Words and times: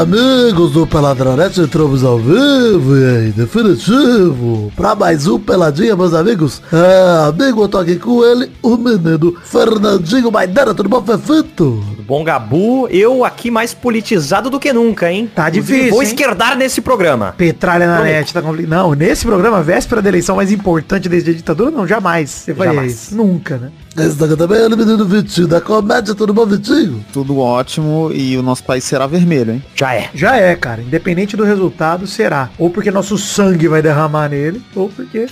amigos 0.00 0.72
do 0.72 0.86
Peladronete, 0.86 1.60
entramos 1.60 2.02
ao 2.02 2.18
vivo 2.18 2.96
e 2.96 3.28
em 3.28 3.30
definitivo 3.30 4.72
para 4.74 4.94
mais 4.94 5.26
um 5.28 5.38
Peladinha, 5.38 5.94
meus 5.94 6.12
amigos. 6.12 6.60
É, 6.72 7.28
amigo, 7.28 7.62
eu 7.62 7.68
tô 7.68 7.78
aqui 7.78 7.96
com 7.96 8.24
ele, 8.24 8.50
o 8.60 8.76
menino 8.76 9.36
Fernandinho 9.44 10.32
Maidana, 10.32 10.74
tudo 10.74 10.88
bom, 10.88 11.00
Fefito? 11.02 11.84
Bom, 12.06 12.24
Gabu, 12.24 12.88
eu 12.88 13.24
aqui 13.24 13.50
mais 13.50 13.72
politizado 13.72 14.50
do 14.50 14.58
que 14.58 14.72
nunca, 14.72 15.10
hein? 15.10 15.30
Tá 15.32 15.48
difícil, 15.48 15.90
Vou 15.90 16.02
hein? 16.02 16.08
esquerdar 16.08 16.56
nesse 16.56 16.80
programa. 16.80 17.34
Petralha 17.36 17.86
na 17.86 18.02
net, 18.02 18.34
tá 18.34 18.42
complicado. 18.42 18.70
Não, 18.70 18.94
nesse 18.94 19.24
programa, 19.24 19.62
véspera 19.62 20.02
da 20.02 20.08
eleição 20.08 20.36
mais 20.36 20.50
importante 20.50 21.08
desde 21.08 21.30
a 21.30 21.34
ditadura, 21.34 21.70
não, 21.70 21.86
jamais. 21.86 22.30
Você 22.30 22.54
Jamais. 22.54 23.10
Nunca, 23.12 23.58
né? 23.58 23.70
Daqui 23.94 24.36
também 24.36 24.60
é 24.60 24.66
o 24.66 24.76
menino 24.76 25.04
Vitinho 25.04 25.46
da 25.46 25.60
comédia, 25.60 26.14
tudo 26.14 26.34
bom, 26.34 26.44
Vitinho? 26.44 27.04
Tudo 27.12 27.38
ótimo 27.38 28.10
e 28.12 28.36
o 28.36 28.42
nosso 28.42 28.64
país 28.64 28.82
será 28.82 29.06
vermelho, 29.06 29.52
hein? 29.52 29.64
Já 29.76 29.94
é. 29.94 30.10
Já 30.12 30.36
é, 30.36 30.56
cara. 30.56 30.82
Independente 30.82 31.36
do 31.36 31.44
resultado, 31.44 32.06
será. 32.06 32.50
Ou 32.58 32.70
porque 32.70 32.90
nosso 32.90 33.16
sangue 33.16 33.68
vai 33.68 33.80
derramar 33.80 34.28
nele, 34.28 34.60
ou 34.74 34.88
porque 34.88 35.26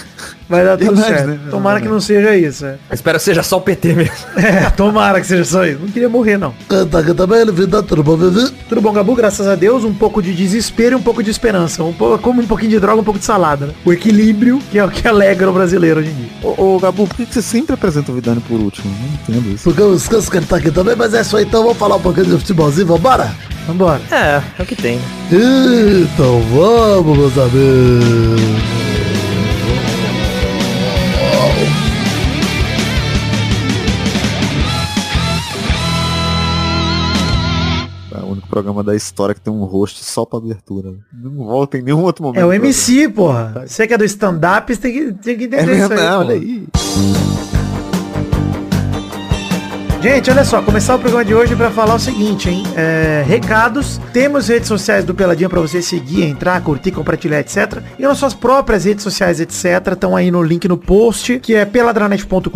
vai 0.48 0.64
dar 0.64 0.76
tudo 0.76 0.96
Verdade, 0.96 1.14
certo. 1.14 1.28
né? 1.28 1.38
Tomara 1.48 1.80
que 1.80 1.88
não 1.88 2.00
seja 2.00 2.34
isso, 2.36 2.66
é. 2.66 2.76
Espero 2.90 3.18
que 3.18 3.24
seja 3.24 3.42
só 3.42 3.58
o 3.58 3.60
PT 3.60 3.94
mesmo. 3.94 4.14
É, 4.48 4.70
tomara 4.70 5.20
que 5.20 5.26
seja 5.26 5.44
só 5.44 5.64
isso. 5.64 5.80
Não 5.80 5.88
queria 5.88 6.08
morrer, 6.08 6.38
não. 6.38 6.54
Canta 6.68 6.98
aqui 7.00 7.12
também, 7.12 7.44
vida, 7.52 7.82
tudo 7.82 8.02
bom, 8.02 8.16
Vivi? 8.16 8.50
Tudo 8.68 8.80
bom, 8.80 8.92
Gabu? 8.92 9.14
Graças 9.14 9.46
a 9.46 9.54
Deus, 9.54 9.84
um 9.84 9.92
pouco 9.92 10.22
de 10.22 10.32
desespero 10.32 10.96
e 10.96 10.98
um 10.98 11.02
pouco 11.02 11.22
de 11.22 11.30
esperança. 11.30 11.82
Um 11.84 11.92
pouco, 11.92 12.18
como 12.22 12.40
um 12.40 12.46
pouquinho 12.46 12.70
de 12.70 12.80
droga, 12.80 13.00
um 13.00 13.04
pouco 13.04 13.18
de 13.18 13.24
salada, 13.26 13.66
né? 13.66 13.74
O 13.84 13.92
equilíbrio 13.92 14.58
que 14.70 14.78
é 14.78 14.84
o 14.84 14.88
que 14.90 15.06
alegra 15.06 15.50
o 15.50 15.52
brasileiro 15.52 16.00
hoje 16.00 16.10
em 16.10 16.14
dia. 16.14 16.28
Ô, 16.42 16.76
ô, 16.76 16.78
Gabu, 16.80 17.06
por 17.06 17.16
que 17.16 17.26
que 17.26 17.34
você 17.34 17.42
sempre 17.42 17.74
apresenta 17.74 18.07
o 18.10 18.14
Vidani 18.14 18.40
por 18.40 18.58
último? 18.60 18.92
Não 19.00 19.14
entendo 19.36 19.54
isso. 19.54 19.64
Porque 19.64 19.80
eu 19.82 19.94
esqueço 19.94 20.30
que 20.30 20.36
ele 20.36 20.46
tá 20.46 20.56
aqui 20.56 20.70
também, 20.70 20.96
mas 20.96 21.14
é 21.14 21.20
isso 21.20 21.36
aí, 21.36 21.44
então 21.44 21.62
vamos 21.62 21.78
falar 21.78 21.96
um 21.96 22.00
pouquinho 22.00 22.26
de 22.26 22.38
futebolzinho, 22.38 22.86
vambora? 22.86 23.30
Vambora. 23.66 24.00
É, 24.10 24.42
é 24.58 24.62
o 24.62 24.66
que 24.66 24.74
tem. 24.76 24.98
Então 25.30 26.40
vamos, 26.52 27.16
meus 27.18 27.38
amigos. 27.38 28.68
É 38.10 38.20
o 38.24 38.26
único 38.32 38.48
programa 38.48 38.82
da 38.82 38.96
história 38.96 39.34
que 39.34 39.40
tem 39.40 39.52
um 39.52 39.64
rosto 39.64 40.02
só 40.02 40.24
pra 40.24 40.38
abertura. 40.38 40.94
Não 41.12 41.44
volta 41.44 41.76
em 41.76 41.82
nenhum 41.82 42.00
outro 42.02 42.24
momento. 42.24 42.40
É 42.40 42.46
o 42.46 42.52
MC, 42.52 43.08
porra. 43.10 43.64
Você 43.66 43.86
que 43.86 43.92
é 43.94 43.98
do 43.98 44.04
stand-up, 44.04 44.74
você 44.74 44.80
tem 44.80 44.92
que, 44.92 45.12
tem 45.12 45.36
que 45.38 45.44
entender 45.44 45.72
É 45.72 45.74
isso 45.84 45.92
aí. 45.92 45.98
porra. 45.98 46.18
olha 46.18 46.34
aí. 46.34 46.66
Gente, 50.00 50.30
olha 50.30 50.44
só, 50.44 50.62
começar 50.62 50.94
o 50.94 50.98
programa 51.00 51.24
de 51.24 51.34
hoje 51.34 51.56
para 51.56 51.70
falar 51.72 51.96
o 51.96 51.98
seguinte, 51.98 52.48
hein? 52.48 52.62
É, 52.76 53.24
recados, 53.26 54.00
temos 54.12 54.46
redes 54.46 54.68
sociais 54.68 55.04
do 55.04 55.12
Peladinha 55.12 55.48
para 55.48 55.60
você 55.60 55.82
seguir, 55.82 56.22
entrar, 56.22 56.60
curtir, 56.62 56.92
compartilhar, 56.92 57.40
etc. 57.40 57.82
E 57.98 58.02
nossas 58.02 58.32
próprias 58.32 58.84
redes 58.84 59.02
sociais, 59.02 59.40
etc. 59.40 59.64
Estão 59.92 60.14
aí 60.14 60.30
no 60.30 60.40
link 60.40 60.68
no 60.68 60.76
post, 60.78 61.40
que 61.40 61.52
é 61.56 61.64
peladranet.com.br 61.64 62.48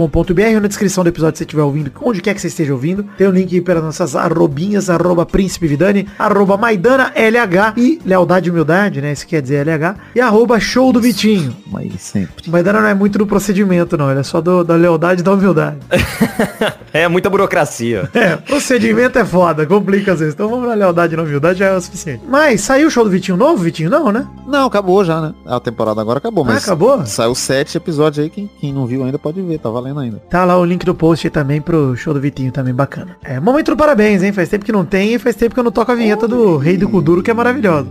ou 0.55 0.61
na 0.61 0.69
descrição 0.69 1.03
do 1.03 1.09
episódio 1.09 1.35
se 1.37 1.39
você 1.39 1.45
estiver 1.45 1.65
ouvindo, 1.65 1.91
onde 2.01 2.20
quer 2.20 2.33
que 2.33 2.41
você 2.41 2.47
esteja 2.47 2.73
ouvindo. 2.73 3.05
Tem 3.19 3.27
o 3.27 3.33
link 3.33 3.53
aí 3.53 3.61
para 3.61 3.81
nossas 3.81 4.15
arrobinhas, 4.15 4.89
arroba 4.89 5.27
príncipe 5.27 5.67
Vidani, 5.67 6.07
arroba 6.17 6.57
Maidana 6.57 7.11
LH 7.17 7.75
e 7.77 8.01
lealdade 8.07 8.48
e 8.48 8.53
humildade, 8.53 9.01
né? 9.03 9.11
Isso 9.13 9.27
quer 9.27 9.43
dizer 9.43 9.67
LH. 9.67 9.97
E 10.15 10.20
arroba 10.20 10.61
show 10.61 10.93
do 10.93 11.01
Vitinho. 11.01 11.57
Mas 11.67 11.91
sempre. 12.03 12.48
Maidana 12.48 12.81
não 12.81 12.89
é 12.89 12.95
muito 12.95 13.19
do 13.19 13.27
procedimento, 13.27 13.98
não. 13.98 14.09
Ele 14.13 14.20
é 14.20 14.23
só 14.23 14.41
do- 14.41 14.63
da 14.63 14.77
lealdade 14.77 15.23
e 15.23 15.24
da 15.24 15.33
humildade. 15.33 15.79
É 16.95 17.09
muita 17.09 17.30
burocracia. 17.33 18.09
É, 18.23 18.37
procedimento 18.37 19.19
é 19.19 19.25
foda, 19.25 19.67
complica 19.67 20.13
às 20.13 20.20
vezes. 20.20 20.35
Então 20.35 20.48
vamos 20.48 20.69
na 20.69 20.75
lealdade 20.75 21.15
e 21.15 21.17
na 21.17 21.23
humildade, 21.25 21.59
já 21.59 21.67
é 21.67 21.77
o 21.77 21.81
suficiente. 21.81 22.23
Mas 22.29 22.61
saiu 22.61 22.87
o 22.87 22.91
show 22.91 23.03
do 23.03 23.11
Vitinho 23.11 23.37
novo, 23.37 23.63
Vitinho? 23.63 23.91
Não, 23.91 24.13
né? 24.13 24.27
Não, 24.47 24.67
acabou 24.67 25.05
já, 25.05 25.20
né? 25.20 25.35
A 25.47 25.59
temporada 25.59 26.01
agora 26.01 26.19
acabou, 26.19 26.45
Ah, 26.45 26.48
mas 26.53 26.63
acabou? 26.65 27.05
saiu 27.07 27.35
sete 27.35 27.77
episódios 27.77 28.23
aí, 28.23 28.31
quem, 28.31 28.48
quem 28.61 28.73
não 28.73 28.87
viu 28.87 29.03
ainda 29.03 29.19
pode 29.19 29.41
ver, 29.42 29.59
tá 29.59 29.69
valendo 29.71 29.98
ainda. 30.01 30.19
Tá 30.31 30.45
lá 30.45 30.57
o 30.59 30.65
link 30.65 30.85
do 30.85 30.95
post 30.95 31.27
aí 31.27 31.31
também 31.31 31.61
pro 31.61 31.97
show 31.97 32.15
do 32.15 32.21
Vitinho, 32.21 32.53
também 32.53 32.75
bacana. 32.75 33.17
É, 33.25 33.41
momento 33.41 33.71
do 33.73 33.77
parabéns, 33.77 34.23
hein? 34.23 34.33
Faz 34.33 34.48
tempo 34.48 34.65
que 34.65 34.73
não 34.73 34.85
tem 34.85 35.15
e 35.15 35.19
faz 35.19 35.35
tempo 35.35 35.55
que 35.55 35.61
eu 35.61 35.65
não 35.65 35.73
toco 35.73 35.91
a 35.91 35.95
vinheta 35.95 36.29
do 36.29 36.57
Rei 36.59 36.77
do 36.77 36.89
Kuduro, 36.89 37.23
que 37.23 37.31
é 37.31 37.35
maravilhosa. 37.35 37.89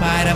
Para, 0.00 0.34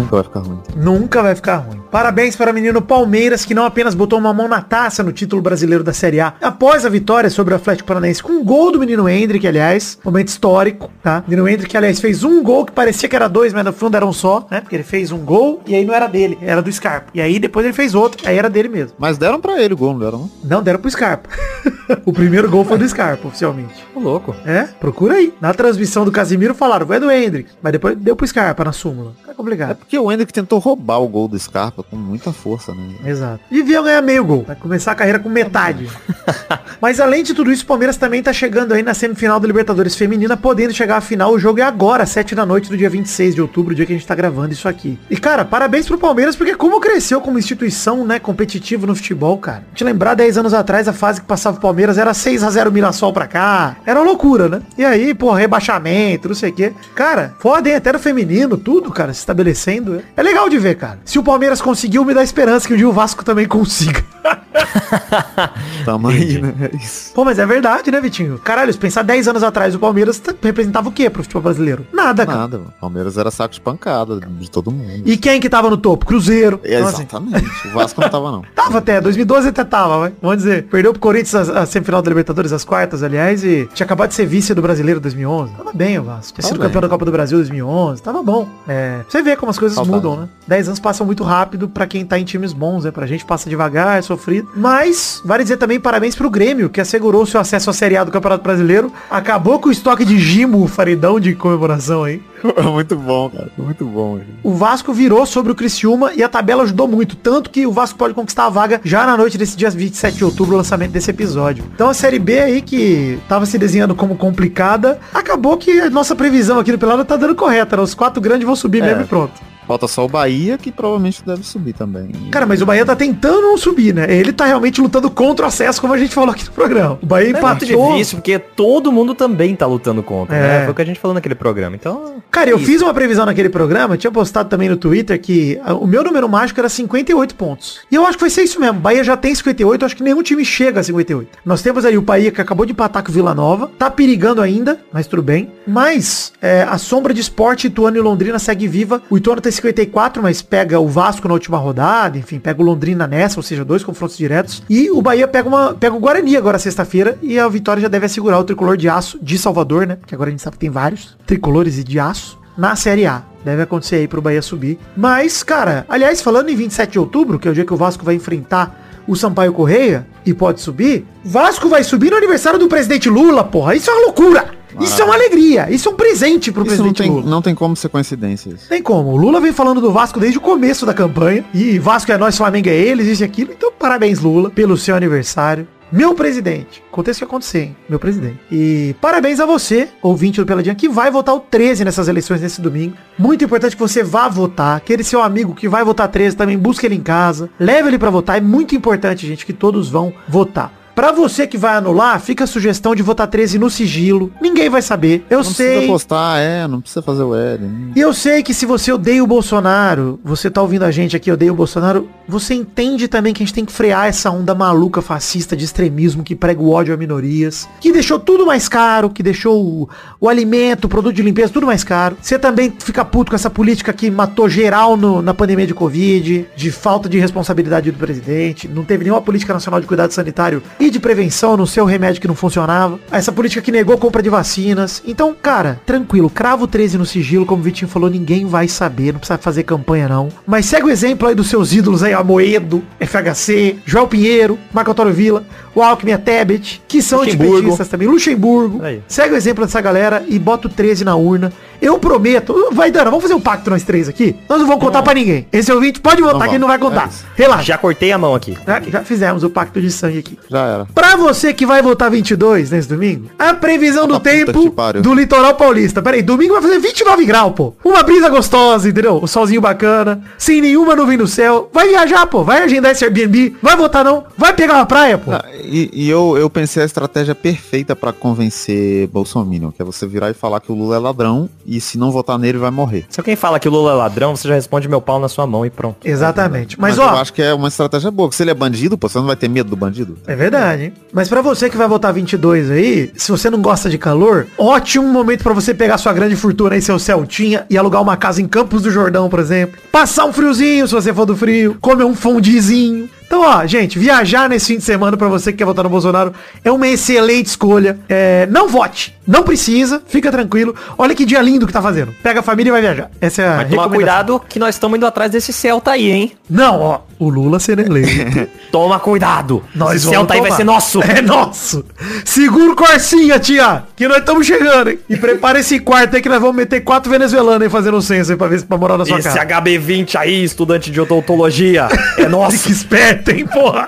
Nunca 0.00 0.16
vai 0.16 0.24
ficar 0.24 0.40
ruim. 0.40 0.62
Nunca 0.76 1.22
vai 1.22 1.34
ficar 1.34 1.56
ruim. 1.56 1.79
Parabéns 1.90 2.36
para 2.36 2.52
o 2.52 2.54
menino 2.54 2.80
Palmeiras, 2.80 3.44
que 3.44 3.52
não 3.52 3.64
apenas 3.64 3.94
botou 3.96 4.16
uma 4.18 4.32
mão 4.32 4.46
na 4.46 4.60
taça 4.62 5.02
no 5.02 5.10
título 5.12 5.42
brasileiro 5.42 5.82
da 5.82 5.92
Série 5.92 6.20
A, 6.20 6.34
após 6.40 6.86
a 6.86 6.88
vitória 6.88 7.28
sobre 7.28 7.52
o 7.52 7.56
Atlético 7.56 7.88
Paranaense, 7.88 8.22
com 8.22 8.32
um 8.32 8.44
gol 8.44 8.70
do 8.70 8.78
menino 8.78 9.08
Hendrick, 9.08 9.44
aliás, 9.46 9.98
momento 10.04 10.28
histórico, 10.28 10.88
tá? 11.02 11.24
O 11.26 11.30
menino 11.30 11.48
Hendrick, 11.48 11.76
aliás, 11.76 11.98
fez 11.98 12.22
um 12.22 12.44
gol 12.44 12.64
que 12.64 12.70
parecia 12.72 13.08
que 13.08 13.16
era 13.16 13.26
dois, 13.28 13.52
mas 13.52 13.64
no 13.64 13.72
fundo 13.72 13.96
era 13.96 14.06
um 14.06 14.12
só, 14.12 14.46
né? 14.48 14.60
Porque 14.60 14.76
ele 14.76 14.84
fez 14.84 15.10
um 15.10 15.18
gol 15.18 15.60
e 15.66 15.74
aí 15.74 15.84
não 15.84 15.92
era 15.92 16.06
dele, 16.06 16.38
era 16.40 16.62
do 16.62 16.70
Scarpa. 16.72 17.10
E 17.12 17.20
aí 17.20 17.40
depois 17.40 17.66
ele 17.66 17.74
fez 17.74 17.92
outro, 17.92 18.26
aí 18.28 18.38
era 18.38 18.48
dele 18.48 18.68
mesmo. 18.68 18.94
Mas 18.96 19.18
deram 19.18 19.40
pra 19.40 19.60
ele 19.60 19.74
o 19.74 19.76
gol, 19.76 19.92
não 19.92 19.98
deram 19.98 20.18
não? 20.18 20.30
Não, 20.44 20.62
deram 20.62 20.78
pro 20.78 20.90
Scarpa. 20.90 21.28
o 22.06 22.12
primeiro 22.12 22.48
gol 22.48 22.64
foi 22.64 22.78
do 22.78 22.88
Scarpa, 22.88 23.26
oficialmente. 23.26 23.74
Ô, 23.96 23.98
louco. 23.98 24.34
É, 24.46 24.62
procura 24.78 25.14
aí. 25.14 25.34
Na 25.40 25.52
transmissão 25.52 26.04
do 26.04 26.12
Casimiro 26.12 26.54
falaram, 26.54 26.86
foi 26.86 27.00
do 27.00 27.10
Hendrick. 27.10 27.50
Mas 27.60 27.72
depois 27.72 27.96
deu 27.96 28.14
pro 28.14 28.26
Scarpa 28.28 28.64
na 28.64 28.72
súmula. 28.72 29.12
É 29.26 29.32
É 29.32 29.34
complicado. 29.34 29.76
porque 29.78 29.98
o 29.98 30.10
Hendrick 30.12 30.32
tentou 30.32 30.60
roubar 30.60 30.98
o 31.00 31.08
gol 31.08 31.26
do 31.26 31.36
Scarpa 31.38 31.79
com 31.82 31.96
muita 31.96 32.32
força, 32.32 32.74
né? 32.74 32.94
Exato. 33.04 33.40
Devia 33.50 33.82
ganhar 33.82 34.02
meio 34.02 34.24
gol. 34.24 34.44
Vai 34.46 34.56
começar 34.56 34.92
a 34.92 34.94
carreira 34.94 35.18
com 35.18 35.28
metade. 35.28 35.88
Mas 36.80 37.00
além 37.00 37.22
de 37.22 37.34
tudo 37.34 37.52
isso, 37.52 37.64
o 37.64 37.66
Palmeiras 37.66 37.96
também 37.96 38.22
tá 38.22 38.32
chegando 38.32 38.72
aí 38.72 38.82
na 38.82 38.94
semifinal 38.94 39.38
da 39.38 39.46
Libertadores 39.46 39.94
Feminina, 39.94 40.36
podendo 40.36 40.72
chegar 40.72 40.96
à 40.96 41.00
final. 41.00 41.32
O 41.32 41.38
jogo 41.38 41.60
é 41.60 41.62
agora, 41.62 42.04
às 42.04 42.10
7 42.10 42.34
da 42.34 42.46
noite 42.46 42.70
do 42.70 42.76
dia 42.76 42.88
26 42.88 43.34
de 43.34 43.42
outubro, 43.42 43.74
dia 43.74 43.84
que 43.86 43.92
a 43.92 43.96
gente 43.96 44.06
tá 44.06 44.14
gravando 44.14 44.52
isso 44.52 44.68
aqui. 44.68 44.98
E, 45.10 45.16
cara, 45.16 45.44
parabéns 45.44 45.86
pro 45.86 45.98
Palmeiras, 45.98 46.36
porque 46.36 46.54
como 46.54 46.80
cresceu 46.80 47.20
como 47.20 47.38
instituição, 47.38 48.04
né, 48.06 48.18
competitivo 48.18 48.86
no 48.86 48.94
futebol, 48.94 49.38
cara. 49.38 49.64
Te 49.74 49.84
lembrar 49.84 50.14
10 50.14 50.38
anos 50.38 50.54
atrás, 50.54 50.88
a 50.88 50.92
fase 50.92 51.20
que 51.20 51.26
passava 51.26 51.58
o 51.58 51.60
Palmeiras 51.60 51.98
era 51.98 52.14
6 52.14 52.42
a 52.42 52.50
0 52.50 52.72
Mirassol 52.72 53.12
pra 53.12 53.26
cá. 53.26 53.76
Era 53.84 54.00
uma 54.00 54.06
loucura, 54.06 54.48
né? 54.48 54.62
E 54.76 54.84
aí, 54.84 55.14
pô, 55.14 55.32
rebaixamento, 55.32 56.28
não 56.28 56.34
sei 56.34 56.50
o 56.50 56.52
quê. 56.52 56.72
Cara, 56.94 57.34
foda, 57.38 57.68
hein? 57.68 57.74
Até 57.74 57.92
no 57.92 57.98
feminino, 57.98 58.56
tudo, 58.56 58.90
cara, 58.90 59.12
se 59.12 59.20
estabelecendo. 59.20 60.02
É 60.16 60.22
legal 60.22 60.48
de 60.48 60.58
ver, 60.58 60.76
cara. 60.76 60.98
Se 61.04 61.18
o 61.18 61.22
Palmeiras 61.22 61.60
conseguiu, 61.70 62.04
me 62.04 62.12
dá 62.12 62.22
esperança 62.22 62.66
que 62.66 62.74
um 62.74 62.76
dia 62.76 62.88
o 62.88 62.92
Vasco 62.92 63.24
também 63.24 63.46
consiga. 63.46 64.04
Tamo 65.84 66.08
aí, 66.08 66.40
né? 66.40 66.52
É 66.60 66.76
isso. 66.76 67.12
Pô, 67.14 67.24
mas 67.24 67.38
é 67.38 67.46
verdade, 67.46 67.92
né, 67.92 68.00
Vitinho? 68.00 68.38
Caralho, 68.38 68.72
se 68.72 68.78
pensar 68.78 69.02
10 69.02 69.28
anos 69.28 69.42
atrás, 69.44 69.72
o 69.74 69.78
Palmeiras 69.78 70.20
representava 70.42 70.88
o 70.88 70.92
quê 70.92 71.08
pro 71.08 71.22
futebol 71.22 71.42
brasileiro? 71.42 71.86
Nada, 71.92 72.26
cara. 72.26 72.38
Nada, 72.38 72.58
mano. 72.58 72.74
Palmeiras 72.80 73.16
era 73.16 73.30
saco 73.30 73.54
de 73.54 73.60
pancada 73.60 74.18
de 74.18 74.50
todo 74.50 74.70
mundo. 74.72 75.02
E 75.04 75.16
quem 75.16 75.40
que 75.40 75.48
tava 75.48 75.70
no 75.70 75.76
topo? 75.76 76.04
Cruzeiro. 76.06 76.60
É, 76.64 76.80
Exatamente. 76.80 77.68
O 77.68 77.70
Vasco 77.70 78.00
não 78.00 78.08
tava, 78.10 78.32
não. 78.32 78.42
Tava 78.54 78.78
até, 78.78 79.00
2012 79.00 79.48
até 79.48 79.64
tava, 79.64 79.98
vai. 79.98 80.12
Vamos 80.20 80.38
dizer. 80.38 80.64
Perdeu 80.64 80.92
pro 80.92 81.00
Corinthians 81.00 81.48
a, 81.48 81.60
a 81.60 81.66
semifinal 81.66 82.02
da 82.02 82.08
Libertadores, 82.08 82.52
as 82.52 82.64
quartas, 82.64 83.02
aliás, 83.02 83.42
e 83.42 83.68
tinha 83.74 83.84
acabado 83.84 84.10
de 84.10 84.14
ser 84.14 84.26
vice 84.26 84.52
do 84.54 84.60
Brasileiro 84.62 85.00
2011. 85.00 85.54
Tava 85.54 85.72
bem 85.72 85.98
o 85.98 86.02
Vasco. 86.04 86.34
Tinha 86.34 86.42
Tava 86.42 86.48
sido 86.48 86.58
bem. 86.58 86.68
campeão 86.68 86.82
da 86.82 86.88
Copa 86.88 87.04
do 87.04 87.12
Brasil 87.12 87.38
2011. 87.38 88.02
Tava 88.02 88.22
bom. 88.22 88.48
É, 88.68 89.00
você 89.08 89.22
vê 89.22 89.36
como 89.36 89.50
as 89.50 89.58
coisas 89.58 89.78
mudam, 89.86 90.16
né? 90.16 90.28
10 90.46 90.68
anos 90.68 90.80
passam 90.80 91.06
muito 91.06 91.22
rápido 91.24 91.59
pra 91.68 91.86
quem 91.86 92.04
tá 92.04 92.18
em 92.18 92.24
times 92.24 92.52
bons, 92.52 92.84
né? 92.84 92.90
Pra 92.90 93.06
gente 93.06 93.24
passa 93.24 93.48
devagar, 93.48 93.98
é 93.98 94.02
sofrido. 94.02 94.48
Mas, 94.56 95.20
vale 95.24 95.42
dizer 95.42 95.56
também 95.56 95.78
parabéns 95.80 96.14
pro 96.14 96.30
Grêmio, 96.30 96.68
que 96.70 96.80
assegurou 96.80 97.24
seu 97.26 97.40
acesso 97.40 97.70
à 97.70 97.72
Série 97.72 97.96
A 97.96 98.04
do 98.04 98.10
Campeonato 98.10 98.42
Brasileiro. 98.42 98.92
Acabou 99.10 99.58
com 99.58 99.68
o 99.68 99.72
estoque 99.72 100.04
de 100.04 100.18
gimo, 100.18 100.66
faridão 100.66 101.18
de 101.20 101.34
comemoração 101.34 102.04
aí. 102.04 102.22
muito 102.72 102.96
bom, 102.96 103.28
cara. 103.28 103.50
Muito 103.58 103.84
bom. 103.84 104.18
gente. 104.18 104.30
O 104.42 104.52
Vasco 104.54 104.92
virou 104.94 105.26
sobre 105.26 105.52
o 105.52 105.54
Criciúma 105.54 106.12
e 106.14 106.22
a 106.22 106.28
tabela 106.28 106.62
ajudou 106.62 106.88
muito. 106.88 107.14
Tanto 107.16 107.50
que 107.50 107.66
o 107.66 107.72
Vasco 107.72 107.98
pode 107.98 108.14
conquistar 108.14 108.46
a 108.46 108.48
vaga 108.50 108.80
já 108.82 109.04
na 109.04 109.16
noite 109.16 109.36
desse 109.36 109.56
dia 109.56 109.68
27 109.70 110.16
de 110.16 110.24
outubro, 110.24 110.54
o 110.54 110.56
lançamento 110.56 110.90
desse 110.92 111.10
episódio. 111.10 111.64
Então 111.74 111.88
a 111.90 111.94
Série 111.94 112.18
B 112.18 112.38
aí, 112.40 112.62
que 112.62 113.18
tava 113.28 113.44
se 113.44 113.58
desenhando 113.58 113.94
como 113.94 114.16
complicada, 114.16 114.98
acabou 115.12 115.56
que 115.58 115.80
a 115.80 115.90
nossa 115.90 116.16
previsão 116.16 116.58
aqui 116.58 116.72
no 116.72 116.78
Pelado 116.78 117.04
tá 117.04 117.16
dando 117.16 117.34
correta. 117.34 117.76
Né? 117.76 117.82
Os 117.82 117.94
quatro 117.94 118.20
grandes 118.22 118.46
vão 118.46 118.56
subir 118.56 118.82
É. 118.82 118.86
mesmo 118.86 119.02
e 119.02 119.06
pronto. 119.06 119.32
Falta 119.70 119.86
só 119.86 120.04
o 120.04 120.08
Bahia, 120.08 120.58
que 120.58 120.72
provavelmente 120.72 121.22
deve 121.24 121.44
subir 121.46 121.72
também. 121.74 122.08
Cara, 122.32 122.44
mas 122.44 122.60
o 122.60 122.66
Bahia 122.66 122.84
tá 122.84 122.96
tentando 122.96 123.40
não 123.40 123.56
subir, 123.56 123.94
né? 123.94 124.04
Ele 124.12 124.32
tá 124.32 124.44
realmente 124.44 124.80
lutando 124.80 125.08
contra 125.08 125.44
o 125.44 125.48
acesso, 125.48 125.80
como 125.80 125.94
a 125.94 125.96
gente 125.96 126.12
falou 126.12 126.30
aqui 126.32 126.44
no 126.44 126.50
programa. 126.50 126.98
O 127.00 127.06
Bahia 127.06 127.28
É 127.28 127.32
muito 127.40 127.64
empatou. 127.64 127.92
difícil, 127.92 128.16
porque 128.18 128.36
todo 128.36 128.90
mundo 128.90 129.14
também 129.14 129.54
tá 129.54 129.66
lutando 129.66 130.02
contra, 130.02 130.34
É. 130.34 130.40
né? 130.40 130.60
Foi 130.64 130.72
o 130.72 130.74
que 130.74 130.82
a 130.82 130.84
gente 130.84 130.98
falou 130.98 131.14
naquele 131.14 131.36
programa. 131.36 131.76
Então, 131.76 132.20
Cara, 132.32 132.50
eu 132.50 132.56
Isso. 132.56 132.66
fiz 132.66 132.82
uma 132.82 132.92
previsão 132.94 133.24
naquele 133.26 133.48
programa, 133.48 133.96
tinha 133.96 134.10
postado 134.10 134.48
também 134.48 134.68
no 134.68 134.76
Twitter 134.76 135.20
que 135.20 135.60
ah, 135.64 135.74
o 135.74 135.86
meu 135.86 136.02
número 136.04 136.28
mágico 136.28 136.58
era 136.60 136.68
58 136.68 137.34
pontos. 137.36 137.80
E 137.90 137.94
eu 137.94 138.04
acho 138.06 138.16
que 138.16 138.22
vai 138.22 138.30
ser 138.30 138.42
isso 138.42 138.58
mesmo. 138.60 138.78
Bahia 138.80 139.02
já 139.04 139.16
tem 139.16 139.32
58, 139.34 139.82
eu 139.82 139.86
acho 139.86 139.96
que 139.96 140.02
nenhum 140.02 140.22
time 140.22 140.44
chega 140.44 140.80
a 140.80 140.82
58. 140.82 141.28
Nós 141.44 141.60
temos 141.62 141.84
aí 141.84 141.96
o 141.98 142.02
Bahia 142.02 142.30
que 142.32 142.40
acabou 142.40 142.64
de 142.66 142.72
empatar 142.72 143.02
com 143.04 143.10
o 143.10 143.12
Vila 143.14 143.34
Nova, 143.34 143.70
tá 143.78 143.90
perigando 143.90 144.40
ainda, 144.42 144.80
mas 144.92 145.06
tudo 145.06 145.22
bem. 145.22 145.50
Mas 145.66 146.32
é, 146.42 146.62
a 146.62 146.76
sombra 146.78 147.12
de 147.14 147.20
esporte, 147.20 147.66
Ituano 147.68 147.96
e 147.96 148.00
Londrina 148.00 148.38
segue 148.38 148.66
viva. 148.68 149.02
O 149.10 149.16
Ituano 149.16 149.40
tem 149.40 149.50
54, 149.60 150.22
mas 150.22 150.42
pega 150.42 150.80
o 150.80 150.88
Vasco 150.88 151.28
na 151.28 151.34
última 151.34 151.58
rodada, 151.58 152.18
enfim, 152.18 152.38
pega 152.38 152.60
o 152.60 152.64
Londrina 152.64 153.06
nessa, 153.06 153.38
ou 153.38 153.42
seja, 153.42 153.64
dois 153.64 153.84
confrontos 153.84 154.16
diretos. 154.16 154.62
E 154.68 154.90
o 154.90 155.00
Bahia 155.00 155.28
pega, 155.28 155.48
uma, 155.48 155.74
pega 155.74 155.94
o 155.94 156.00
Guarani 156.00 156.36
agora 156.36 156.58
sexta-feira 156.58 157.18
e 157.22 157.38
a 157.38 157.48
vitória 157.48 157.80
já 157.80 157.88
deve 157.88 158.06
assegurar 158.06 158.40
o 158.40 158.44
tricolor 158.44 158.76
de 158.76 158.88
aço 158.88 159.18
de 159.22 159.38
Salvador, 159.38 159.86
né? 159.86 159.96
Porque 159.96 160.14
agora 160.14 160.28
a 160.28 160.32
gente 160.32 160.42
sabe 160.42 160.56
que 160.56 160.60
tem 160.60 160.70
vários 160.70 161.16
tricolores 161.26 161.78
e 161.78 161.84
de 161.84 161.98
aço 161.98 162.38
na 162.56 162.76
Série 162.76 163.06
A. 163.06 163.22
Deve 163.44 163.62
acontecer 163.62 163.96
aí 163.96 164.08
pro 164.08 164.20
Bahia 164.20 164.42
subir. 164.42 164.78
Mas, 164.96 165.42
cara, 165.42 165.86
aliás, 165.88 166.20
falando 166.20 166.50
em 166.50 166.56
27 166.56 166.92
de 166.92 166.98
outubro, 166.98 167.38
que 167.38 167.48
é 167.48 167.50
o 167.50 167.54
dia 167.54 167.64
que 167.64 167.72
o 167.72 167.76
Vasco 167.76 168.04
vai 168.04 168.14
enfrentar 168.14 168.78
o 169.06 169.16
Sampaio 169.16 169.52
Correia 169.52 170.06
e 170.26 170.34
pode 170.34 170.60
subir, 170.60 171.06
Vasco 171.24 171.68
vai 171.68 171.82
subir 171.82 172.10
no 172.10 172.16
aniversário 172.16 172.58
do 172.58 172.68
presidente 172.68 173.08
Lula, 173.08 173.42
porra. 173.42 173.74
Isso 173.74 173.90
é 173.90 173.94
uma 173.94 174.06
loucura. 174.06 174.59
Isso 174.80 175.00
é 175.00 175.04
uma 175.04 175.14
alegria. 175.14 175.70
Isso 175.70 175.88
é 175.88 175.92
um 175.92 175.96
presente 175.96 176.52
pro 176.52 176.62
Isso 176.62 176.76
não 176.76 176.84
presidente 176.84 177.02
tem, 177.02 177.10
Lula. 177.10 177.30
não 177.30 177.42
tem 177.42 177.54
como 177.54 177.74
ser 177.76 177.88
coincidência 177.88 178.50
isso. 178.50 178.68
Tem 178.68 178.82
como. 178.82 179.10
O 179.10 179.16
Lula 179.16 179.40
vem 179.40 179.52
falando 179.52 179.80
do 179.80 179.90
Vasco 179.92 180.20
desde 180.20 180.38
o 180.38 180.40
começo 180.40 180.84
da 180.86 180.94
campanha. 180.94 181.44
E 181.52 181.78
Vasco 181.78 182.12
é 182.12 182.18
nós, 182.18 182.36
Flamengo 182.36 182.68
é 182.68 182.74
eles, 182.74 183.06
isso 183.06 183.22
e 183.22 183.24
aquilo. 183.24 183.52
Então, 183.52 183.72
parabéns, 183.78 184.20
Lula, 184.20 184.50
pelo 184.50 184.76
seu 184.76 184.94
aniversário. 184.94 185.66
Meu 185.92 186.14
presidente. 186.14 186.80
Aconteça 186.92 187.16
o 187.16 187.20
que 187.20 187.24
acontecer, 187.24 187.58
hein? 187.62 187.76
Meu 187.88 187.98
presidente. 187.98 188.38
E 188.50 188.94
parabéns 189.00 189.40
a 189.40 189.46
você, 189.46 189.88
ouvinte 190.00 190.38
do 190.38 190.46
Peladinha, 190.46 190.74
que 190.74 190.88
vai 190.88 191.10
votar 191.10 191.34
o 191.34 191.40
13 191.40 191.84
nessas 191.84 192.06
eleições 192.06 192.40
nesse 192.40 192.60
domingo. 192.60 192.94
Muito 193.18 193.44
importante 193.44 193.74
que 193.74 193.82
você 193.82 194.00
vá 194.04 194.28
votar. 194.28 194.76
Aquele 194.76 195.02
seu 195.02 195.20
amigo 195.20 195.52
que 195.52 195.68
vai 195.68 195.82
votar 195.82 196.06
13 196.06 196.36
também, 196.36 196.56
busque 196.56 196.86
ele 196.86 196.94
em 196.94 197.00
casa. 197.00 197.50
Leve 197.58 197.88
ele 197.88 197.98
pra 197.98 198.08
votar. 198.08 198.38
É 198.38 198.40
muito 198.40 198.76
importante, 198.76 199.26
gente, 199.26 199.44
que 199.44 199.52
todos 199.52 199.88
vão 199.88 200.12
votar. 200.28 200.72
Pra 200.94 201.12
você 201.12 201.46
que 201.46 201.56
vai 201.56 201.76
anular, 201.76 202.20
fica 202.20 202.44
a 202.44 202.46
sugestão 202.46 202.94
de 202.94 203.02
votar 203.02 203.26
13 203.26 203.58
no 203.58 203.70
sigilo. 203.70 204.30
Ninguém 204.40 204.68
vai 204.68 204.82
saber. 204.82 205.24
Eu 205.30 205.38
Não 205.38 205.44
sei. 205.44 205.66
precisa 205.70 205.92
postar, 205.92 206.38
é, 206.40 206.66
não 206.66 206.80
precisa 206.80 207.00
fazer 207.02 207.22
o 207.22 207.34
L. 207.34 207.62
né? 207.64 207.92
E 207.96 208.00
eu 208.00 208.12
sei 208.12 208.42
que 208.42 208.52
se 208.52 208.66
você 208.66 208.92
odeia 208.92 209.22
o 209.22 209.26
Bolsonaro, 209.26 210.18
você 210.24 210.50
tá 210.50 210.60
ouvindo 210.60 210.84
a 210.84 210.90
gente 210.90 211.16
aqui, 211.16 211.30
odeia 211.30 211.52
o 211.52 211.56
Bolsonaro, 211.56 212.08
você 212.28 212.54
entende 212.54 213.08
também 213.08 213.32
que 213.32 213.42
a 213.42 213.46
gente 213.46 213.54
tem 213.54 213.64
que 213.64 213.72
frear 213.72 214.06
essa 214.06 214.30
onda 214.30 214.54
maluca 214.54 215.00
fascista 215.00 215.56
de 215.56 215.64
extremismo 215.64 216.22
que 216.22 216.34
prega 216.36 216.60
o 216.60 216.70
ódio 216.70 216.92
a 216.92 216.96
minorias, 216.96 217.68
que 217.80 217.92
deixou 217.92 218.18
tudo 218.18 218.44
mais 218.46 218.68
caro, 218.68 219.10
que 219.10 219.22
deixou 219.22 219.64
o, 219.64 219.88
o 220.20 220.28
alimento, 220.28 220.84
o 220.84 220.88
produto 220.88 221.14
de 221.14 221.22
limpeza, 221.22 221.52
tudo 221.52 221.66
mais 221.66 221.82
caro. 221.84 222.16
Você 222.20 222.38
também 222.38 222.72
fica 222.78 223.04
puto 223.04 223.30
com 223.30 223.36
essa 223.36 223.50
política 223.50 223.92
que 223.92 224.10
matou 224.10 224.48
geral 224.48 224.96
no- 224.96 225.22
na 225.22 225.32
pandemia 225.34 225.66
de 225.66 225.74
Covid, 225.74 226.46
de 226.54 226.70
falta 226.70 227.08
de 227.08 227.18
responsabilidade 227.18 227.90
do 227.90 227.98
presidente, 227.98 228.68
não 228.68 228.84
teve 228.84 229.04
nenhuma 229.04 229.22
política 229.22 229.52
nacional 229.52 229.80
de 229.80 229.86
cuidado 229.86 230.10
sanitário 230.12 230.62
e 230.80 230.90
de 230.90 230.98
prevenção 230.98 231.56
no 231.56 231.66
seu 231.66 231.84
remédio 231.84 232.20
que 232.20 232.26
não 232.26 232.34
funcionava. 232.34 232.98
Essa 233.12 233.30
política 233.30 233.60
que 233.60 233.70
negou 233.70 233.98
compra 233.98 234.22
de 234.22 234.30
vacinas. 234.30 235.02
Então, 235.06 235.36
cara, 235.40 235.80
tranquilo, 235.84 236.30
cravo 236.30 236.66
13 236.66 236.96
no 236.96 237.04
sigilo, 237.04 237.44
como 237.44 237.60
o 237.60 237.64
Vitinho 237.64 237.88
falou, 237.88 238.08
ninguém 238.08 238.46
vai 238.46 238.66
saber, 238.66 239.12
não 239.12 239.20
precisa 239.20 239.38
fazer 239.38 239.64
campanha 239.64 240.08
não. 240.08 240.30
Mas 240.46 240.66
segue 240.66 240.86
o 240.86 240.90
exemplo 240.90 241.28
aí 241.28 241.34
dos 241.34 241.48
seus 241.48 241.72
ídolos 241.72 242.02
aí, 242.02 242.14
Amoedo, 242.14 242.82
FHC, 242.98 243.76
Joel 243.84 244.08
Pinheiro, 244.08 244.58
Marco 244.72 244.90
Antônio 244.90 245.12
Vila, 245.12 245.44
o 245.74 245.82
Alckmin, 245.82 246.12
a 246.12 246.18
Tebet, 246.18 246.82
que 246.88 247.02
são 247.02 247.20
antipetistas 247.20 247.88
também, 247.88 248.08
Luxemburgo. 248.08 248.82
Aí. 248.82 249.02
Segue 249.06 249.34
o 249.34 249.36
exemplo 249.36 249.64
dessa 249.64 249.80
galera 249.80 250.24
e 250.26 250.38
bota 250.38 250.66
o 250.66 250.70
13 250.70 251.04
na 251.04 251.14
urna. 251.14 251.52
Eu 251.80 251.98
prometo, 251.98 252.68
vai 252.72 252.90
dando, 252.90 253.06
vamos 253.06 253.22
fazer 253.22 253.34
um 253.34 253.40
pacto 253.40 253.70
nós 253.70 253.82
três 253.82 254.08
aqui? 254.08 254.36
Nós 254.48 254.58
não 254.60 254.66
vamos 254.66 254.84
contar 254.84 255.02
pra 255.02 255.14
ninguém. 255.14 255.46
Esse 255.52 255.72
ouvinte 255.72 256.00
pode 256.00 256.20
votar 256.20 256.42
que 256.48 256.54
ele 256.54 256.58
não 256.58 256.68
vai 256.68 256.78
contar. 256.78 257.08
É. 257.08 257.42
Relaxa. 257.42 257.62
Já 257.64 257.78
cortei 257.78 258.12
a 258.12 258.18
mão 258.18 258.34
aqui. 258.34 258.56
Já, 258.66 258.80
já 258.80 259.04
fizemos 259.04 259.42
o 259.44 259.50
pacto 259.50 259.80
de 259.80 259.90
sangue 259.90 260.18
aqui. 260.18 260.38
Já 260.48 260.60
era. 260.66 260.86
Pra 260.94 261.16
você 261.16 261.52
que 261.54 261.64
vai 261.64 261.80
votar 261.82 262.10
22 262.10 262.70
nesse 262.70 262.88
domingo, 262.88 263.30
a 263.38 263.54
previsão 263.54 264.06
do 264.06 264.14
Ah, 264.16 264.20
tempo 264.20 264.72
do 265.02 265.14
litoral 265.14 265.54
paulista. 265.54 266.02
Peraí, 266.02 266.22
domingo 266.22 266.54
vai 266.54 266.62
fazer 266.62 266.78
29 266.78 267.24
graus, 267.24 267.52
pô. 267.54 267.74
Uma 267.84 268.02
brisa 268.02 268.28
gostosa, 268.28 268.88
entendeu? 268.88 269.18
O 269.22 269.26
solzinho 269.26 269.60
bacana, 269.60 270.22
sem 270.36 270.60
nenhuma 270.60 270.94
nuvem 270.94 271.16
no 271.16 271.26
céu. 271.26 271.70
Vai 271.72 271.88
viajar, 271.88 272.26
pô. 272.26 272.44
Vai 272.44 272.62
agendar 272.62 272.92
esse 272.92 273.04
Airbnb. 273.04 273.56
Vai 273.62 273.76
votar 273.76 274.04
não. 274.04 274.24
Vai 274.36 274.52
pegar 274.52 274.74
uma 274.74 274.86
praia, 274.86 275.16
pô. 275.18 275.32
Ah, 275.32 275.44
e 275.62 275.90
e 275.92 276.08
eu, 276.08 276.36
eu 276.38 276.48
pensei 276.48 276.82
a 276.82 276.86
estratégia 276.86 277.34
perfeita 277.34 277.94
pra 277.96 278.12
convencer 278.12 279.06
Bolsonaro, 279.08 279.72
que 279.72 279.80
é 279.80 279.84
você 279.84 280.06
virar 280.06 280.30
e 280.30 280.34
falar 280.34 280.60
que 280.60 280.70
o 280.70 280.74
Lula 280.74 280.96
é 280.96 280.98
ladrão 280.98 281.48
e 281.70 281.80
se 281.80 281.96
não 281.96 282.10
votar 282.10 282.36
nele 282.36 282.58
vai 282.58 282.70
morrer. 282.72 283.06
Se 283.08 283.20
alguém 283.20 283.36
fala 283.36 283.60
que 283.60 283.68
o 283.68 283.70
Lula 283.70 283.92
é 283.92 283.94
ladrão, 283.94 284.34
você 284.34 284.48
já 284.48 284.54
responde 284.54 284.88
meu 284.88 285.00
pau 285.00 285.20
na 285.20 285.28
sua 285.28 285.46
mão 285.46 285.64
e 285.64 285.70
pronto. 285.70 285.98
Exatamente. 286.04 286.78
Mas, 286.78 286.98
eu 286.98 287.04
ó, 287.04 287.10
acho 287.10 287.32
que 287.32 287.40
é 287.40 287.54
uma 287.54 287.68
estratégia 287.68 288.10
boa, 288.10 288.28
porque 288.28 288.36
se 288.36 288.42
ele 288.42 288.50
é 288.50 288.54
bandido, 288.54 288.98
pô, 288.98 289.08
você 289.08 289.18
não 289.18 289.26
vai 289.26 289.36
ter 289.36 289.48
medo 289.48 289.70
do 289.70 289.76
bandido. 289.76 290.18
É 290.26 290.34
verdade, 290.34 290.84
hein? 290.84 290.92
Mas 291.12 291.28
pra 291.28 291.40
você 291.40 291.70
que 291.70 291.76
vai 291.76 291.86
votar 291.86 292.12
22 292.12 292.70
aí, 292.70 293.12
se 293.14 293.30
você 293.30 293.48
não 293.48 293.62
gosta 293.62 293.88
de 293.88 293.96
calor, 293.98 294.48
ótimo 294.58 295.06
momento 295.06 295.44
pra 295.44 295.52
você 295.52 295.72
pegar 295.72 295.96
sua 295.98 296.12
grande 296.12 296.34
fortuna 296.34 296.74
aí, 296.74 296.82
seu 296.82 296.98
Celtinha, 296.98 297.64
e 297.70 297.78
alugar 297.78 298.02
uma 298.02 298.16
casa 298.16 298.42
em 298.42 298.48
Campos 298.48 298.82
do 298.82 298.90
Jordão, 298.90 299.28
por 299.28 299.38
exemplo. 299.38 299.78
Passar 299.92 300.24
um 300.24 300.32
friozinho, 300.32 300.88
se 300.88 300.94
você 300.94 301.14
for 301.14 301.24
do 301.24 301.36
frio. 301.36 301.76
Comer 301.80 302.04
um 302.04 302.14
fondizinho. 302.14 303.08
Então, 303.30 303.42
ó, 303.42 303.64
gente, 303.64 303.96
viajar 303.96 304.48
nesse 304.48 304.66
fim 304.72 304.78
de 304.78 304.82
semana 304.82 305.16
pra 305.16 305.28
você 305.28 305.52
que 305.52 305.58
quer 305.58 305.64
votar 305.64 305.84
no 305.84 305.88
Bolsonaro 305.88 306.32
é 306.64 306.72
uma 306.72 306.88
excelente 306.88 307.46
escolha. 307.46 307.96
É, 308.08 308.44
não 308.50 308.66
vote. 308.68 309.16
Não 309.24 309.44
precisa. 309.44 310.02
Fica 310.08 310.32
tranquilo. 310.32 310.74
Olha 310.98 311.14
que 311.14 311.24
dia 311.24 311.40
lindo 311.40 311.64
que 311.64 311.72
tá 311.72 311.80
fazendo. 311.80 312.12
Pega 312.24 312.40
a 312.40 312.42
família 312.42 312.70
e 312.70 312.72
vai 312.72 312.80
viajar. 312.80 313.08
Essa 313.20 313.42
é 313.42 313.48
a 313.48 313.56
Mas 313.58 313.70
toma 313.70 313.88
cuidado 313.88 314.42
que 314.48 314.58
nós 314.58 314.74
estamos 314.74 314.96
indo 314.96 315.06
atrás 315.06 315.30
desse 315.30 315.52
Celta 315.52 315.92
aí, 315.92 316.10
hein? 316.10 316.32
Não, 316.50 316.80
ó. 316.80 317.00
O 317.20 317.28
Lula 317.28 317.60
será 317.60 317.82
eleito. 317.82 318.48
Toma 318.72 318.98
cuidado. 318.98 319.62
Nós 319.74 319.96
Esse 319.96 320.06
vamos 320.06 320.16
Celta 320.18 320.34
aí 320.34 320.40
vai 320.40 320.48
tomar. 320.48 320.56
ser 320.56 320.64
nosso. 320.64 321.02
É 321.02 321.20
nosso. 321.20 321.84
Segura 322.24 322.72
o 322.72 322.74
Corsinha, 322.74 323.38
tia. 323.38 323.82
Que 323.94 324.08
nós 324.08 324.18
estamos 324.18 324.46
chegando, 324.46 324.88
hein? 324.90 324.98
E 325.08 325.16
prepara 325.18 325.60
esse 325.60 325.78
quarto 325.78 326.16
aí 326.16 326.22
que 326.22 326.30
nós 326.30 326.40
vamos 326.40 326.56
meter 326.56 326.80
quatro 326.80 327.10
venezuelanos 327.10 327.60
aí 327.62 327.68
fazendo 327.68 327.98
um 327.98 328.00
censo 328.00 328.32
aí 328.32 328.38
pra 328.38 328.46
ver 328.48 328.60
se 328.60 328.64
pra 328.66 328.78
morar 328.78 328.96
na 328.96 329.04
sua 329.04 329.18
Esse 329.18 329.28
casa. 329.28 329.44
HB20 329.44 330.16
aí, 330.16 330.42
estudante 330.42 330.90
de 330.90 330.98
odontologia, 330.98 331.88
é 332.16 332.24
nosso. 332.26 332.64
Que 332.64 332.72
esperto, 332.72 333.19
hein, 333.28 333.46
porra? 333.46 333.86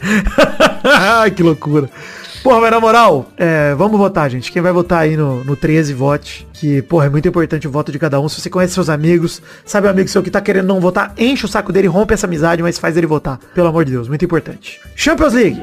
Ai, 0.84 1.30
que 1.30 1.42
loucura. 1.42 1.88
Porra, 2.42 2.60
mas 2.60 2.70
na 2.70 2.78
moral, 2.78 3.28
é, 3.36 3.74
vamos 3.74 3.98
votar, 3.98 4.30
gente. 4.30 4.52
Quem 4.52 4.62
vai 4.62 4.70
votar 4.70 5.00
aí 5.00 5.16
no, 5.16 5.42
no 5.42 5.56
13, 5.56 5.92
vote. 5.92 6.46
Que, 6.52 6.80
porra, 6.80 7.06
é 7.06 7.08
muito 7.08 7.26
importante 7.26 7.66
o 7.66 7.70
voto 7.72 7.90
de 7.90 7.98
cada 7.98 8.20
um. 8.20 8.28
Se 8.28 8.40
você 8.40 8.48
conhece 8.48 8.72
seus 8.72 8.88
amigos, 8.88 9.42
sabe 9.64 9.88
o 9.88 9.90
amigo 9.90 10.08
seu 10.08 10.22
que 10.22 10.30
tá 10.30 10.40
querendo 10.40 10.68
não 10.68 10.78
votar, 10.78 11.12
enche 11.18 11.44
o 11.44 11.48
saco 11.48 11.72
dele, 11.72 11.88
rompe 11.88 12.14
essa 12.14 12.26
amizade, 12.26 12.62
mas 12.62 12.78
faz 12.78 12.96
ele 12.96 13.06
votar. 13.06 13.40
Pelo 13.52 13.66
amor 13.66 13.84
de 13.84 13.90
Deus, 13.90 14.08
muito 14.08 14.24
importante. 14.24 14.80
Champions 14.94 15.32
League. 15.32 15.60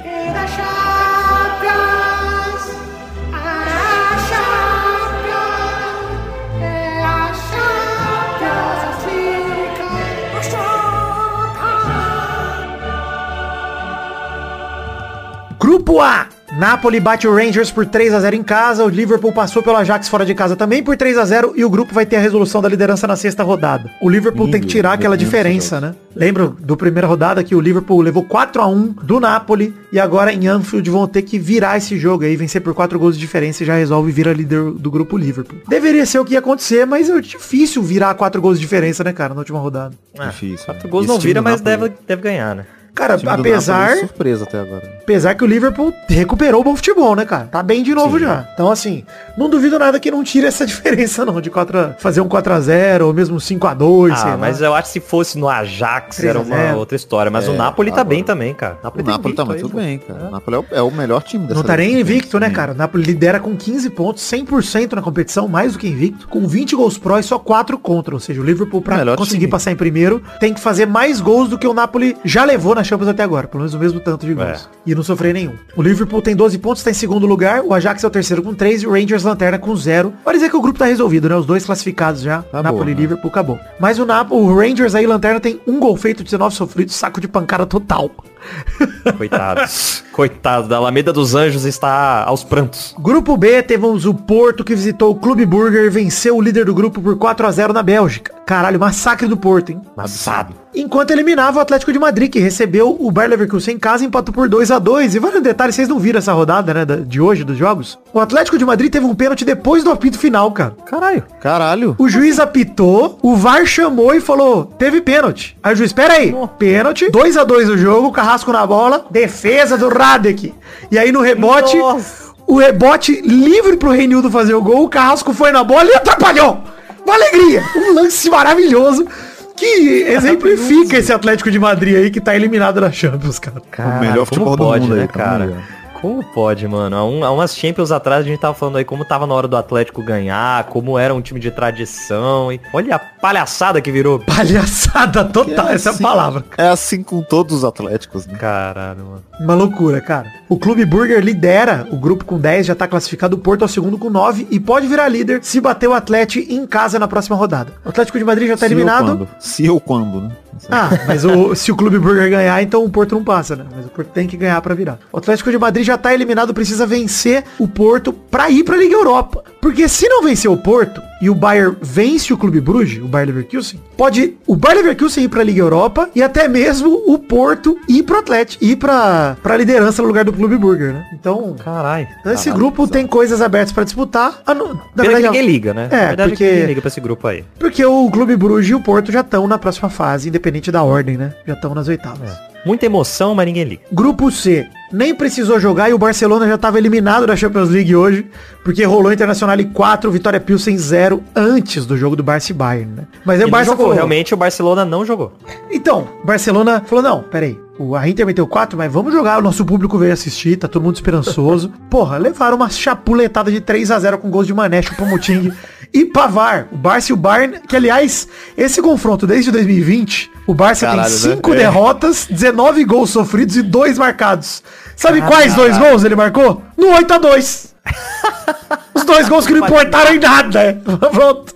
Grupo 15.83 15.99
A. 15.99 16.27
Napoli 16.53 16.97
bate 16.97 17.27
o 17.27 17.35
Rangers 17.35 17.69
por 17.69 17.85
3 17.85 18.13
a 18.13 18.19
0 18.21 18.37
em 18.37 18.43
casa, 18.43 18.85
o 18.85 18.87
Liverpool 18.87 19.33
passou 19.33 19.61
pelo 19.61 19.75
Ajax 19.75 20.07
fora 20.07 20.25
de 20.25 20.33
casa 20.33 20.55
também 20.55 20.81
por 20.81 20.95
3 20.95 21.17
a 21.17 21.25
0 21.25 21.53
e 21.57 21.65
o 21.65 21.69
grupo 21.69 21.93
vai 21.93 22.05
ter 22.05 22.15
a 22.15 22.19
resolução 22.19 22.61
da 22.61 22.69
liderança 22.69 23.05
na 23.05 23.17
sexta 23.17 23.43
rodada. 23.43 23.91
O 24.01 24.09
Liverpool 24.09 24.49
tem 24.49 24.61
que 24.61 24.67
tirar 24.67 24.93
aquela 24.93 25.17
diferença, 25.17 25.81
né? 25.81 25.93
Lembra 26.15 26.47
do 26.47 26.77
primeira 26.77 27.05
rodada 27.05 27.43
que 27.43 27.53
o 27.53 27.59
Liverpool 27.59 27.99
levou 27.99 28.23
4 28.23 28.61
a 28.61 28.67
1 28.67 28.95
do 29.03 29.19
Napoli 29.19 29.73
e 29.91 29.99
agora 29.99 30.31
em 30.31 30.47
Anfield 30.47 30.89
vão 30.89 31.05
ter 31.05 31.23
que 31.23 31.37
virar 31.37 31.77
esse 31.77 31.97
jogo 31.97 32.23
aí, 32.23 32.37
vencer 32.37 32.61
por 32.61 32.73
4 32.73 32.97
gols 32.97 33.15
de 33.15 33.19
diferença 33.19 33.63
e 33.63 33.65
já 33.65 33.75
resolve 33.75 34.09
vir 34.09 34.29
a 34.29 34.33
líder 34.33 34.71
do 34.71 34.89
grupo 34.89 35.17
Liverpool. 35.17 35.59
Deveria 35.67 36.05
ser 36.05 36.19
o 36.19 36.23
que 36.23 36.31
ia 36.33 36.39
acontecer, 36.39 36.85
mas 36.85 37.09
é 37.09 37.19
difícil 37.19 37.83
virar 37.83 38.13
4 38.13 38.41
gols 38.41 38.57
de 38.57 38.61
diferença, 38.61 39.03
né, 39.03 39.11
cara, 39.11 39.33
na 39.33 39.39
última 39.41 39.59
rodada. 39.59 39.93
Difícil. 40.17 40.65
Quatro 40.65 40.85
né? 40.85 40.91
gols 40.91 41.05
Esse 41.05 41.13
não 41.13 41.19
vira, 41.19 41.41
mas 41.41 41.61
Napoli- 41.61 41.89
deve, 41.89 42.01
deve 42.07 42.21
ganhar, 42.21 42.55
né? 42.55 42.65
Cara, 42.95 43.17
o 43.17 43.29
apesar 43.29 43.79
Napoli 43.87 43.99
surpresa 44.01 44.43
até 44.43 44.59
agora. 44.59 44.83
Apesar 45.01 45.33
que 45.33 45.43
o 45.43 45.47
Liverpool 45.47 45.91
recuperou 46.07 46.61
o 46.61 46.63
bom 46.63 46.75
futebol, 46.75 47.15
né, 47.15 47.25
cara? 47.25 47.45
Tá 47.45 47.63
bem 47.63 47.81
de 47.81 47.93
novo 47.95 48.19
já. 48.19 48.47
Então, 48.53 48.71
assim, 48.71 49.03
não 49.35 49.49
duvido 49.49 49.79
nada 49.79 49.99
que 49.99 50.11
não 50.11 50.23
tire 50.23 50.45
essa 50.45 50.63
diferença, 50.67 51.25
não. 51.25 51.41
De 51.41 51.49
4 51.49 51.77
a, 51.79 51.89
fazer 51.97 52.21
um 52.21 52.29
4x0 52.29 53.01
ou 53.01 53.13
mesmo 53.13 53.37
5x2, 53.37 54.15
sei 54.15 54.27
Ah, 54.27 54.31
lá. 54.31 54.37
mas 54.37 54.61
eu 54.61 54.75
acho 54.75 54.87
que 54.87 54.93
se 54.93 54.99
fosse 54.99 55.37
no 55.39 55.49
Ajax 55.49 56.17
3 56.17 56.27
a 56.27 56.29
era 56.29 56.39
uma 56.39 56.55
0. 56.55 56.77
outra 56.77 56.95
história. 56.95 57.31
Mas 57.31 57.47
o 57.47 57.53
É, 57.53 57.57
Napoli 57.57 57.89
tá 57.89 58.01
agora- 58.01 58.09
bem 58.09 58.23
também, 58.23 58.53
cara. 58.53 58.77
O 58.83 58.91
tem 58.91 59.03
Napoli 59.05 59.33
tá 59.33 59.43
muito 59.43 59.69
bem, 59.69 59.97
cara. 59.97 60.27
O 60.27 60.31
Napoli 60.31 60.55
é 60.57 60.59
o, 60.59 60.65
é 60.77 60.81
o 60.83 60.91
melhor 60.91 61.23
time 61.23 61.47
dessa 61.47 61.59
Não 61.59 61.63
tá 61.65 61.75
nem 61.77 61.99
invicto, 61.99 62.39
né, 62.39 62.47
Sim. 62.49 62.53
cara? 62.53 62.73
O 62.73 62.75
Napoli 62.75 63.03
lidera 63.03 63.39
com 63.39 63.55
15 63.57 63.89
pontos, 63.89 64.23
100% 64.23 64.93
na 64.93 65.01
competição, 65.01 65.47
mais 65.47 65.73
do 65.73 65.79
que 65.79 65.87
invicto, 65.87 66.27
com 66.27 66.47
20 66.47 66.75
gols 66.75 66.97
pró 66.99 67.17
e 67.17 67.23
só 67.23 67.39
4 67.39 67.77
contra. 67.79 68.13
Ou 68.13 68.19
seja, 68.19 68.39
o 68.39 68.43
Liverpool, 68.43 68.81
pra 68.83 68.97
Melhor 68.97 69.17
conseguir 69.17 69.39
time. 69.39 69.51
passar 69.51 69.71
em 69.71 69.75
primeiro, 69.75 70.21
tem 70.39 70.53
que 70.53 70.59
fazer 70.59 70.85
mais 70.85 71.19
gols 71.19 71.49
do 71.49 71.57
que 71.57 71.67
o 71.67 71.73
Napoli 71.73 72.15
já 72.23 72.45
levou 72.45 72.75
na 72.75 72.82
Champions 72.83 73.09
até 73.09 73.23
agora. 73.23 73.47
Pelo 73.47 73.61
menos 73.61 73.73
o 73.73 73.79
mesmo 73.79 73.99
tanto 73.99 74.25
de 74.25 74.33
gols. 74.33 74.69
É. 74.85 74.91
E 74.91 74.95
não 74.95 75.03
sofrer 75.03 75.33
nenhum. 75.33 75.53
O 75.75 75.81
Liverpool 75.81 76.21
tem 76.21 76.35
12 76.35 76.57
pontos, 76.57 76.83
tá 76.83 76.91
em 76.91 76.93
segundo 76.93 77.25
lugar. 77.25 77.61
O 77.61 77.73
Ajax 77.73 78.03
é 78.03 78.07
o 78.07 78.09
terceiro 78.09 78.43
com 78.43 78.53
3 78.53 78.83
e 78.83 78.87
o 78.87 78.91
Rangers 78.91 79.23
lanterna 79.23 79.57
com 79.57 79.75
0. 79.75 80.13
Pode 80.23 80.37
dizer 80.37 80.49
que 80.49 80.55
o 80.55 80.61
grupo 80.61 80.79
tá 80.79 80.85
resolvido, 80.85 81.29
né? 81.29 81.35
Os 81.35 81.45
dois 81.45 81.65
classificados 81.65 82.21
já. 82.21 82.41
Tá 82.43 82.63
Napoli 82.63 82.91
e 82.91 82.95
né? 82.95 83.01
Liverpool 83.01 83.29
acabou. 83.29 83.59
Mas 83.79 83.99
o, 83.99 84.05
Nap 84.05 84.31
o 84.31 84.53
Rangers 84.55 84.95
aí, 84.95 85.05
lanterna, 85.05 85.39
tem 85.39 85.59
um 85.67 85.79
gol 85.79 85.95
feito, 85.95 86.23
19 86.23 86.55
sofridos, 86.55 86.95
saco 86.95 87.19
de 87.19 87.27
pancada 87.27 87.65
total. 87.65 88.11
Coitados. 89.17 90.03
Coitado, 90.11 90.67
da 90.67 90.77
Alameda 90.77 91.11
dos 91.11 91.33
Anjos 91.33 91.65
está 91.65 92.23
aos 92.23 92.43
prantos. 92.43 92.93
Grupo 92.99 93.35
B, 93.35 93.63
temos 93.63 94.05
o 94.05 94.13
Porto 94.13 94.63
que 94.63 94.75
visitou 94.75 95.11
o 95.11 95.15
Clube 95.15 95.45
Burger 95.45 95.85
e 95.85 95.89
venceu 95.89 96.37
o 96.37 96.41
líder 96.41 96.65
do 96.65 96.73
grupo 96.73 97.01
por 97.01 97.17
4 97.17 97.47
a 97.47 97.51
0 97.51 97.73
na 97.73 97.81
Bélgica. 97.81 98.33
Caralho, 98.45 98.79
massacre 98.79 99.27
do 99.27 99.37
Porto, 99.37 99.71
hein? 99.71 99.81
Massado. 99.95 100.53
Enquanto 100.75 101.11
eliminava 101.11 101.59
o 101.59 101.61
Atlético 101.61 101.93
de 101.93 101.99
Madrid, 101.99 102.31
que 102.31 102.39
recebeu 102.39 102.95
o 102.99 103.11
Bayer 103.11 103.29
Leverkusen 103.31 103.75
em 103.75 103.79
casa 103.79 104.03
e 104.03 104.07
empatou 104.07 104.33
por 104.33 104.49
2 104.49 104.71
a 104.71 104.79
2 104.79 105.15
E 105.15 105.19
vários 105.19 105.41
detalhes, 105.41 105.75
vocês 105.75 105.87
não 105.87 105.99
viram 105.99 106.19
essa 106.19 106.33
rodada, 106.33 106.73
né, 106.73 106.85
de 106.85 107.21
hoje, 107.21 107.43
dos 107.43 107.57
jogos? 107.57 107.97
O 108.13 108.19
Atlético 108.19 108.59
de 108.59 108.63
Madrid 108.63 108.91
teve 108.91 109.07
um 109.07 109.15
pênalti 109.15 109.43
depois 109.43 109.83
do 109.83 109.89
apito 109.89 110.19
final, 110.19 110.51
cara. 110.51 110.75
Caralho. 110.85 111.23
Caralho. 111.41 111.95
O 111.97 112.07
juiz 112.07 112.39
apitou, 112.39 113.17
o 113.23 113.35
VAR 113.35 113.65
chamou 113.65 114.13
e 114.13 114.21
falou, 114.21 114.65
teve 114.65 115.01
pênalti. 115.01 115.57
Aí 115.63 115.73
o 115.73 115.75
juiz, 115.75 115.89
espera 115.89 116.13
aí, 116.13 116.31
pênalti, 116.59 117.09
2 117.09 117.37
a 117.37 117.43
2 117.43 117.69
o 117.69 117.77
jogo, 117.77 118.11
Carrasco 118.11 118.51
na 118.51 118.67
bola, 118.67 119.07
defesa 119.09 119.79
do 119.79 119.89
Radek. 119.89 120.53
E 120.91 120.99
aí 120.99 121.11
no 121.11 121.21
rebote, 121.21 121.75
Nossa. 121.75 122.33
o 122.45 122.59
rebote 122.59 123.19
livre 123.21 123.77
pro 123.77 123.89
Reinildo 123.89 124.29
fazer 124.29 124.53
o 124.53 124.61
gol, 124.61 124.83
o 124.83 124.89
Carrasco 124.89 125.33
foi 125.33 125.51
na 125.51 125.63
bola 125.63 125.89
e 125.89 125.95
atrapalhou. 125.95 126.59
Uma 127.03 127.15
alegria, 127.15 127.63
um 127.75 127.95
lance 127.95 128.29
maravilhoso 128.29 129.07
que 129.55 130.03
exemplifica 130.07 130.97
esse 130.97 131.11
Atlético 131.11 131.49
de 131.49 131.57
Madrid 131.57 131.95
aí 131.95 132.11
que 132.11 132.21
tá 132.21 132.35
eliminado 132.35 132.79
da 132.79 132.91
Champions, 132.91 133.39
cara. 133.39 133.59
Cara, 133.71 133.99
melhor 133.99 134.17
como 134.17 134.25
futebol 134.27 134.55
do 134.55 134.63
pode, 134.65 134.83
mundo 134.83 134.95
né, 134.95 135.01
aí, 135.01 135.07
tá 135.07 135.13
cara? 135.13 135.63
Como 136.03 136.21
pode, 136.21 136.67
mano? 136.67 136.97
Há, 136.97 137.05
um, 137.05 137.23
há 137.23 137.31
umas 137.31 137.55
Champions 137.55 137.89
atrás 137.89 138.25
a 138.25 138.27
gente 138.27 138.37
tava 138.37 138.53
falando 138.53 138.75
aí 138.75 138.83
como 138.83 139.05
tava 139.05 139.25
na 139.25 139.33
hora 139.33 139.47
do 139.47 139.55
Atlético 139.55 140.03
ganhar, 140.03 140.65
como 140.65 140.99
era 140.99 141.15
um 141.15 141.21
time 141.21 141.39
de 141.39 141.49
tradição. 141.49 142.51
E 142.51 142.59
olha 142.73 142.97
a 142.97 142.99
palhaçada 142.99 143.79
que 143.79 143.89
virou. 143.89 144.19
Palhaçada 144.27 145.23
total, 145.23 145.69
essa 145.69 145.87
é 145.87 145.91
a 145.91 145.93
assim. 145.93 146.03
palavra. 146.03 146.43
É 146.57 146.67
assim 146.67 147.01
com 147.01 147.21
todos 147.21 147.59
os 147.59 147.63
atléticos, 147.63 148.27
né? 148.27 148.37
Caralho, 148.37 149.05
mano. 149.05 149.23
Uma 149.39 149.53
loucura, 149.53 150.01
cara. 150.01 150.29
O 150.49 150.59
Clube 150.59 150.83
Burger 150.83 151.21
lidera 151.23 151.87
o 151.89 151.95
grupo 151.95 152.25
com 152.25 152.37
10, 152.37 152.65
já 152.65 152.75
tá 152.75 152.85
classificado 152.85 153.37
o 153.37 153.39
Porto 153.39 153.61
ao 153.61 153.69
segundo 153.69 153.97
com 153.97 154.09
9 154.09 154.45
e 154.51 154.59
pode 154.59 154.87
virar 154.87 155.07
líder 155.07 155.39
se 155.41 155.61
bater 155.61 155.87
o 155.87 155.93
Atlético 155.93 156.51
em 156.51 156.67
casa 156.67 156.99
na 156.99 157.07
próxima 157.07 157.37
rodada. 157.37 157.71
O 157.85 157.87
Atlético 157.87 158.17
de 158.19 158.25
Madrid 158.25 158.49
já 158.49 158.57
tá 158.57 158.67
Se 158.67 158.73
ou 158.73 158.77
eliminado. 158.77 159.05
quando? 159.05 159.27
Se 159.39 159.69
ou 159.69 159.79
quando, 159.79 160.19
né? 160.19 160.31
Ah, 160.69 160.89
mas 161.07 161.23
o- 161.25 161.53
se 161.55 161.71
o 161.71 161.75
Clube 161.75 161.99
Burger 161.99 162.29
ganhar, 162.29 162.61
então 162.61 162.83
o 162.83 162.89
Porto 162.89 163.15
não 163.15 163.23
passa, 163.23 163.55
né? 163.55 163.65
Mas 163.75 163.85
o 163.85 163.89
Porto 163.89 164.09
tem 164.09 164.27
que 164.27 164.37
ganhar 164.37 164.61
pra 164.61 164.73
virar. 164.75 164.99
O 165.11 165.17
Atlético 165.17 165.51
de 165.51 165.57
Madrid 165.57 165.85
já 165.85 165.97
tá 165.97 166.13
eliminado, 166.13 166.53
precisa 166.53 166.85
vencer 166.85 167.43
o 167.59 167.67
Porto 167.67 168.13
pra 168.13 168.49
ir 168.49 168.63
pra 168.63 168.77
Liga 168.77 168.93
Europa. 168.95 169.43
Porque 169.61 169.87
se 169.87 170.07
não 170.07 170.23
vencer 170.23 170.49
o 170.49 170.57
Porto 170.57 171.01
e 171.23 171.29
o 171.29 171.35
Bayern 171.35 171.77
vence 171.81 172.33
o 172.33 172.37
Clube 172.37 172.59
Bruges, 172.59 173.01
o 173.01 173.07
Bayer 173.07 173.27
Leverkusen, 173.27 173.79
pode 173.95 174.35
o 174.45 174.55
Bayer 174.55 174.77
Leverkusen 174.79 175.23
ir 175.23 175.29
pra 175.29 175.43
Liga 175.43 175.61
Europa 175.61 176.09
e 176.13 176.21
até 176.21 176.47
mesmo 176.47 177.01
o 177.07 177.17
Porto 177.17 177.77
ir 177.87 178.03
pro 178.03 178.17
Atlético, 178.19 178.63
ir 178.63 178.75
pra, 178.75 179.37
pra 179.41 179.55
liderança 179.55 180.01
no 180.01 180.07
lugar 180.09 180.25
do 180.25 180.33
Clube 180.33 180.57
Burger, 180.57 180.93
né? 180.93 181.05
Então, 181.13 181.55
Caralho. 181.63 182.07
esse 182.25 182.45
Caralho, 182.45 182.53
grupo 182.55 182.87
tem 182.87 183.07
coisas 183.07 183.41
abertas 183.41 183.71
pra 183.71 183.83
disputar. 183.83 184.41
Ah, 184.45 184.53
não- 184.53 184.73
na 184.95 185.03
verdade, 185.03 185.23
ninguém 185.27 185.45
liga, 185.45 185.73
né? 185.73 185.87
É, 185.89 185.95
Na 186.01 186.07
verdade 186.07 186.29
porque- 186.31 186.45
que 186.45 186.51
ninguém 186.51 186.67
liga 186.67 186.81
pra 186.81 186.87
esse 186.89 186.99
grupo 187.01 187.27
aí. 187.27 187.45
porque 187.57 187.85
o 187.85 188.11
Clube 188.11 188.35
Bruges 188.35 188.69
e 188.71 188.75
o 188.75 188.81
Porto 188.81 189.11
já 189.11 189.21
estão 189.21 189.47
na 189.47 189.57
próxima 189.57 189.89
fase, 189.89 190.27
independente 190.27 190.71
da 190.71 190.83
ordem, 190.83 191.15
né? 191.15 191.33
Já 191.47 191.53
estão 191.53 191.73
nas 191.73 191.87
oitavas. 191.87 192.29
Muita 192.65 192.85
emoção, 192.85 193.35
mas 193.35 193.45
ninguém 193.45 193.63
liga. 193.65 193.81
Grupo 193.91 194.31
C, 194.31 194.65
nem 194.93 195.13
precisou 195.15 195.59
jogar 195.59 195.89
e 195.89 195.93
o 195.93 195.97
Barcelona 195.97 196.47
já 196.47 196.55
estava 196.55 196.77
eliminado 196.77 197.25
da 197.25 197.35
Champions 197.35 197.69
League 197.69 197.95
hoje, 197.95 198.27
porque 198.63 198.83
rolou 198.85 199.11
Internacional 199.11 199.59
em 199.59 199.67
4, 199.67 200.11
Vitória 200.11 200.39
Pilsen 200.39 200.77
0 200.77 201.23
antes 201.35 201.85
do 201.85 201.97
jogo 201.97 202.15
do 202.15 202.23
Barça 202.23 202.51
e 202.51 202.55
Bayern, 202.55 202.93
né? 202.95 203.03
Mas 203.25 203.39
aí 203.39 203.43
o 203.43 203.47
não 203.47 203.51
Barça 203.51 203.71
jogou, 203.71 203.85
falou, 203.85 203.95
realmente 203.95 204.33
o 204.33 204.37
Barcelona 204.37 204.85
não 204.85 205.03
jogou. 205.05 205.33
Então, 205.71 206.07
Barcelona 206.23 206.81
falou, 206.85 207.03
não, 207.03 207.23
peraí, 207.23 207.59
o 207.77 207.95
a 207.95 208.07
Inter 208.07 208.25
meteu 208.25 208.45
4, 208.45 208.77
mas 208.77 208.91
vamos 208.93 209.11
jogar, 209.11 209.39
o 209.39 209.41
nosso 209.41 209.65
público 209.65 209.97
veio 209.97 210.13
assistir, 210.13 210.57
tá 210.57 210.67
todo 210.67 210.83
mundo 210.83 210.95
esperançoso. 210.95 211.71
Porra, 211.89 212.17
levaram 212.17 212.55
uma 212.55 212.69
chapuletada 212.69 213.51
de 213.51 213.59
3 213.59 213.89
a 213.91 213.99
0 213.99 214.19
com 214.19 214.29
gols 214.29 214.45
de 214.45 214.53
Mané, 214.53 214.81
Chupamuting 214.81 215.51
e 215.91 216.05
Pavar. 216.05 216.67
O 216.71 216.77
Barça 216.77 217.11
e 217.11 217.13
o 217.13 217.17
Bayern, 217.17 217.59
que 217.67 217.75
aliás, 217.75 218.27
esse 218.55 218.81
confronto 218.81 219.25
desde 219.25 219.51
2020, 219.51 220.31
o 220.45 220.53
Barça 220.53 220.85
Caralho, 220.85 221.01
tem 221.09 221.29
né? 221.29 221.35
5 221.35 221.53
É. 221.53 221.57
derrotas, 221.57 222.27
19 222.29 222.83
gols 222.83 223.09
sofridos 223.09 223.55
e 223.55 223.61
2 223.63 223.97
marcados. 223.97 224.61
Sabe 224.95 225.21
quais 225.21 225.53
dois 225.55 225.77
gols 225.77 226.03
ele 226.03 226.15
marcou? 226.15 226.61
No 226.77 226.87
8 226.95 227.13
a 227.13 227.17
2 227.17 227.73
Os 228.93 229.03
dois 229.03 229.27
gols 229.27 229.45
que 229.45 229.53
não 229.53 229.65
importaram 229.65 230.13
em 230.15 230.19
nada. 230.19 230.81
Pronto. 231.11 231.55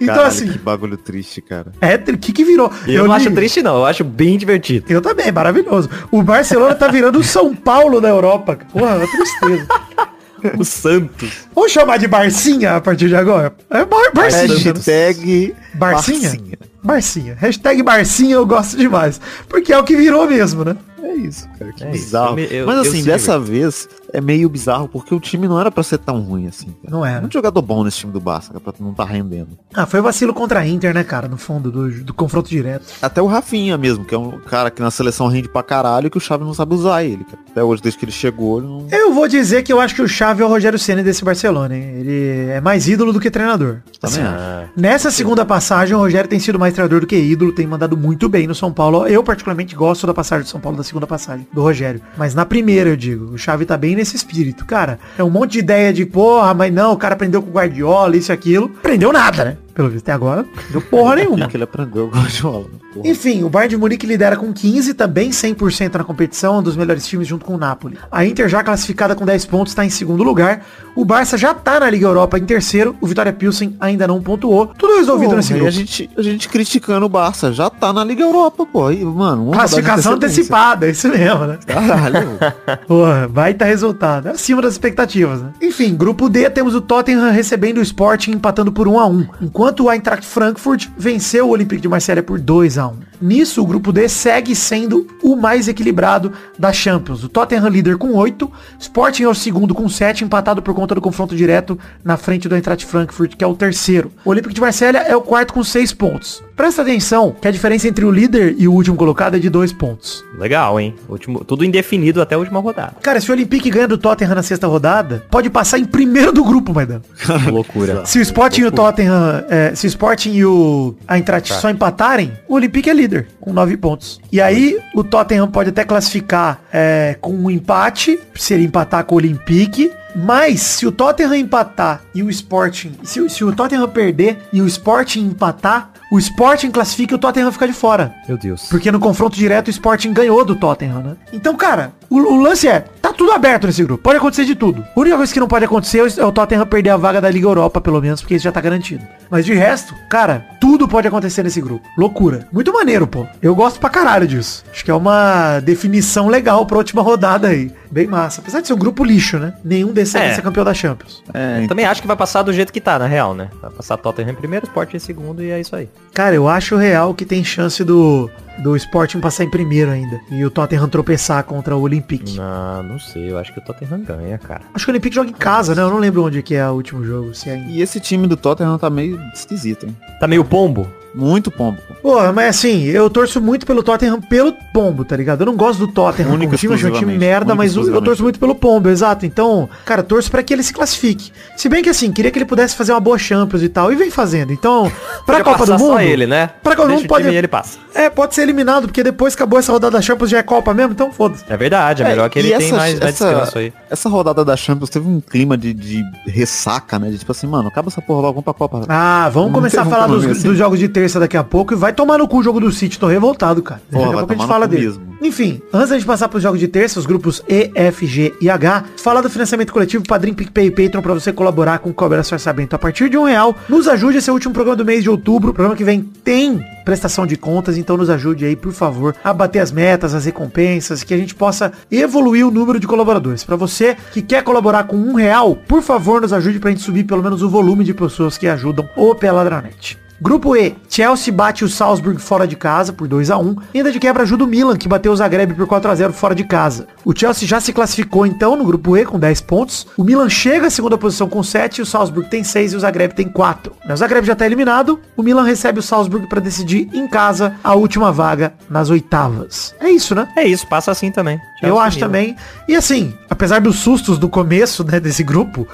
Então 0.00 0.14
Caralho, 0.14 0.28
assim, 0.28 0.48
que 0.52 0.58
bagulho 0.58 0.96
triste, 0.96 1.42
cara. 1.42 1.72
é, 1.80 1.96
o 1.96 2.16
que 2.16 2.32
que 2.32 2.44
virou? 2.44 2.70
Eu, 2.86 3.06
não 3.06 3.16
li- 3.16 3.22
acho 3.22 3.34
triste 3.34 3.62
não, 3.62 3.78
eu 3.78 3.84
acho 3.86 4.04
bem 4.04 4.38
divertido. 4.38 4.86
eu 4.88 5.02
também, 5.02 5.30
maravilhoso. 5.32 5.90
O 6.10 6.22
Barcelona 6.22 6.74
tá 6.74 6.86
virando 6.86 7.18
o 7.18 7.24
São 7.24 7.54
Paulo 7.54 8.00
da 8.00 8.08
Europa. 8.08 8.56
Porra, 8.72 9.02
é 9.02 9.06
tristeza. 9.06 9.66
O 10.56 10.64
Santos. 10.64 11.32
Vamos 11.52 11.72
chamar 11.72 11.96
de 11.98 12.06
Barcinha 12.06 12.76
a 12.76 12.80
partir 12.80 13.08
de 13.08 13.16
agora? 13.16 13.52
É 13.68 13.84
Bar 13.84 14.12
Barcinha. 14.14 14.72
Hashtag 14.72 15.56
Barcinha? 15.74 16.32
Barcinha. 16.80 17.36
Hashtag 17.40 17.82
Barcinha 17.82 18.36
eu 18.36 18.46
gosto 18.46 18.76
demais. 18.76 19.20
Porque 19.48 19.72
é 19.72 19.78
o 19.78 19.82
que 19.82 19.96
virou 19.96 20.28
mesmo, 20.28 20.64
né? 20.64 20.76
É 21.08 21.14
isso, 21.14 21.48
cara. 21.58 21.72
Que 21.72 21.84
É 21.84 21.90
isso, 21.90 22.04
bizarro. 22.04 22.38
eu 22.38 22.44
eu- 22.50 22.66
Mas 22.66 22.86
assim, 22.86 23.02
dessa 23.02 23.38
vez 23.40 23.88
é 24.12 24.20
meio 24.20 24.48
bizarro 24.48 24.88
porque 24.88 25.14
o 25.14 25.20
time 25.20 25.46
não 25.48 25.60
era 25.60 25.70
pra 25.70 25.82
ser 25.82 25.98
tão 25.98 26.20
ruim 26.20 26.46
assim. 26.46 26.66
cara. 26.82 26.90
Não 26.90 27.04
era. 27.04 27.20
Muito 27.20 27.32
jogador 27.32 27.62
bom 27.62 27.84
nesse 27.84 27.98
time 27.98 28.12
do 28.12 28.20
Barça, 28.20 28.48
cara, 28.48 28.60
pra 28.60 28.72
não 28.80 28.92
tá 28.94 29.04
rendendo. 29.04 29.58
Ah, 29.74 29.86
foi 29.86 30.00
vacilo 30.00 30.32
contra 30.34 30.60
a 30.60 30.66
Inter, 30.66 30.94
né, 30.94 31.04
cara? 31.04 31.28
No 31.28 31.36
fundo 31.36 31.70
do, 31.70 32.04
do 32.04 32.14
confronto 32.14 32.48
direto. 32.48 32.86
Até 33.02 33.20
o 33.20 33.26
Rafinha 33.26 33.76
mesmo, 33.76 34.04
que 34.04 34.14
é 34.14 34.18
um 34.18 34.38
cara 34.40 34.70
que 34.70 34.80
na 34.80 34.90
seleção 34.90 35.26
rende 35.28 35.48
pra 35.48 35.62
caralho 35.62 36.06
e 36.06 36.10
que 36.10 36.18
o 36.18 36.20
Xavi 36.20 36.44
não 36.44 36.54
sabe 36.54 36.74
usar 36.74 37.04
ele, 37.04 37.24
cara. 37.24 37.38
Até 37.50 37.62
hoje, 37.62 37.82
desde 37.82 37.98
que 37.98 38.04
ele 38.04 38.12
chegou, 38.12 38.58
ele 38.58 38.66
não... 38.66 38.86
Eu 38.90 39.12
vou 39.12 39.28
dizer 39.28 39.62
que 39.62 39.72
eu 39.72 39.80
acho 39.80 39.94
que 39.94 40.02
o 40.02 40.08
Xavi 40.08 40.42
é 40.42 40.44
o 40.44 40.48
Rogério 40.48 40.78
Ceni 40.78 41.02
desse 41.02 41.24
Barcelona, 41.24 41.76
hein? 41.76 41.82
Ele 41.98 42.50
é 42.50 42.60
mais 42.60 42.88
ídolo 42.88 43.12
do 43.12 43.20
que 43.20 43.30
treinador. 43.30 43.78
Acho. 44.02 44.20
Ah, 44.20 44.66
Nessa 44.76 45.10
segunda 45.10 45.44
passagem, 45.44 45.94
o 45.94 45.98
Rogério 45.98 46.28
tem 46.28 46.38
sido 46.38 46.58
mais 46.58 46.72
treinador 46.74 47.00
do 47.00 47.06
que 47.06 47.16
ídolo, 47.16 47.52
tem 47.52 47.66
mandado 47.66 47.96
muito 47.96 48.28
bem 48.28 48.46
no 48.46 48.54
São 48.54 48.72
Paulo. 48.72 49.06
Eu, 49.06 49.22
particularmente, 49.22 49.74
gosto 49.74 50.06
da 50.06 50.14
passagem 50.14 50.44
do 50.44 50.48
São 50.48 50.60
Paulo, 50.60 50.78
da 50.78 50.84
segunda 50.84 51.06
passagem, 51.06 51.46
do 51.52 51.60
Rogério. 51.62 52.00
Mas 52.16 52.34
na 52.34 52.44
primeira, 52.46 52.90
eu 52.90 52.96
digo, 52.96 53.32
o 53.34 53.38
Xavi 53.38 53.66
tá 53.66 53.76
bem 53.76 53.97
nesse 53.98 54.16
espírito. 54.16 54.64
Cara, 54.64 54.98
é 55.18 55.22
um 55.22 55.30
monte 55.30 55.52
de 55.52 55.58
ideia 55.58 55.92
de, 55.92 56.06
porra, 56.06 56.54
mas 56.54 56.72
não, 56.72 56.92
o 56.92 56.96
cara 56.96 57.14
aprendeu 57.14 57.42
com 57.42 57.50
o 57.50 57.52
Guardiola, 57.52 58.16
isso 58.16 58.32
e 58.32 58.34
aquilo. 58.34 58.72
Aprendeu 58.78 59.12
nada, 59.12 59.44
né? 59.44 59.56
Pelo 59.78 59.90
visto, 59.90 60.06
até 60.06 60.12
agora, 60.12 60.42
não 60.42 60.50
aprendeu 60.50 60.80
porra 60.90 61.14
nenhuma. 61.14 61.46
que 61.46 61.56
ele 61.56 61.62
aprendeu 61.62 62.06
o 62.06 62.08
Guardiola. 62.08 62.64
né? 62.64 63.02
Enfim, 63.04 63.44
o 63.44 63.48
Bayern 63.48 63.70
de 63.70 63.76
Munique 63.76 64.08
lidera 64.08 64.36
com 64.36 64.52
15, 64.52 64.92
também 64.92 65.30
100% 65.30 65.94
na 65.94 66.02
competição, 66.02 66.58
um 66.58 66.62
dos 66.64 66.76
melhores 66.76 67.06
times 67.06 67.28
junto 67.28 67.44
com 67.44 67.54
o 67.54 67.56
Napoli. 67.56 67.96
A 68.10 68.26
Inter 68.26 68.48
já 68.48 68.64
classificada 68.64 69.14
com 69.14 69.24
10 69.24 69.46
pontos 69.46 69.70
está 69.70 69.84
em 69.84 69.88
segundo 69.90 70.24
lugar. 70.24 70.66
O 70.96 71.04
Barça 71.04 71.38
já 71.38 71.54
tá 71.54 71.78
na 71.78 71.88
Liga 71.88 72.08
Europa 72.08 72.36
em 72.36 72.44
terceiro. 72.44 72.96
O 73.00 73.06
Vitória 73.06 73.32
Pilsen 73.32 73.76
ainda 73.78 74.04
não 74.08 74.20
pontuou. 74.20 74.66
Tudo 74.66 74.96
resolvido 74.96 75.28
Porra, 75.28 75.36
nesse 75.36 75.52
grupo. 75.52 75.68
a 75.68 75.70
gente, 75.70 76.10
a 76.18 76.22
gente 76.22 76.48
criticando 76.48 77.06
o 77.06 77.08
Barça, 77.08 77.52
já 77.52 77.70
tá 77.70 77.92
na 77.92 78.02
Liga 78.02 78.24
Europa, 78.24 78.66
pô. 78.66 78.90
E, 78.90 79.04
mano, 79.04 79.52
Classificação 79.52 80.14
antecipada, 80.14 80.88
é 80.88 80.90
isso 80.90 81.08
mesmo, 81.08 81.46
né? 81.46 81.56
Caralho. 81.64 82.36
Porra, 82.88 83.28
baita 83.28 83.64
resultado. 83.64 84.26
Acima 84.26 84.60
das 84.60 84.72
expectativas, 84.72 85.40
né? 85.40 85.50
Enfim, 85.62 85.94
grupo 85.94 86.28
D 86.28 86.50
temos 86.50 86.74
o 86.74 86.80
Tottenham 86.80 87.30
recebendo 87.30 87.78
o 87.78 87.82
Sporting 87.82 88.32
empatando 88.32 88.72
por 88.72 88.88
1 88.88 88.98
a 88.98 89.06
1 89.06 89.28
enquanto 89.42 89.67
o 89.80 89.90
Eintracht 89.90 90.24
Frankfurt 90.24 90.88
venceu 90.96 91.46
o 91.46 91.50
Olympique 91.50 91.82
de 91.82 91.88
Marselha 91.88 92.22
por 92.22 92.40
2 92.40 92.78
a 92.78 92.88
1 92.88 93.08
Nisso, 93.20 93.62
o 93.62 93.66
grupo 93.66 93.92
D 93.92 94.08
segue 94.08 94.54
sendo 94.54 95.06
o 95.22 95.34
mais 95.36 95.66
equilibrado 95.66 96.32
da 96.58 96.72
Champions. 96.72 97.24
O 97.24 97.28
Tottenham 97.28 97.68
líder 97.68 97.98
com 97.98 98.14
8, 98.14 98.50
Sporting 98.78 99.24
é 99.24 99.28
o 99.28 99.34
segundo 99.34 99.74
com 99.74 99.88
7, 99.88 100.24
empatado 100.24 100.62
por 100.62 100.72
conta 100.74 100.94
do 100.94 101.00
confronto 101.00 101.34
direto 101.34 101.78
na 102.04 102.16
frente 102.16 102.48
do 102.48 102.54
Eintracht 102.54 102.86
Frankfurt, 102.86 103.34
que 103.36 103.44
é 103.44 103.46
o 103.46 103.56
terceiro. 103.56 104.12
O 104.24 104.30
Olympique 104.30 104.54
de 104.54 104.60
Marselha 104.60 104.98
é 104.98 105.16
o 105.16 105.20
quarto 105.20 105.52
com 105.52 105.64
6 105.64 105.92
pontos. 105.92 106.42
Presta 106.58 106.82
atenção 106.82 107.36
que 107.40 107.46
a 107.46 107.52
diferença 107.52 107.86
entre 107.86 108.04
o 108.04 108.10
líder 108.10 108.56
e 108.58 108.66
o 108.66 108.72
último 108.72 108.96
colocado 108.96 109.36
é 109.36 109.38
de 109.38 109.48
2 109.48 109.72
pontos. 109.74 110.24
legal, 110.36 110.80
hein? 110.80 110.92
Último, 111.08 111.44
tudo 111.44 111.64
indefinido 111.64 112.20
até 112.20 112.34
a 112.34 112.38
última 112.38 112.58
rodada. 112.58 112.96
Cara, 113.00 113.20
se 113.20 113.30
o 113.30 113.32
Olympique 113.32 113.70
ganha 113.70 113.86
do 113.86 113.96
Tottenham 113.96 114.34
na 114.34 114.42
sexta 114.42 114.66
rodada, 114.66 115.24
pode 115.30 115.48
passar 115.50 115.78
em 115.78 115.84
primeiro 115.84 116.32
do 116.32 116.42
grupo, 116.42 116.74
Maidana. 116.74 117.02
Que 117.16 117.48
loucura. 117.48 118.04
Se 118.04 118.18
o 118.18 118.22
Sporting 118.22 118.62
e 118.62 118.66
o 118.66 118.72
Tottenham, 118.72 119.44
é, 119.48 119.72
se 119.72 119.86
o 119.86 119.88
Sporting 119.88 120.32
e 120.32 120.44
o 120.44 120.96
Eintracht 121.08 121.52
só 121.54 121.70
empatarem, 121.70 122.32
o 122.48 122.54
Olympique 122.54 122.90
é 122.90 122.92
líder, 122.92 123.28
com 123.40 123.52
nove 123.52 123.76
pontos. 123.76 124.20
E 124.32 124.40
aí, 124.40 124.80
o 124.96 125.04
Tottenham 125.04 125.46
pode 125.46 125.68
até 125.68 125.84
classificar 125.84 126.60
é, 126.72 127.16
com 127.20 127.32
um 127.32 127.48
empate, 127.48 128.18
se 128.34 128.52
ele 128.52 128.64
empatar 128.64 129.04
com 129.04 129.14
o 129.14 129.18
Olympique, 129.18 129.92
mas 130.16 130.60
se 130.60 130.86
o 130.88 130.90
Tottenham 130.90 131.36
empatar 131.36 132.02
e 132.12 132.24
o 132.24 132.28
Sporting, 132.28 132.94
se, 133.04 133.28
se 133.28 133.44
o 133.44 133.52
Tottenham 133.52 133.88
perder 133.88 134.38
e 134.52 134.60
o 134.60 134.66
Sporting 134.66 135.20
empatar, 135.20 135.92
o 136.10 136.18
Sporting 136.18 136.70
classifica 136.70 137.14
e 137.14 137.16
o 137.16 137.18
Tottenham 137.18 137.52
fica 137.52 137.66
de 137.66 137.72
fora. 137.72 138.14
Meu 138.26 138.36
Deus. 138.36 138.68
Porque 138.68 138.90
no 138.90 138.98
confronto 138.98 139.36
direto 139.36 139.68
o 139.68 139.70
Sporting 139.70 140.12
ganhou 140.12 140.44
do 140.44 140.56
Tottenham, 140.56 141.00
né? 141.00 141.16
Então, 141.32 141.54
cara, 141.56 141.92
O, 142.10 142.16
o 142.16 142.40
lance 142.40 142.66
é, 142.66 142.80
tá 143.02 143.12
tudo 143.12 143.32
aberto 143.32 143.66
nesse 143.66 143.82
grupo. 143.84 144.02
Pode 144.02 144.16
acontecer 144.18 144.44
de 144.44 144.54
tudo. 144.54 144.82
A 144.96 145.00
única 145.00 145.16
coisa 145.16 145.32
que 145.32 145.40
não 145.40 145.48
pode 145.48 145.64
acontecer 145.64 145.98
é 146.18 146.24
o 146.24 146.32
Tottenham 146.32 146.66
perder 146.66 146.90
a 146.90 146.96
vaga 146.96 147.20
da 147.20 147.30
Liga 147.30 147.46
Europa, 147.46 147.80
pelo 147.80 148.00
menos, 148.00 148.20
porque 148.20 148.34
isso 148.34 148.44
já 148.44 148.52
tá 148.52 148.60
garantido. 148.60 149.04
Mas 149.30 149.44
de 149.44 149.52
resto, 149.54 149.94
cara, 150.08 150.46
tudo 150.60 150.88
pode 150.88 151.06
acontecer 151.06 151.42
nesse 151.42 151.60
grupo. 151.60 151.86
Loucura. 151.98 152.48
Muito 152.50 152.72
maneiro, 152.72 153.06
pô. 153.06 153.26
Eu 153.42 153.54
gosto 153.54 153.78
pra 153.78 153.90
caralho 153.90 154.26
disso. 154.26 154.64
Acho 154.72 154.84
que 154.84 154.90
é 154.90 154.94
uma 154.94 155.60
definição 155.60 156.28
legal 156.28 156.64
pra 156.64 156.78
última 156.78 157.02
rodada 157.02 157.48
aí. 157.48 157.70
Bem 157.90 158.06
massa. 158.06 158.40
Apesar 158.40 158.60
de 158.60 158.66
ser 158.66 158.74
um 158.74 158.78
grupo 158.78 159.02
lixo, 159.04 159.38
né? 159.38 159.54
Nenhum 159.64 159.92
desses 159.92 160.14
É. 160.14 160.18
vai 160.26 160.34
ser 160.34 160.42
campeão 160.42 160.64
da 160.64 160.74
Champions. 160.74 161.22
É, 161.32 161.66
Também 161.66 161.84
acho 161.86 162.00
que 162.02 162.06
vai 162.08 162.16
passar 162.16 162.42
do 162.42 162.52
jeito 162.52 162.72
que 162.72 162.80
tá, 162.80 162.98
na 162.98 163.06
real, 163.06 163.34
né? 163.34 163.48
Vai 163.62 163.70
passar 163.70 163.96
Tottenham 163.96 164.30
em 164.30 164.34
primeiro, 164.34 164.66
Sport 164.66 164.94
em 164.94 164.98
segundo 164.98 165.42
e 165.42 165.50
é 165.50 165.60
isso 165.60 165.74
aí. 165.74 165.88
Cara, 166.14 166.34
eu 166.34 166.48
acho 166.48 166.76
real 166.76 167.14
que 167.14 167.24
tem 167.24 167.42
chance 167.42 167.82
do, 167.82 168.30
do 168.58 168.76
Sporting 168.76 169.20
passar 169.20 169.44
em 169.44 169.50
primeiro 169.50 169.90
ainda. 169.90 170.20
E 170.30 170.44
o 170.44 170.50
Tottenham 170.50 170.88
tropeçar 170.88 171.42
contra 171.44 171.74
o 171.76 171.80
Olympique. 171.80 171.97
Não, 172.34 172.82
não 172.82 172.98
sei, 172.98 173.30
eu 173.30 173.38
acho 173.38 173.52
que 173.52 173.58
o 173.58 173.62
Tottenham 173.62 174.02
ganha, 174.02 174.38
cara. 174.38 174.62
Acho 174.74 174.84
que 174.84 174.90
o 174.90 174.92
Olympique 174.92 175.14
joga 175.14 175.30
em 175.30 175.34
casa, 175.34 175.74
né? 175.74 175.82
Eu 175.82 175.90
não 175.90 175.98
lembro 175.98 176.24
onde 176.24 176.42
que 176.42 176.54
é 176.54 176.68
o 176.68 176.72
último 176.72 177.04
jogo. 177.04 177.34
Se 177.34 177.50
é 177.50 177.56
em... 177.56 177.70
E 177.70 177.82
esse 177.82 178.00
time 178.00 178.26
do 178.26 178.36
Tottenham 178.36 178.78
tá 178.78 178.90
meio 178.90 179.20
esquisito, 179.34 179.86
hein? 179.86 179.96
Tá 180.20 180.26
meio 180.26 180.44
pombo? 180.44 180.86
Muito 181.14 181.50
pombo. 181.50 181.78
Pô, 182.02 182.32
mas 182.32 182.48
assim, 182.56 182.84
eu 182.84 183.08
torço 183.10 183.40
muito 183.40 183.66
pelo 183.66 183.82
Tottenham 183.82 184.20
pelo 184.20 184.52
pombo, 184.72 185.04
tá 185.04 185.16
ligado? 185.16 185.40
Eu 185.42 185.46
não 185.46 185.56
gosto 185.56 185.80
do 185.80 185.88
Tottenham 185.92 186.30
Única 186.30 186.46
como 186.46 186.58
time, 186.58 186.74
acho 186.74 186.88
um 186.88 186.92
time 186.92 187.18
merda, 187.18 187.54
mas 187.54 187.74
eu- 187.74 188.00
torço 188.02 188.22
muito 188.22 188.38
pelo 188.38 188.54
pombo, 188.54 188.88
exato. 188.88 189.26
Então, 189.26 189.68
cara, 189.84 190.02
torço 190.02 190.30
pra 190.30 190.42
que 190.42 190.52
ele 190.52 190.62
se 190.62 190.72
classifique. 190.72 191.32
Se 191.56 191.68
bem 191.68 191.82
que 191.82 191.88
assim, 191.90 192.12
queria 192.12 192.30
que 192.30 192.38
ele 192.38 192.44
pudesse 192.46 192.76
fazer 192.76 192.92
uma 192.92 193.00
boa 193.00 193.18
Champions 193.18 193.62
e 193.62 193.68
tal, 193.68 193.92
e 193.92 193.96
vem 193.96 194.10
fazendo. 194.10 194.52
Então, 194.52 194.90
pra 195.26 195.38
Podia 195.38 195.44
Copa 195.52 195.66
do 195.66 195.72
Mundo... 195.78 195.92
só 195.94 196.00
ele, 196.00 196.26
né? 196.26 196.50
Pra 196.62 196.76
Copa 196.76 196.88
do 196.88 196.94
Mundo 196.94 197.08
pode... 197.08 197.26
ele 197.28 197.48
passa. 197.48 197.78
É, 197.94 198.08
pode 198.08 198.34
ser 198.34 198.42
eliminado, 198.42 198.82
porque 198.86 199.02
depois 199.02 199.34
que 199.34 199.42
acabou 199.42 199.58
essa 199.58 199.72
rodada 199.72 199.96
da 199.96 200.02
Champions 200.02 200.30
já 200.30 200.38
é 200.38 200.42
Copa 200.42 200.72
mesmo, 200.72 200.92
então 200.92 201.10
foda-se. 201.12 201.44
É 201.48 201.56
verdade, 201.56 202.02
é, 202.02 202.08
melhor 202.08 202.30
que 202.30 202.38
ele 202.38 202.48
tenha 202.48 202.60
mais, 202.60 202.98
mais 202.98 203.14
essa- 203.14 203.28
descanso 203.28 203.58
aí. 203.58 203.72
Essa 203.90 204.08
rodada 204.08 204.44
da 204.44 204.56
Champions 204.56 204.88
teve 204.90 205.08
um 205.08 205.20
clima 205.20 205.56
de, 205.58 205.74
de 205.74 206.02
ressaca, 206.26 206.98
né? 206.98 207.10
De 207.10 207.18
tipo 207.18 207.32
assim, 207.32 207.46
mano, 207.46 207.68
acaba 207.68 207.88
essa 207.88 208.00
porra 208.00 208.20
logo, 208.22 208.34
vamos 208.34 208.44
pra 208.44 208.54
Copa. 208.54 208.82
Ah, 208.88 209.28
vamos 209.32 209.48
Não 209.48 209.54
começar 209.54 209.82
a 209.82 209.84
falar 209.86 210.06
dos, 210.06 210.24
assim. 210.24 210.48
dos 210.48 210.56
jogos 210.56 210.78
de 210.78 210.88
terça 210.88 211.18
daqui 211.18 211.36
a 211.36 211.42
pouco 211.44 211.72
e 211.74 211.76
vai 211.76 211.87
tomar 211.92 212.18
no 212.18 212.28
cu 212.28 212.38
o 212.38 212.42
jogo 212.42 212.60
do 212.60 212.70
City, 212.72 212.98
tô 212.98 213.06
revoltado, 213.06 213.62
cara. 213.62 213.80
Porra, 213.90 214.04
daqui 214.04 214.12
a 214.12 214.16
vai 214.16 214.26
pouco 214.26 214.32
a 214.32 214.36
gente 214.36 214.48
fala 214.48 214.68
dele. 214.68 214.86
mesmo. 214.86 215.08
Enfim, 215.20 215.60
antes 215.72 215.88
da 215.88 215.96
gente 215.96 216.06
passar 216.06 216.28
pros 216.28 216.42
jogos 216.42 216.60
de 216.60 216.68
terça, 216.68 216.98
os 216.98 217.04
grupos 217.04 217.42
E, 217.48 217.72
F, 217.74 218.06
G 218.06 218.32
e 218.40 218.48
H, 218.48 218.84
falar 218.98 219.20
do 219.20 219.28
financiamento 219.28 219.72
coletivo 219.72 220.04
Padrim, 220.06 220.32
PicPay 220.32 220.66
e 220.66 220.70
Patreon 220.70 221.02
pra 221.02 221.12
você 221.12 221.32
colaborar 221.32 221.80
com 221.80 221.90
o 221.90 221.94
Cobra 221.94 222.18
Orçamento 222.18 222.74
a 222.74 222.78
partir 222.78 223.10
de 223.10 223.18
um 223.18 223.24
real. 223.24 223.54
Nos 223.68 223.88
ajude, 223.88 224.18
esse 224.18 224.30
é 224.30 224.32
o 224.32 224.34
último 224.34 224.54
programa 224.54 224.76
do 224.76 224.84
mês 224.84 225.02
de 225.02 225.10
outubro. 225.10 225.50
O 225.50 225.54
programa 225.54 225.74
que 225.76 225.82
vem 225.82 226.02
tem 226.02 226.64
prestação 226.84 227.26
de 227.26 227.36
contas, 227.36 227.76
então 227.76 227.96
nos 227.96 228.08
ajude 228.08 228.44
aí, 228.44 228.54
por 228.54 228.72
favor, 228.72 229.14
a 229.24 229.32
bater 229.32 229.58
as 229.58 229.72
metas, 229.72 230.14
as 230.14 230.24
recompensas, 230.24 231.02
que 231.02 231.12
a 231.12 231.18
gente 231.18 231.34
possa 231.34 231.72
evoluir 231.90 232.46
o 232.46 232.50
número 232.50 232.78
de 232.78 232.86
colaboradores. 232.86 233.42
Pra 233.42 233.56
você 233.56 233.96
que 234.12 234.22
quer 234.22 234.42
colaborar 234.44 234.84
com 234.84 234.96
um 234.96 235.14
real, 235.14 235.56
por 235.66 235.82
favor, 235.82 236.20
nos 236.20 236.32
ajude 236.32 236.60
pra 236.60 236.70
gente 236.70 236.82
subir 236.82 237.04
pelo 237.04 237.22
menos 237.22 237.42
o 237.42 237.50
volume 237.50 237.82
de 237.82 237.92
pessoas 237.92 238.38
que 238.38 238.46
ajudam 238.46 238.88
o 238.96 239.14
Peladranet. 239.16 239.98
Grupo 240.20 240.56
E, 240.56 240.74
Chelsea 240.88 241.32
bate 241.32 241.64
o 241.64 241.68
Salzburg 241.68 242.20
fora 242.20 242.46
de 242.46 242.56
casa 242.56 242.92
por 242.92 243.06
2 243.06 243.30
a 243.30 243.38
1 243.38 243.56
e 243.72 243.78
ainda 243.78 243.92
de 243.92 244.00
quebra 244.00 244.24
ajuda 244.24 244.42
o 244.42 244.48
Milan, 244.48 244.76
que 244.76 244.88
bateu 244.88 245.12
o 245.12 245.16
Zagreb 245.16 245.54
por 245.54 245.66
4 245.66 245.88
a 245.90 245.94
0 245.94 246.12
fora 246.12 246.34
de 246.34 246.42
casa. 246.42 246.88
O 247.04 247.16
Chelsea 247.16 247.46
já 247.46 247.60
se 247.60 247.72
classificou 247.72 248.26
então 248.26 248.56
no 248.56 248.64
grupo 248.64 248.96
E 248.96 249.04
com 249.04 249.16
10 249.16 249.40
pontos. 249.42 249.86
O 249.96 250.02
Milan 250.02 250.28
chega 250.28 250.66
à 250.66 250.70
segunda 250.70 250.98
posição 250.98 251.28
com 251.28 251.40
7, 251.40 251.82
o 251.82 251.86
Salzburg 251.86 252.28
tem 252.28 252.42
6 252.42 252.72
e 252.72 252.76
o 252.76 252.80
Zagreb 252.80 253.14
tem 253.14 253.28
4. 253.28 253.72
O 253.88 253.96
Zagreb 253.96 254.26
já 254.26 254.32
está 254.32 254.44
eliminado, 254.44 254.98
o 255.16 255.22
Milan 255.22 255.44
recebe 255.44 255.78
o 255.78 255.82
Salzburg 255.82 256.26
para 256.26 256.40
decidir 256.40 256.88
em 256.92 257.06
casa 257.06 257.54
a 257.62 257.74
última 257.74 258.10
vaga 258.10 258.54
nas 258.68 258.90
oitavas. 258.90 259.72
É 259.78 259.88
isso, 259.88 260.16
né? 260.16 260.26
É 260.36 260.44
isso, 260.44 260.66
passa 260.66 260.90
assim 260.90 261.12
também. 261.12 261.36
Eu 261.62 261.68
Chelsea 261.68 261.82
acho 261.82 261.96
Milan. 261.96 262.06
também. 262.08 262.36
E 262.66 262.74
assim, 262.74 263.14
apesar 263.30 263.60
dos 263.60 263.76
sustos 263.76 264.18
do 264.18 264.28
começo, 264.28 264.82
né, 264.82 264.98
desse 264.98 265.22
grupo, 265.22 265.66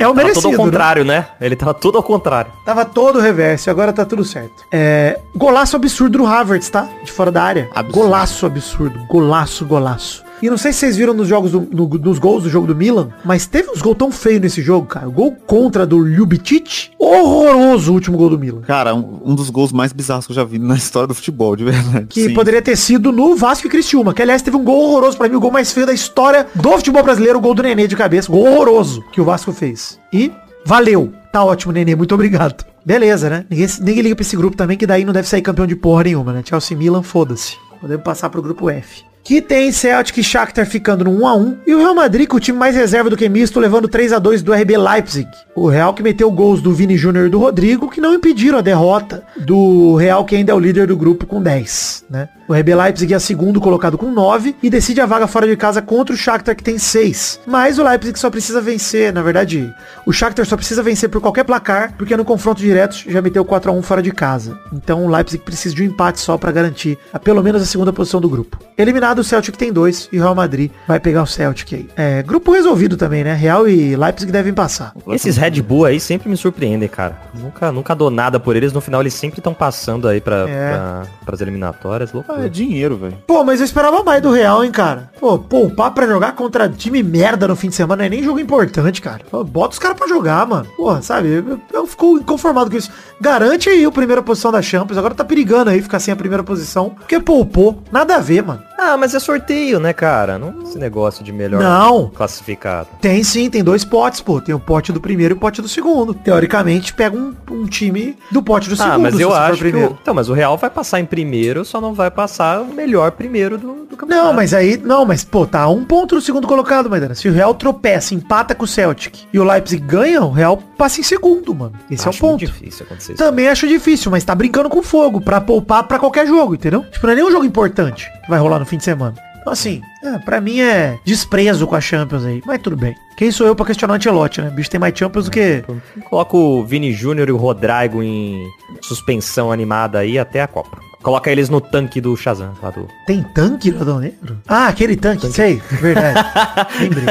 é 0.00 0.06
o 0.08 0.14
Tava 0.14 0.14
merecido, 0.14 0.42
tudo 0.42 0.46
ao 0.46 0.58
né? 0.58 0.64
contrário, 0.64 1.04
né? 1.04 1.26
Ele 1.40 1.54
tava 1.56 1.74
tudo 1.74 1.98
ao 1.98 2.02
contrário. 2.02 2.50
Tava 2.64 2.84
todo 2.84 3.16
o 3.18 3.20
reverso, 3.22 3.70
agora 3.70 3.92
tá 3.92 4.04
tudo 4.04 4.24
certo. 4.24 4.64
É, 4.72 5.18
golaço 5.36 5.76
absurdo 5.76 6.18
do 6.18 6.26
Havertz, 6.26 6.68
tá? 6.70 6.88
De 7.04 7.12
fora 7.12 7.30
da 7.30 7.42
área. 7.42 7.68
Absurdo. 7.74 7.92
Golaço 7.92 8.46
absurdo. 8.46 8.98
Golaço, 9.08 9.64
golaço. 9.64 10.24
E 10.42 10.48
não 10.48 10.56
sei 10.56 10.72
se 10.72 10.78
vocês 10.78 10.96
viram 10.96 11.12
nos 11.12 11.28
jogos 11.28 11.52
do, 11.52 11.60
no- 11.70 11.86
nos 11.86 12.18
gols 12.18 12.44
do 12.44 12.48
jogo 12.48 12.66
do 12.66 12.74
Milan, 12.74 13.10
mas 13.22 13.44
teve 13.46 13.70
uns 13.70 13.82
gols 13.82 13.98
tão 13.98 14.10
feios 14.10 14.40
nesse 14.40 14.62
jogo, 14.62 14.86
cara. 14.86 15.06
O 15.06 15.12
gol 15.12 15.36
contra 15.46 15.84
do 15.86 15.98
Ljubicic, 16.02 16.92
horroroso 17.10 17.90
o 17.90 17.94
último 17.94 18.16
gol 18.16 18.30
do 18.30 18.38
Milan. 18.38 18.60
Cara, 18.62 18.94
um, 18.94 19.20
um 19.24 19.34
dos 19.34 19.50
gols 19.50 19.72
mais 19.72 19.92
bizarros 19.92 20.26
que 20.26 20.32
eu 20.32 20.36
já 20.36 20.44
vi 20.44 20.58
na 20.58 20.74
história 20.76 21.06
do 21.06 21.14
futebol, 21.14 21.56
de 21.56 21.64
verdade. 21.64 22.06
Que 22.08 22.28
Sim. 22.28 22.34
poderia 22.34 22.62
ter 22.62 22.76
sido 22.76 23.12
no 23.12 23.36
Vasco 23.36 23.66
e 23.66 23.70
Criciúma, 23.70 24.14
que 24.14 24.22
aliás 24.22 24.42
teve 24.42 24.56
um 24.56 24.64
gol 24.64 24.88
horroroso 24.88 25.16
pra 25.16 25.28
mim, 25.28 25.36
o 25.36 25.40
gol 25.40 25.50
mais 25.50 25.72
feio 25.72 25.86
da 25.86 25.92
história 25.92 26.46
do 26.54 26.70
futebol 26.72 27.02
brasileiro, 27.02 27.38
o 27.38 27.40
gol 27.40 27.54
do 27.54 27.62
Nenê 27.62 27.86
de 27.86 27.96
cabeça, 27.96 28.30
gol 28.30 28.46
horroroso 28.46 29.02
que 29.12 29.20
o 29.20 29.24
Vasco 29.24 29.52
fez. 29.52 29.98
E 30.12 30.30
valeu. 30.64 31.12
Tá 31.32 31.44
ótimo, 31.44 31.72
Nenê, 31.72 31.94
muito 31.94 32.14
obrigado. 32.14 32.64
Beleza, 32.84 33.28
né? 33.28 33.44
Ninguém, 33.48 33.68
ninguém 33.80 34.02
liga 34.02 34.16
pra 34.16 34.22
esse 34.22 34.36
grupo 34.36 34.56
também, 34.56 34.76
que 34.76 34.86
daí 34.86 35.04
não 35.04 35.12
deve 35.12 35.28
sair 35.28 35.42
campeão 35.42 35.66
de 35.66 35.76
porra 35.76 36.04
nenhuma, 36.04 36.32
né? 36.32 36.42
Chelsea 36.44 36.76
Milan, 36.76 37.02
foda-se. 37.02 37.56
Podemos 37.80 38.02
passar 38.02 38.30
pro 38.30 38.42
grupo 38.42 38.68
F. 38.68 39.04
Que 39.22 39.40
tem 39.40 39.70
Celtic 39.70 40.18
e 40.18 40.24
Shakhtar 40.24 40.66
ficando 40.66 41.04
no 41.04 41.12
1x1 41.20 41.58
e 41.66 41.74
o 41.74 41.78
Real 41.78 41.94
Madrid 41.94 42.26
com 42.26 42.36
o 42.36 42.40
time 42.40 42.58
mais 42.58 42.74
reserva 42.74 43.10
do 43.10 43.16
que 43.16 43.28
misto 43.28 43.60
levando 43.60 43.88
3 43.88 44.12
a 44.14 44.18
2 44.18 44.42
do 44.42 44.52
RB 44.52 44.76
Leipzig. 44.76 45.28
O 45.54 45.68
Real 45.68 45.94
que 45.94 46.02
meteu 46.02 46.30
gols 46.30 46.60
do 46.62 46.72
Vini 46.72 46.96
Júnior 46.96 47.26
e 47.26 47.30
do 47.30 47.38
Rodrigo 47.38 47.90
que 47.90 48.00
não 48.00 48.14
impediram 48.14 48.58
a 48.58 48.62
derrota 48.62 49.22
do 49.36 49.94
Real 49.96 50.24
que 50.24 50.36
ainda 50.36 50.52
é 50.52 50.54
o 50.54 50.58
líder 50.58 50.86
do 50.86 50.96
grupo 50.96 51.26
com 51.26 51.42
10, 51.42 52.04
né? 52.10 52.28
O 52.50 52.52
RB 52.52 52.74
Leipzig 52.74 53.14
é 53.14 53.18
segundo 53.20 53.60
colocado 53.60 53.96
com 53.96 54.10
9 54.10 54.56
e 54.60 54.68
decide 54.68 55.00
a 55.00 55.06
vaga 55.06 55.28
fora 55.28 55.46
de 55.46 55.56
casa 55.56 55.80
contra 55.80 56.12
o 56.12 56.18
Shakhtar 56.18 56.56
que 56.56 56.64
tem 56.64 56.78
6. 56.78 57.42
Mas 57.46 57.78
o 57.78 57.84
Leipzig 57.84 58.18
só 58.18 58.28
precisa 58.28 58.60
vencer, 58.60 59.12
na 59.12 59.22
verdade, 59.22 59.72
o 60.04 60.12
Shakhtar 60.12 60.44
só 60.44 60.56
precisa 60.56 60.82
vencer 60.82 61.08
por 61.08 61.20
qualquer 61.20 61.44
placar, 61.44 61.94
porque 61.96 62.16
no 62.16 62.24
confronto 62.24 62.60
direto 62.60 63.04
já 63.06 63.22
meteu 63.22 63.44
4 63.44 63.70
a 63.70 63.72
1 63.72 63.82
fora 63.82 64.02
de 64.02 64.10
casa. 64.10 64.58
Então 64.72 65.04
o 65.04 65.08
Leipzig 65.08 65.44
precisa 65.44 65.76
de 65.76 65.84
um 65.84 65.86
empate 65.86 66.18
só 66.18 66.36
pra 66.36 66.50
garantir 66.50 66.98
a, 67.12 67.20
pelo 67.20 67.40
menos 67.40 67.62
a 67.62 67.66
segunda 67.66 67.92
posição 67.92 68.20
do 68.20 68.28
grupo. 68.28 68.58
Eliminado 68.76 69.20
o 69.20 69.24
Celtic 69.24 69.56
tem 69.56 69.72
2 69.72 70.08
e 70.10 70.18
o 70.18 70.22
Real 70.22 70.34
Madrid 70.34 70.72
vai 70.88 70.98
pegar 70.98 71.22
o 71.22 71.26
Celtic 71.28 71.72
aí. 71.72 71.88
É, 71.96 72.20
grupo 72.20 72.50
resolvido 72.50 72.96
também, 72.96 73.22
né? 73.22 73.32
Real 73.32 73.68
e 73.68 73.94
Leipzig 73.94 74.32
devem 74.32 74.52
passar. 74.52 74.92
Esses 75.12 75.36
Red 75.36 75.62
Bull 75.62 75.84
aí 75.84 76.00
sempre 76.00 76.28
me 76.28 76.36
surpreendem, 76.36 76.88
cara. 76.88 77.16
Nunca, 77.32 77.70
nunca 77.70 77.94
dou 77.94 78.10
nada 78.10 78.40
por 78.40 78.56
eles. 78.56 78.72
No 78.72 78.80
final 78.80 79.00
eles 79.02 79.14
sempre 79.14 79.38
estão 79.38 79.54
passando 79.54 80.08
aí 80.08 80.20
pra, 80.20 80.48
É. 80.48 80.72
pra, 80.72 81.02
pras 81.24 81.40
eliminatórias. 81.40 82.12
Loucura. 82.12 82.39
É 82.44 82.48
dinheiro, 82.48 82.96
velho. 82.96 83.18
Pô, 83.26 83.44
mas 83.44 83.60
eu 83.60 83.64
esperava 83.64 84.02
mais 84.02 84.22
do 84.22 84.30
Real, 84.30 84.64
hein, 84.64 84.70
cara. 84.70 85.10
Pô, 85.18 85.38
poupar 85.38 85.92
pra 85.92 86.06
jogar 86.06 86.32
contra 86.32 86.68
time 86.68 87.02
merda 87.02 87.46
no 87.46 87.56
fim 87.56 87.68
de 87.68 87.74
semana 87.74 88.06
é 88.06 88.08
nem 88.08 88.22
jogo 88.22 88.38
importante, 88.40 89.00
cara. 89.00 89.20
Pô, 89.30 89.44
bota 89.44 89.74
os 89.74 89.78
caras 89.78 89.96
pra 89.96 90.08
jogar, 90.08 90.46
mano. 90.46 90.66
Porra, 90.76 91.02
sabe? 91.02 91.28
Eu, 91.28 91.60
eu 91.72 91.86
fico 91.86 92.18
inconformado 92.18 92.70
com 92.70 92.76
isso. 92.76 92.90
Garante 93.20 93.68
aí 93.68 93.84
a 93.84 93.90
primeira 93.90 94.22
posição 94.22 94.52
da 94.52 94.62
Champions. 94.62 94.98
Agora 94.98 95.14
tá 95.14 95.24
perigando 95.24 95.70
aí 95.70 95.82
ficar 95.82 96.00
sem 96.00 96.12
a 96.12 96.16
primeira 96.16 96.42
posição. 96.42 96.90
Porque 96.90 97.20
poupou. 97.20 97.82
Nada 97.92 98.16
a 98.16 98.20
ver, 98.20 98.42
mano. 98.42 98.62
Ah, 98.82 98.96
mas 98.96 99.14
é 99.14 99.18
sorteio, 99.18 99.78
né, 99.78 99.92
cara? 99.92 100.38
Não 100.38 100.62
esse 100.62 100.78
negócio 100.78 101.22
de 101.22 101.32
melhor 101.32 101.60
Não. 101.60 102.08
classificado. 102.08 102.88
Tem 103.00 103.22
sim, 103.22 103.50
tem 103.50 103.62
dois 103.62 103.84
potes, 103.84 104.22
pô. 104.22 104.40
Tem 104.40 104.54
o 104.54 104.58
pote 104.58 104.90
do 104.90 105.00
primeiro 105.00 105.34
e 105.34 105.36
o 105.36 105.38
pote 105.38 105.60
do 105.60 105.68
segundo. 105.68 106.14
Teoricamente, 106.14 106.94
pega 106.94 107.14
um, 107.16 107.34
um 107.50 107.66
time 107.66 108.16
do 108.30 108.42
pote 108.42 108.70
do 108.70 108.76
segundo. 108.76 108.94
ah, 108.94 108.98
mas 108.98 109.20
eu 109.20 109.34
acho 109.34 109.62
que 109.62 109.76
o, 109.76 109.98
Então, 110.00 110.14
mas 110.14 110.30
o 110.30 110.32
Real 110.32 110.56
vai 110.56 110.70
passar 110.70 110.98
em 110.98 111.04
primeiro, 111.04 111.62
só 111.64 111.78
não 111.80 111.92
vai 111.92 112.10
passar 112.10 112.62
o 112.62 112.72
melhor 112.72 113.10
primeiro 113.12 113.58
do 113.58 113.89
campeonato. 114.00 114.26
Não, 114.28 114.34
mas 114.34 114.52
aí, 114.54 114.76
não, 114.76 115.04
mas 115.04 115.22
pô, 115.24 115.46
tá 115.46 115.68
um 115.68 115.84
ponto 115.84 116.14
no 116.14 116.20
segundo 116.20 116.46
colocado, 116.46 116.88
Maidana. 116.90 117.14
Se 117.14 117.28
o 117.28 117.32
Real 117.32 117.54
tropeça, 117.54 118.14
empata 118.14 118.54
com 118.54 118.64
o 118.64 118.68
Celtic 118.68 119.20
e 119.32 119.38
o 119.38 119.44
Leipzig 119.44 119.82
ganha, 119.84 120.22
o 120.22 120.30
Real 120.30 120.56
passa 120.56 121.00
em 121.00 121.04
segundo, 121.04 121.54
mano. 121.54 121.74
Esse 121.90 122.08
Acho 122.08 122.24
é 122.24 122.26
o 122.26 122.30
ponto. 122.30 122.38
difícil 122.44 122.86
acontecer 122.86 123.12
isso. 123.12 123.22
Também 123.22 123.48
acho 123.48 123.68
difícil, 123.68 124.10
mas 124.10 124.24
tá 124.24 124.34
brincando 124.34 124.68
com 124.68 124.82
fogo 124.82 125.20
pra 125.20 125.40
poupar 125.40 125.84
pra 125.84 125.98
qualquer 125.98 126.26
jogo, 126.26 126.54
entendeu? 126.54 126.84
Tipo, 126.90 127.06
não 127.06 127.12
é 127.12 127.16
nenhum 127.16 127.30
jogo 127.30 127.44
importante 127.44 128.10
que 128.24 128.30
vai 128.30 128.38
rolar 128.38 128.58
no 128.58 128.66
fim 128.66 128.76
de 128.78 128.84
semana. 128.84 129.14
Então, 129.40 129.54
assim, 129.54 129.80
é, 130.04 130.18
pra 130.18 130.38
mim 130.38 130.60
é 130.60 130.98
desprezo 131.02 131.66
com 131.66 131.74
a 131.74 131.80
Champions 131.80 132.26
aí. 132.26 132.42
Mas 132.44 132.60
tudo 132.60 132.76
bem. 132.76 132.94
Quem 133.16 133.30
sou 133.30 133.46
eu 133.46 133.56
pra 133.56 133.64
questionar 133.64 133.94
o 133.94 133.96
Ancelotti, 133.96 134.42
né? 134.42 134.48
O 134.48 134.52
bicho 134.52 134.68
tem 134.70 134.78
mais 134.78 134.92
Champions 134.96 135.24
do 135.24 135.30
que... 135.30 135.64
Coloca 136.10 136.36
o 136.36 136.62
Vini 136.62 136.92
Júnior 136.92 137.26
e 137.26 137.32
o 137.32 137.38
Rodrigo 137.38 138.02
em 138.02 138.46
suspensão 138.82 139.50
animada 139.50 139.98
aí 140.00 140.18
até 140.18 140.42
a 140.42 140.46
Copa. 140.46 140.78
Coloca 141.02 141.30
eles 141.30 141.48
no 141.48 141.60
tanque 141.62 141.98
do 142.00 142.14
Shazam, 142.14 142.52
lá 142.62 142.70
do... 142.70 142.86
Tem 143.06 143.22
tanque 143.22 143.70
no 143.70 143.80
Adão 143.80 143.98
Negro? 144.00 144.38
Ah, 144.46 144.68
aquele 144.68 144.96
tanque, 144.96 145.32
sei. 145.32 145.62
Verdade. 145.70 146.18
Lembrei. 146.78 147.04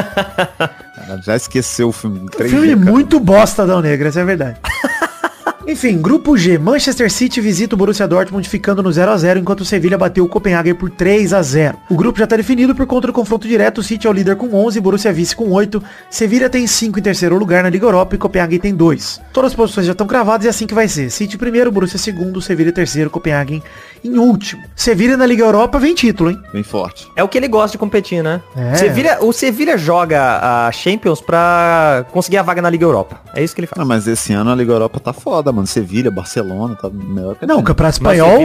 Já 1.25 1.35
esqueceu 1.35 1.89
o 1.89 1.91
filme. 1.91 2.29
três 2.29 2.51
Filme 2.51 2.75
cara. 2.75 2.91
muito 2.91 3.19
bosta, 3.19 3.63
Adão 3.63 3.81
Negro, 3.81 4.07
essa 4.07 4.19
é 4.19 4.21
a 4.21 4.25
verdade. 4.25 4.59
Enfim, 5.69 6.01
grupo 6.01 6.35
G, 6.35 6.57
Manchester 6.57 7.11
City 7.11 7.39
visita 7.39 7.75
o 7.75 7.77
Borussia 7.77 8.07
Dortmund 8.07 8.49
ficando 8.49 8.81
no 8.81 8.91
0 8.91 9.11
a 9.11 9.15
0 9.15 9.39
enquanto 9.39 9.59
o 9.59 9.65
Sevilha 9.65 9.99
bateu 9.99 10.25
o 10.25 10.27
Copenhagen 10.27 10.73
por 10.73 10.89
3 10.89 11.31
a 11.31 11.43
0. 11.43 11.77
O 11.87 11.95
grupo 11.95 12.17
já 12.17 12.23
está 12.23 12.35
definido 12.35 12.73
por 12.73 12.87
conta 12.87 13.05
do 13.05 13.13
confronto 13.13 13.47
direto, 13.47 13.77
o 13.77 13.83
City 13.83 14.07
é 14.07 14.09
o 14.09 14.13
líder 14.13 14.35
com 14.35 14.51
11, 14.51 14.81
Borussia 14.81 15.13
vice 15.13 15.35
com 15.35 15.51
8, 15.51 15.79
Sevilha 16.09 16.49
tem 16.49 16.65
5 16.65 16.97
em 16.97 17.03
terceiro 17.03 17.37
lugar 17.37 17.61
na 17.61 17.69
Liga 17.69 17.85
Europa 17.85 18.15
e 18.15 18.17
Copenhagen 18.17 18.57
tem 18.57 18.73
2. 18.73 19.21
Todas 19.31 19.51
as 19.51 19.55
posições 19.55 19.85
já 19.85 19.91
estão 19.91 20.07
cravadas 20.07 20.45
e 20.45 20.47
é 20.47 20.49
assim 20.49 20.65
que 20.65 20.73
vai 20.73 20.87
ser. 20.87 21.11
City 21.11 21.37
primeiro, 21.37 21.71
Borussia 21.71 21.99
segundo, 21.99 22.41
Sevilha 22.41 22.71
terceiro, 22.71 23.11
Copenhagen 23.11 23.61
em 24.03 24.17
último. 24.17 24.61
Sevilha 24.75 25.15
na 25.17 25.25
Liga 25.25 25.43
Europa 25.43 25.77
vem 25.79 25.93
título, 25.93 26.29
hein? 26.31 26.39
Bem 26.53 26.63
forte. 26.63 27.07
É 27.15 27.23
o 27.23 27.27
que 27.27 27.37
ele 27.37 27.47
gosta 27.47 27.71
de 27.73 27.77
competir, 27.77 28.23
né? 28.23 28.41
É. 28.55 28.75
Sevilha- 28.75 29.17
o 29.21 29.31
Sevilha 29.33 29.77
joga 29.77 30.39
a 30.67 30.71
Champions 30.71 31.21
pra 31.21 32.05
conseguir 32.11 32.37
a 32.37 32.43
vaga 32.43 32.61
na 32.61 32.69
Liga 32.69 32.85
Europa. 32.85 33.19
É 33.33 33.43
isso 33.43 33.53
que 33.55 33.61
ele 33.61 33.67
faz. 33.67 33.77
Não, 33.79 33.85
mas 33.85 34.07
esse 34.07 34.33
ano 34.33 34.51
a 34.51 34.55
Liga 34.55 34.71
Europa 34.73 34.99
tá 34.99 35.13
foda, 35.13 35.51
mano. 35.51 35.67
Sevilha, 35.67 36.09
Barcelona, 36.11 36.75
tá 36.75 36.89
melhor 36.91 37.35
que 37.35 37.45
Não, 37.45 37.59
o. 37.59 37.63
Campeonato 37.63 37.95
Espanhol 37.97 38.39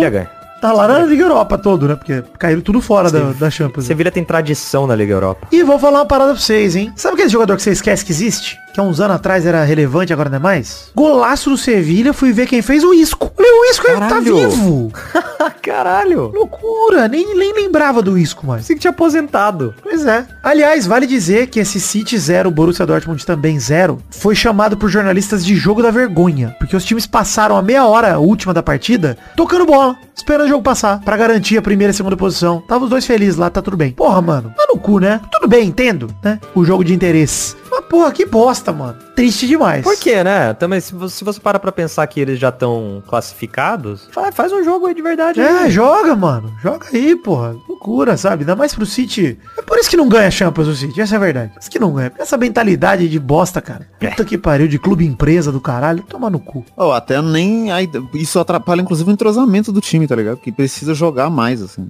tá 0.61 0.73
lá 0.73 0.89
na 0.89 1.01
Liga 1.01 1.23
Europa 1.25 1.59
todo, 1.59 1.87
né? 1.87 1.95
Porque 1.95 2.23
caíram 2.39 2.61
tudo 2.63 2.81
fora 2.81 3.11
da, 3.11 3.33
da 3.33 3.51
Champions. 3.51 3.85
Sevilha 3.85 4.11
tem 4.11 4.25
tradição 4.25 4.87
na 4.87 4.95
Liga 4.95 5.13
Europa. 5.13 5.47
E 5.53 5.63
vou 5.63 5.79
falar 5.79 5.99
uma 6.01 6.07
parada 6.07 6.33
pra 6.33 6.41
vocês, 6.41 6.75
hein? 6.75 6.91
Sabe 6.97 7.15
aquele 7.15 7.29
jogador 7.29 7.57
que 7.57 7.63
você 7.63 7.71
esquece 7.71 8.05
que 8.05 8.13
existe? 8.13 8.59
Que 8.75 8.81
há 8.81 8.83
uns 8.83 8.99
anos 9.01 9.15
atrás 9.15 9.47
era 9.47 9.63
relevante, 9.63 10.13
agora 10.13 10.29
não 10.29 10.37
é 10.37 10.41
mais? 10.41 10.91
Golaço 10.97 11.49
do 11.49 11.57
Sevilha, 11.57 12.13
fui 12.13 12.33
ver 12.33 12.49
quem 12.49 12.61
fez 12.61 12.83
o 12.83 12.93
Isco. 12.93 13.31
Olha, 13.39 13.61
o 13.61 13.65
Isco 13.71 13.87
tá 13.87 13.93
Caralho. 14.01 14.51
vivo. 14.51 14.93
Caralho. 15.63 16.33
Loucura, 16.35 17.07
nem, 17.07 17.37
nem 17.37 17.55
lembrava 17.55 18.03
do 18.03 18.19
Isco 18.19 18.45
mais. 18.45 18.63
Pensei 18.63 18.75
que 18.75 18.81
tinha 18.81 18.91
aposentado. 18.91 19.73
Pois 19.81 20.05
é. 20.05 20.27
Aliás, 20.43 20.89
vale 20.89 21.07
dizer 21.07 21.47
que 21.47 21.61
esse 21.61 21.81
City 21.81 22.19
0, 22.19 22.51
Borussia 22.51 22.85
Dortmund 22.85 23.25
também 23.25 23.61
0, 23.61 24.01
foi 24.11 24.35
chamado 24.35 24.77
por 24.77 24.89
jornalistas 24.89 25.45
de 25.45 25.55
jogo 25.55 25.81
da 25.81 25.93
vergonha. 25.93 26.57
Porque 26.59 26.75
os 26.77 26.85
times 26.85 27.07
passaram 27.07 27.57
a 27.57 27.63
meia 27.63 27.87
hora 27.87 28.19
última 28.19 28.53
da 28.53 28.63
partida 28.63 29.17
tocando 29.37 29.67
bola, 29.67 29.97
esperando 30.17 30.47
o 30.47 30.49
jogo 30.49 30.65
passar, 30.65 31.01
pra 31.01 31.17
garantir 31.17 31.57
a 31.59 31.63
primeira 31.63 31.93
e 31.93 31.95
segunda 31.95 32.17
posição. 32.17 32.61
Tava 32.67 32.85
os 32.85 32.91
dois 32.91 33.07
felizes 33.07 33.37
lá, 33.37 33.49
tá 33.51 33.63
tudo 33.63 33.77
bem. 33.77 33.93
Porra, 33.93 34.21
mano, 34.21 34.53
tá 34.57 34.67
no 34.69 34.81
cu, 34.81 34.99
né? 34.99 35.21
Tudo 35.31 35.47
bem, 35.47 35.69
entendo, 35.69 36.09
né? 36.25 36.41
O 36.57 36.65
jogo 36.65 36.83
de 36.85 36.93
interesse. 36.93 37.55
Mas, 37.71 37.85
porra, 37.87 38.13
que 38.13 38.25
bosta, 38.25 38.64
mano. 38.73 38.97
Triste 39.15 39.47
demais. 39.47 39.83
Por 39.83 39.97
quê, 39.99 40.23
né? 40.25 40.53
Também, 40.55 40.81
se 40.81 40.95
você, 40.95 41.17
se 41.17 41.25
você 41.25 41.41
para 41.41 41.59
pra 41.59 41.71
pensar 41.73 42.07
que 42.07 42.21
eles 42.21 42.39
já 42.39 42.49
estão 42.49 43.03
classificados, 43.07 44.09
fa- 44.13 44.33
faz 44.33 44.53
um 44.53 44.63
jogo 44.65 44.87
aí 44.87 44.95
de 44.95 45.03
verdade. 45.03 45.41
É, 45.41 45.53
né? 45.65 45.71
joga, 45.71 46.15
mano. 46.15 46.53
Joga 46.63 46.87
aí, 46.93 47.17
porra. 47.17 47.57
Loucura, 47.69 48.17
sabe? 48.17 48.43
Ainda 48.43 48.57
mais 48.57 48.75
pro 48.75 48.87
City. 48.87 49.39
É 49.59 49.63
por 49.63 49.79
isso 49.79 49.91
que 49.91 49.97
não 49.97 50.09
ganha 50.09 50.31
Champions 50.31 50.69
o 50.69 50.75
City. 50.75 51.01
Essa 51.01 51.15
é 51.15 51.17
a 51.17 51.21
verdade. 51.21 51.53
Por 51.53 51.61
isso 51.61 51.71
que 51.71 51.79
não 51.79 51.93
ganha. 51.93 52.13
Essa 52.19 52.37
mentalidade 52.37 53.09
de 53.09 53.19
bosta, 53.19 53.61
cara. 53.61 53.89
Puta 53.99 54.25
que 54.25 54.39
pariu, 54.39 54.69
de 54.69 54.79
clube 54.79 55.05
empresa 55.07 55.51
do 55.53 55.61
caralho. 55.61 56.03
Toma 56.09 56.31
no 56.31 56.39
cu. 56.39 56.65
Ó, 56.77 56.93
até 56.93 57.21
nem. 57.21 57.71
aí, 57.73 57.89
isso 58.15 58.39
atrapalha, 58.39 58.81
inclusive, 58.81 59.11
o 59.11 59.13
entrosamento 59.13 59.73
do 59.73 59.81
time, 59.81 60.07
tá 60.07 60.17
ligado? 60.17 60.37
Que 60.39 60.51
precisa 60.53 60.95
jogar 60.95 61.29
mais, 61.31 61.61
assim. 61.63 61.89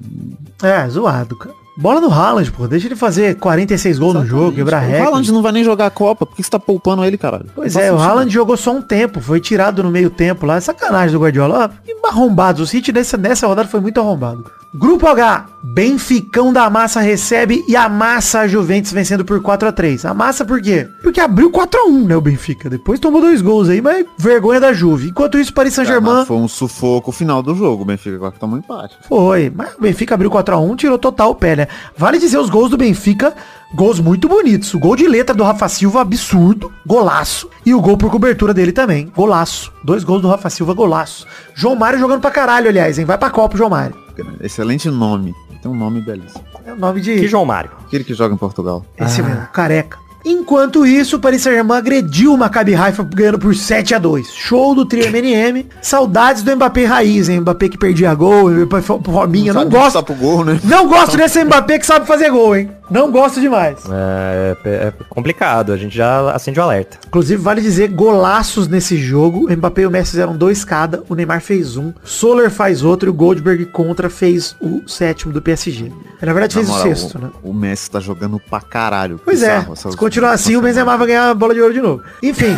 É, 0.63 0.89
zoado, 0.89 1.37
cara. 1.37 1.55
Bola 1.77 2.01
no 2.01 2.09
Haaland, 2.11 2.53
pô. 2.53 2.69
Deixa 2.69 2.87
ele 2.87 2.95
fazer 2.97 3.37
46 3.37 3.99
gols 3.99 4.15
no 4.15 4.25
jogo, 4.27 4.53
quebrar 4.53 4.83
O 4.83 4.87
recorde. 4.87 5.07
Haaland 5.07 5.33
não 5.33 5.43
vai 5.43 5.53
nem 5.53 5.65
jogar 5.65 5.87
a 5.87 5.91
Copa. 5.91 6.25
Por 6.25 6.37
que 6.37 6.43
você 6.43 6.51
tá 6.51 6.59
poupando 6.59 7.05
ele, 7.05 7.19
caralho? 7.19 7.47
Pois 7.55 7.75
é, 7.75 7.93
o. 7.93 7.99
Haaland 7.99 8.33
jogou 8.33 8.57
só 8.57 8.73
um 8.73 8.81
tempo, 8.83 9.21
foi 9.21 9.41
tirado 9.41 9.83
no 9.83 9.91
meio 9.91 10.09
tempo 10.09 10.47
lá. 10.47 10.61
Sacanagem 10.61 11.13
do 11.17 11.23
Guardiola. 11.23 11.65
Ó, 11.65 11.69
que 11.85 11.95
arrombado. 12.07 12.63
O 12.63 12.67
City 12.67 12.93
nessa, 12.93 13.17
nessa 13.17 13.47
rodada 13.47 13.69
foi 13.69 13.81
muito 13.81 13.99
arrombado. 14.01 14.45
Grupo 14.77 15.07
H, 15.07 15.47
Benficão 15.63 16.53
da 16.53 16.69
Massa 16.69 16.99
recebe 16.99 17.65
e 17.69 17.77
amassa 17.77 18.41
a 18.41 18.49
Juventus 18.49 18.91
vencendo 18.91 19.25
por 19.25 19.41
4 19.41 19.69
a 19.69 19.73
3 19.73 20.05
Amassa 20.05 20.45
por 20.45 20.61
quê? 20.61 20.89
Porque 21.01 21.21
abriu 21.21 21.49
4 21.49 21.81
a 21.81 21.85
1 21.85 22.05
né, 22.07 22.17
o 22.17 22.21
Benfica. 22.21 22.69
Depois 22.69 22.99
tomou 22.99 23.21
dois 23.21 23.41
gols 23.41 23.69
aí, 23.69 23.81
mas 23.81 24.05
vergonha 24.19 24.59
da 24.59 24.73
Juve. 24.73 25.11
Enquanto 25.11 25.39
isso, 25.39 25.55
Paris 25.55 25.77
mas 25.77 25.87
Saint-Germain 25.87 26.25
Foi 26.25 26.37
um 26.39 26.49
sufoco 26.49 27.11
o 27.11 27.13
final 27.13 27.41
do 27.41 27.55
jogo. 27.55 27.85
O 27.85 27.87
Benfica 27.87 28.17
agora 28.17 28.33
que 28.33 28.41
tomou 28.41 28.59
empate. 28.59 28.97
foi. 29.09 29.49
Mas 29.55 29.77
o 29.77 29.81
Benfica 29.81 30.17
abriu 30.17 30.29
4 30.29 30.57
a 30.57 30.59
1 30.59 30.75
tirou 30.75 30.99
total 30.99 31.31
o 31.31 31.35
pé, 31.37 31.55
né? 31.55 31.69
Vale 31.97 32.19
dizer 32.19 32.39
os 32.39 32.51
gols 32.51 32.69
do 32.69 32.77
Benfica, 32.77 33.33
gols 33.77 34.01
muito 34.01 34.29
bonitos. 34.29 34.75
O 34.75 34.79
gol 34.81 34.97
de 34.97 35.07
letra 35.07 35.37
do 35.37 35.45
Rafa 35.45 35.69
Silva, 35.69 36.01
absurdo, 36.01 36.73
golaço. 36.85 37.49
E 37.65 37.73
o 37.73 37.81
gol 37.81 37.97
por 37.97 38.11
cobertura 38.11 38.53
dele 38.53 38.73
também, 38.73 39.09
golaço. 39.15 39.73
Dois 39.85 40.03
gols 40.03 40.21
do 40.21 40.29
Rafa 40.29 40.51
Silva, 40.51 40.75
golaço. 40.75 41.29
João 41.55 41.77
Mário 41.77 42.01
jogando 42.01 42.21
pra 42.21 42.33
caralho, 42.33 42.69
aliás, 42.69 42.99
hein? 42.99 43.05
Vai 43.05 43.17
pra 43.17 43.31
Copa, 43.31 43.57
João 43.57 43.71
Mário. 43.71 44.04
Excelente 44.41 44.91
nome. 44.91 45.35
Tem 45.63 45.71
um 45.71 45.75
nome 45.77 46.01
belíssimo. 46.01 46.45
É 46.67 46.73
o 46.73 46.77
nome 46.77 47.01
de... 47.01 47.17
Que 47.17 47.29
João 47.29 47.45
Mário. 47.45 47.71
Aquele 47.87 48.05
que 48.05 48.15
joga 48.15 48.35
em 48.35 48.39
Portugal. 48.39 48.85
Esse 48.99 49.23
mesmo, 49.23 49.47
careca. 49.53 49.99
Enquanto 50.27 50.87
isso, 50.87 51.17
o 51.17 51.19
Paris 51.19 51.43
Saint-Germain 51.43 51.77
agrediu 51.77 52.33
o 52.33 52.39
Maccabi 52.39 52.75
Haifa 52.75 53.03
ganhando 53.03 53.39
por 53.39 53.55
7 53.55 53.95
a 53.95 53.99
2 53.99 54.33
Show 54.33 54.75
do 54.75 54.87
trio 54.87 55.07
MNM. 55.11 55.67
Saudades 55.83 56.43
do 56.43 56.57
Mbappé 56.57 56.87
raiz, 56.87 57.29
hein? 57.29 57.41
Mbappé 57.41 57.69
que 57.69 57.77
perdia 57.77 58.15
gol, 58.15 58.51
Mbappé 58.51 58.87
Rominha. 59.07 59.53
Não 59.53 59.63
onde 59.63 59.77
gosto. 59.77 59.97
tá 59.97 60.03
pro 60.03 60.15
gol, 60.15 60.43
né? 60.43 60.59
Não 60.65 60.89
gosto 60.89 61.19
desse 61.19 61.45
Mbappé 61.45 61.79
que 61.79 61.85
sabe 61.85 62.07
fazer 62.07 62.31
gol, 62.31 62.57
hein? 62.57 62.71
Não 62.91 63.11
gosto 63.11 63.41
demais. 63.41 63.79
É, 63.91 64.57
é- 64.65 64.71
é 64.89 64.93
complicado, 65.09 65.73
a 65.73 65.77
gente 65.77 65.97
já 65.97 66.31
acende 66.33 66.61
o 66.61 66.63
alerta. 66.63 66.99
Inclusive, 67.07 67.41
vale 67.43 67.61
dizer, 67.61 67.89
golaços 67.89 68.69
nesse 68.69 68.97
jogo. 68.97 69.47
O 69.49 69.57
Mbappé 69.57 69.83
e 69.83 69.87
o 69.87 69.91
Messi 69.91 70.11
fizeram 70.13 70.37
dois 70.37 70.65
cada. 70.65 71.03
O 71.09 71.15
Neymar 71.15 71.41
fez 71.41 71.77
um. 71.77 71.93
Soler 72.05 72.51
faz 72.51 72.83
outro. 72.83 73.09
E 73.09 73.11
o 73.11 73.15
Goldberg 73.15 73.67
contra 73.67 74.11
fez 74.11 74.55
o 74.61 74.83
sétimo 74.87 75.33
do 75.33 75.41
PSG. 75.41 75.91
Na 76.23 76.33
verdade, 76.33 76.55
fez 76.55 76.69
Na 76.69 76.75
o 76.75 76.79
moral, 76.79 76.97
sexto, 76.97 77.19
né? 77.19 77.31
O 77.43 77.53
Messi 77.53 77.91
tá 77.91 78.01
jogando 78.01 78.39
pra 78.39 78.61
caralho. 78.61 79.21
Pois 79.25 79.43
é, 79.43 79.59
Bizarro 79.61 79.77
se 79.77 79.97
continuar 79.97 80.33
assim, 80.33 80.57
o 80.57 80.63
Benzema 80.63 80.97
vai 80.97 81.07
ganhar 81.07 81.31
a 81.31 81.35
bola 81.35 81.53
de 81.55 81.61
ouro 81.61 81.75
de 81.75 81.81
novo. 81.83 82.03
Enfim, 82.23 82.55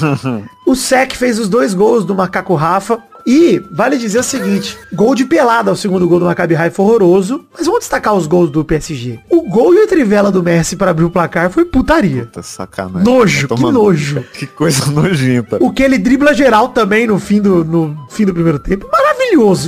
o 0.66 0.74
Sec 0.74 1.14
fez 1.14 1.38
os 1.38 1.48
dois 1.48 1.74
gols 1.74 2.04
do 2.04 2.14
Macaco 2.14 2.54
Rafa. 2.54 2.98
E 3.28 3.62
vale 3.70 3.98
dizer 3.98 4.20
o 4.20 4.22
seguinte, 4.22 4.78
gol 4.90 5.14
de 5.14 5.26
pelada, 5.26 5.70
o 5.70 5.76
segundo 5.76 6.08
gol 6.08 6.18
do 6.18 6.24
Maccabi 6.24 6.56
Haifa 6.56 6.80
horroroso, 6.82 7.44
mas 7.54 7.66
vamos 7.66 7.80
destacar 7.80 8.14
os 8.14 8.26
gols 8.26 8.50
do 8.50 8.64
PSG. 8.64 9.18
O 9.28 9.42
gol 9.42 9.74
e 9.74 9.82
a 9.82 9.86
trivela 9.86 10.32
do 10.32 10.42
Messi 10.42 10.76
para 10.76 10.92
abrir 10.92 11.04
o 11.04 11.10
placar 11.10 11.50
foi 11.50 11.66
putaria. 11.66 12.24
Tá 12.24 12.42
sacanagem. 12.42 13.04
Nojo, 13.04 13.48
que 13.48 13.62
nojo. 13.62 14.24
Que 14.32 14.46
coisa 14.46 14.86
nojenta. 14.90 15.58
O 15.60 15.70
que 15.70 15.82
ele 15.82 15.98
dribla 15.98 16.32
geral 16.32 16.70
também 16.70 17.06
no 17.06 17.18
fim 17.18 17.38
do, 17.38 17.62
no 17.62 17.94
fim 18.08 18.24
do 18.24 18.32
primeiro 18.32 18.58
tempo. 18.58 18.88
Maravilhoso, 18.90 19.07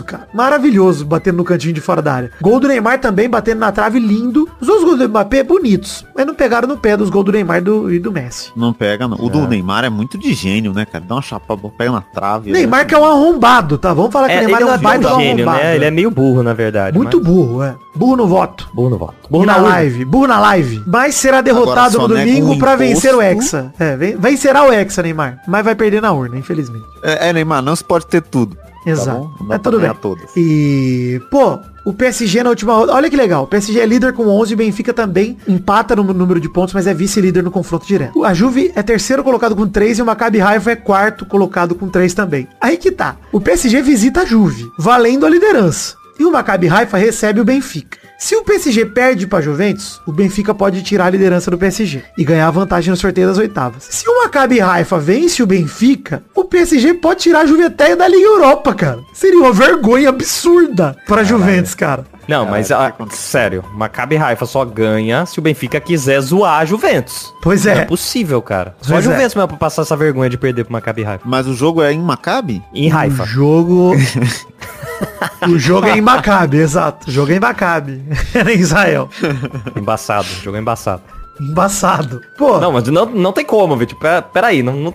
cara. 0.05 0.29
Maravilhoso, 0.33 1.05
batendo 1.05 1.37
no 1.37 1.44
cantinho 1.44 1.73
de 1.73 1.81
fora 1.81 2.01
da 2.03 2.12
área. 2.14 2.31
Gol 2.40 2.61
do 2.61 2.68
Neymar 2.68 2.99
também, 3.01 3.29
batendo 3.29 3.59
na 3.59 3.70
trave, 3.73 3.99
lindo. 3.99 4.49
Os 4.61 4.66
dois 4.66 4.83
gols 4.85 4.99
do 4.99 5.09
Mbappé, 5.09 5.42
bonitos. 5.42 6.05
Mas 6.14 6.27
não 6.27 6.35
pegaram 6.35 6.66
no 6.68 6.77
pé 6.77 6.96
dos 6.96 7.11
gols 7.11 7.25
do 7.27 7.33
Neymar 7.33 7.59
e 7.59 7.61
do, 7.61 7.92
e 7.92 7.99
do 7.99 8.12
Messi. 8.12 8.51
Não 8.57 8.73
pega, 8.73 9.07
não. 9.07 9.16
O 9.20 9.29
do 9.29 9.46
Neymar 9.46 9.85
é 9.85 9.90
muito 9.90 10.18
de 10.18 10.33
gênio, 10.35 10.73
né, 10.73 10.85
cara? 10.85 11.05
Dá 11.07 11.14
uma 11.16 11.23
chapada, 11.23 11.61
pega 11.77 11.92
na 11.92 12.01
trave. 12.01 12.51
Neymar 12.53 12.87
que 12.87 12.94
é 12.94 12.99
um 12.99 13.05
arrombado, 13.05 13.79
tá? 13.79 13.92
Vamos 13.92 14.12
falar 14.12 14.29
que 14.29 14.33
É, 14.35 14.38
o 14.38 14.42
ele 14.42 14.46
Neymar 14.46 14.61
não 14.61 14.68
é 14.70 14.75
é 14.75 14.79
um 14.79 14.83
baita 14.83 15.09
um 15.09 15.11
do 15.16 15.20
gênio, 15.20 15.44
arrombado. 15.49 15.64
né? 15.64 15.77
Ele 15.77 15.85
é 15.85 15.90
meio 15.90 16.11
burro, 16.11 16.42
na 16.42 16.53
verdade. 16.55 16.96
Muito 16.96 17.18
mas- 17.18 17.27
burro, 17.27 17.62
é. 17.62 17.75
Burro 17.94 18.16
no 18.16 18.27
voto. 18.27 18.68
Burro 18.73 18.90
no 18.90 18.99
voto. 18.99 19.14
Burro 19.29 19.44
na 19.46 19.57
urna. 19.57 19.68
live, 19.68 20.05
burro 20.05 20.27
na 20.29 20.38
live. 20.40 20.83
Mas 20.87 21.14
será 21.16 21.40
derrotado 21.40 21.99
no 21.99 22.09
domingo 22.09 22.53
um 22.53 22.59
pra 22.59 22.77
vencer 22.77 23.14
o. 23.14 23.20
Hexa. 23.20 23.73
É, 23.79 23.96
ven- 23.96 24.16
vencerá 24.16 24.64
o 24.64 24.73
Hexa, 24.73 25.03
Neymar. 25.03 25.38
Mas 25.46 25.64
vai 25.64 25.75
perder 25.75 26.01
na 26.01 26.12
urna, 26.12 26.38
infelizmente. 26.38 26.85
É, 27.03 27.29
é, 27.29 27.33
Neymar, 27.33 27.61
não 27.62 27.75
se 27.75 27.83
pode 27.85 28.07
ter 28.07 28.23
tudo. 28.23 28.57
Exato. 28.87 29.21
Tá 29.21 29.27
dá 29.27 29.31
Mas 29.40 29.49
pra 29.49 29.59
tudo 29.59 29.81
bem. 29.81 29.95
todas. 29.95 30.31
E, 30.37 31.21
pô, 31.31 31.59
o 31.85 31.93
PSG 31.93 32.43
na 32.43 32.51
última 32.51 32.75
rodada, 32.75 32.97
olha 32.97 33.11
que 33.11 33.16
legal, 33.16 33.45
o 33.45 33.47
PSG 33.47 33.79
é 33.81 33.87
líder 33.87 34.12
com 34.12 34.27
11 34.27 34.53
e 34.53 34.55
o 34.55 34.57
Benfica 34.57 34.93
também 34.93 35.37
empata 35.47 35.95
no 35.97 36.03
número 36.03 36.40
de 36.40 36.49
pontos, 36.49 36.75
mas 36.75 36.87
é 36.87 36.95
vice-líder 36.95 37.43
no 37.43 37.51
confronto 37.51 37.87
direto. 37.87 38.25
A 38.25 38.35
Juve 38.35 38.73
é 38.75 38.83
terceiro 38.83 39.23
colocado 39.25 39.55
com 39.57 39.66
3 39.66 39.99
e 39.99 40.03
o 40.03 40.07
Maccabi 40.07 40.40
Haifa 40.40 40.71
é 40.73 40.77
quarto 40.77 41.25
colocado 41.27 41.75
com 41.75 41.88
3 41.88 42.12
também. 42.14 42.49
Aí 42.61 42.77
que 42.77 42.90
tá, 42.90 43.16
o 43.33 43.40
PSG 43.40 43.83
visita 43.83 44.23
a 44.23 44.25
Juve, 44.25 44.71
valendo 44.79 45.27
a 45.27 45.31
liderança. 45.31 45.95
E 46.19 46.25
o 46.25 46.31
Maccabi 46.31 46.69
Haifa 46.69 46.99
recebe 46.99 47.40
o 47.40 47.45
Benfica. 47.45 48.00
Se 48.20 48.37
o 48.37 48.44
PSG 48.44 48.85
perde 48.85 49.26
para 49.26 49.40
Juventus, 49.40 49.98
o 50.06 50.12
Benfica 50.12 50.54
pode 50.54 50.83
tirar 50.83 51.06
a 51.06 51.11
liderança 51.11 51.50
do 51.50 51.56
PSG 51.56 52.04
e 52.18 52.22
ganhar 52.22 52.48
a 52.48 52.50
vantagem 52.50 52.90
no 52.90 52.96
sorteio 52.96 53.26
das 53.26 53.38
oitavas. 53.38 53.85
Se 53.88 54.06
o 54.06 54.22
Maccabi 54.22 54.61
Haifa 54.61 54.98
vence 54.98 55.42
o 55.42 55.46
Benfica, 55.46 56.22
o 56.35 56.44
PSG 56.44 56.92
pode 56.92 57.20
tirar 57.20 57.40
a 57.40 57.46
Juventus 57.46 57.96
da 57.96 58.06
Liga 58.06 58.26
Europa, 58.26 58.74
cara. 58.74 58.98
Seria 59.14 59.38
uma 59.38 59.54
vergonha 59.54 60.11
absurda 60.11 60.94
para 61.09 61.24
Juventus, 61.24 61.74
cara. 61.74 62.04
Não, 62.28 62.44
mas 62.44 62.70
ah, 62.70 62.92
sério, 63.11 63.64
Maccabi 63.72 64.18
Haifa 64.18 64.44
só 64.44 64.66
ganha 64.66 65.24
se 65.24 65.38
o 65.38 65.42
Benfica 65.42 65.80
quiser 65.80 66.20
zoar 66.20 66.61
a 66.61 66.64
Juventus. 66.66 67.33
Pois 67.42 67.64
Não 67.64 67.72
é. 67.72 67.78
é 67.78 67.85
possível, 67.87 68.42
cara. 68.42 68.76
Só 68.83 68.90
a 68.90 68.96
Pois 68.96 69.06
é. 69.06 69.11
Juventus 69.11 69.35
mesmo 69.35 69.48
pra 69.48 69.56
passar 69.56 69.80
essa 69.80 69.96
vergonha 69.96 70.28
de 70.28 70.37
perder 70.37 70.64
pro 70.64 70.74
Maccabi 70.74 71.06
Haifa. 71.06 71.24
Mas 71.26 71.46
o 71.46 71.54
jogo 71.54 71.80
é 71.80 71.90
em 71.90 71.98
Maccabi? 71.98 72.62
Em 72.74 72.92
Haifa. 72.92 73.22
O 73.22 73.26
jogo. 73.26 73.92
o 75.49 75.59
jogo 75.59 75.87
é 75.87 75.97
em 75.97 76.01
Maccabi, 76.01 76.59
exato. 76.59 77.09
O 77.09 77.13
jogo 77.13 77.33
é 77.33 77.37
em 77.37 77.41
Maccabi. 77.41 78.03
Era 78.35 78.53
em 78.53 78.59
Israel. 78.59 79.09
Embaçado, 79.77 80.27
o 80.29 80.43
jogo 80.43 80.57
é 80.57 80.61
embaçado. 80.61 81.03
Embaçado. 81.41 82.21
Pô, 82.37 82.59
Não, 82.59 82.71
mas 82.73 82.87
não, 82.89 83.07
não 83.07 83.33
tem 83.33 83.45
como, 83.47 83.75
velho. 83.75 83.87
Tipo, 83.89 84.01
pera- 84.03 84.21
peraí, 84.21 84.63
não, 84.63 84.75
não, 84.75 84.93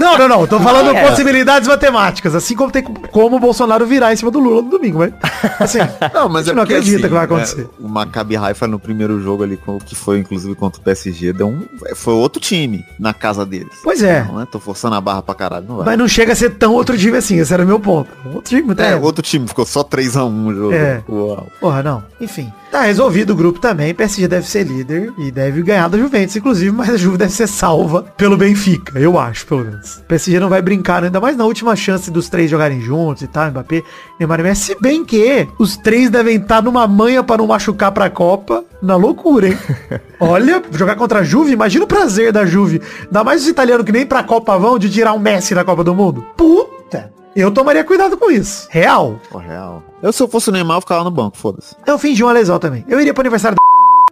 Não, 0.00 0.18
não, 0.18 0.28
não. 0.28 0.46
Tô 0.46 0.58
falando 0.60 0.90
É. 0.94 1.08
possibilidades 1.08 1.68
matemáticas. 1.68 2.34
Assim 2.34 2.54
como 2.56 2.70
tem 2.70 2.82
como 2.82 3.36
o 3.36 3.40
Bolsonaro 3.40 3.86
virar 3.86 4.12
em 4.12 4.16
cima 4.16 4.30
do 4.30 4.38
Lula 4.38 4.62
no 4.62 4.70
domingo, 4.70 4.98
mas. 4.98 5.12
Assim, 5.60 5.78
Não, 6.12 6.28
mas 6.28 6.42
a 6.42 6.44
gente 6.44 6.50
é 6.52 6.54
não 6.54 6.62
acredita 6.62 6.96
assim, 6.98 7.02
que 7.08 7.12
vai 7.12 7.22
é, 7.22 7.24
acontecer. 7.24 7.68
o 7.78 7.88
Maccabi 7.88 8.36
Haifa 8.36 8.66
no 8.66 8.78
primeiro 8.78 9.20
jogo 9.22 9.42
ali, 9.42 9.56
com- 9.56 9.78
que 9.78 9.94
foi 9.94 10.18
inclusive 10.18 10.54
contra 10.54 10.80
o 10.80 10.84
PSG, 10.84 11.32
deu 11.32 11.48
um, 11.48 11.62
foi 11.94 12.14
outro 12.14 12.40
time 12.40 12.84
na 12.98 13.12
casa 13.14 13.44
deles. 13.46 13.72
Pois 13.82 14.02
é. 14.02 14.24
Não, 14.24 14.38
né? 14.38 14.46
Tô 14.50 14.58
forçando 14.58 14.94
a 14.96 15.00
barra 15.00 15.22
pra 15.22 15.34
caralho, 15.34 15.66
não 15.68 15.76
vai. 15.76 15.86
Mas 15.86 15.98
não 15.98 16.08
chega 16.08 16.32
a 16.32 16.36
ser 16.36 16.50
tão 16.50 16.72
outro 16.74 16.96
time 16.98 17.16
assim, 17.16 17.38
esse 17.38 17.52
era 17.52 17.62
o 17.62 17.66
meu 17.66 17.78
ponto. 17.80 18.10
Outro 18.26 18.42
time, 18.56 18.74
É, 18.78 18.92
é, 18.92 18.96
outro 18.96 19.22
time, 19.22 19.46
ficou 19.48 19.64
só 19.64 19.82
3x1 19.84 20.46
o 20.46 20.54
jogo. 20.54 20.72
É. 20.74 21.02
Uau. 21.08 21.46
Porra, 21.60 21.82
não. 21.82 22.02
Enfim, 22.20 22.52
tá 22.70 22.82
resolvido 22.82 23.30
o 23.32 23.36
grupo 23.36 23.58
também. 23.60 23.94
PSG 23.94 24.26
deve 24.28 24.46
ser 24.46 24.64
líder 24.64 25.12
e 25.18 25.30
deve 25.30 25.62
ganhar 25.62 25.88
da 25.88 25.96
Juventus, 25.98 26.34
inclusive, 26.36 26.70
mas 26.72 26.88
a 26.90 26.96
Juve 26.96 27.16
deve 27.16 27.32
ser 27.32 27.46
salva 27.46 28.02
pelo 28.16 28.36
Benfica, 28.36 28.98
eu 28.98 29.18
acho, 29.18 29.46
pelo 29.46 29.64
menos. 29.64 29.77
O 29.98 30.02
PSG 30.04 30.40
não 30.40 30.48
vai 30.48 30.60
brincar, 30.62 31.04
ainda 31.04 31.20
mais 31.20 31.36
na 31.36 31.44
última 31.44 31.74
chance 31.76 32.10
dos 32.10 32.28
três 32.28 32.50
jogarem 32.50 32.80
juntos 32.80 33.22
e 33.22 33.26
tal, 33.26 33.50
Mbappé, 33.50 33.82
Neymar 34.18 34.40
e 34.40 34.42
Messi. 34.42 34.64
Se 34.66 34.76
bem 34.80 35.04
que 35.04 35.48
os 35.58 35.76
três 35.76 36.10
devem 36.10 36.36
estar 36.36 36.62
numa 36.62 36.86
manha 36.86 37.22
para 37.22 37.38
não 37.38 37.46
machucar 37.46 37.92
pra 37.92 38.10
Copa, 38.10 38.64
na 38.82 38.96
loucura, 38.96 39.48
hein? 39.48 39.58
Olha, 40.20 40.62
jogar 40.72 40.96
contra 40.96 41.20
a 41.20 41.24
Juve, 41.24 41.52
imagina 41.52 41.84
o 41.84 41.88
prazer 41.88 42.32
da 42.32 42.44
Juve. 42.44 42.80
Ainda 43.06 43.24
mais 43.24 43.42
os 43.42 43.48
italianos 43.48 43.84
que 43.84 43.92
nem 43.92 44.06
pra 44.06 44.22
Copa 44.22 44.58
vão 44.58 44.78
de 44.78 44.90
tirar 44.90 45.12
um 45.12 45.18
Messi 45.18 45.54
da 45.54 45.64
Copa 45.64 45.82
do 45.84 45.94
Mundo. 45.94 46.24
Puta! 46.36 47.12
Eu 47.34 47.50
tomaria 47.52 47.84
cuidado 47.84 48.16
com 48.16 48.30
isso. 48.30 48.66
Real. 48.70 49.20
Pô, 49.30 49.38
real. 49.38 49.82
Eu, 50.02 50.12
se 50.12 50.22
eu 50.22 50.28
fosse 50.28 50.48
o 50.48 50.52
Neymar, 50.52 50.78
eu 50.78 50.80
ficava 50.80 51.04
no 51.04 51.10
banco, 51.10 51.36
foda-se. 51.36 51.76
Eu 51.86 51.98
fingi 51.98 52.22
uma 52.22 52.32
lesão 52.32 52.58
também. 52.58 52.84
Eu 52.88 53.00
iria 53.00 53.14
pro 53.14 53.20
aniversário 53.20 53.56
da 53.56 53.62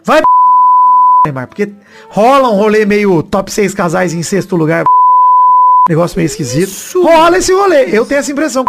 Vai 0.05 0.23
Neymar, 1.27 1.49
porque 1.49 1.73
rola 2.09 2.49
um 2.51 2.57
rolê 2.57 2.85
meio 2.85 3.23
top 3.23 3.51
6 3.51 3.75
casais 3.75 4.15
em 4.15 4.23
sexto 4.23 4.55
lugar. 4.55 4.85
Negócio 5.89 6.17
meio 6.17 6.27
esquisito. 6.27 7.03
Rola 7.03 7.39
esse 7.39 7.53
rolê. 7.53 7.85
Eu 7.97 8.05
tenho 8.05 8.19
essa 8.19 8.33
impressão. 8.33 8.65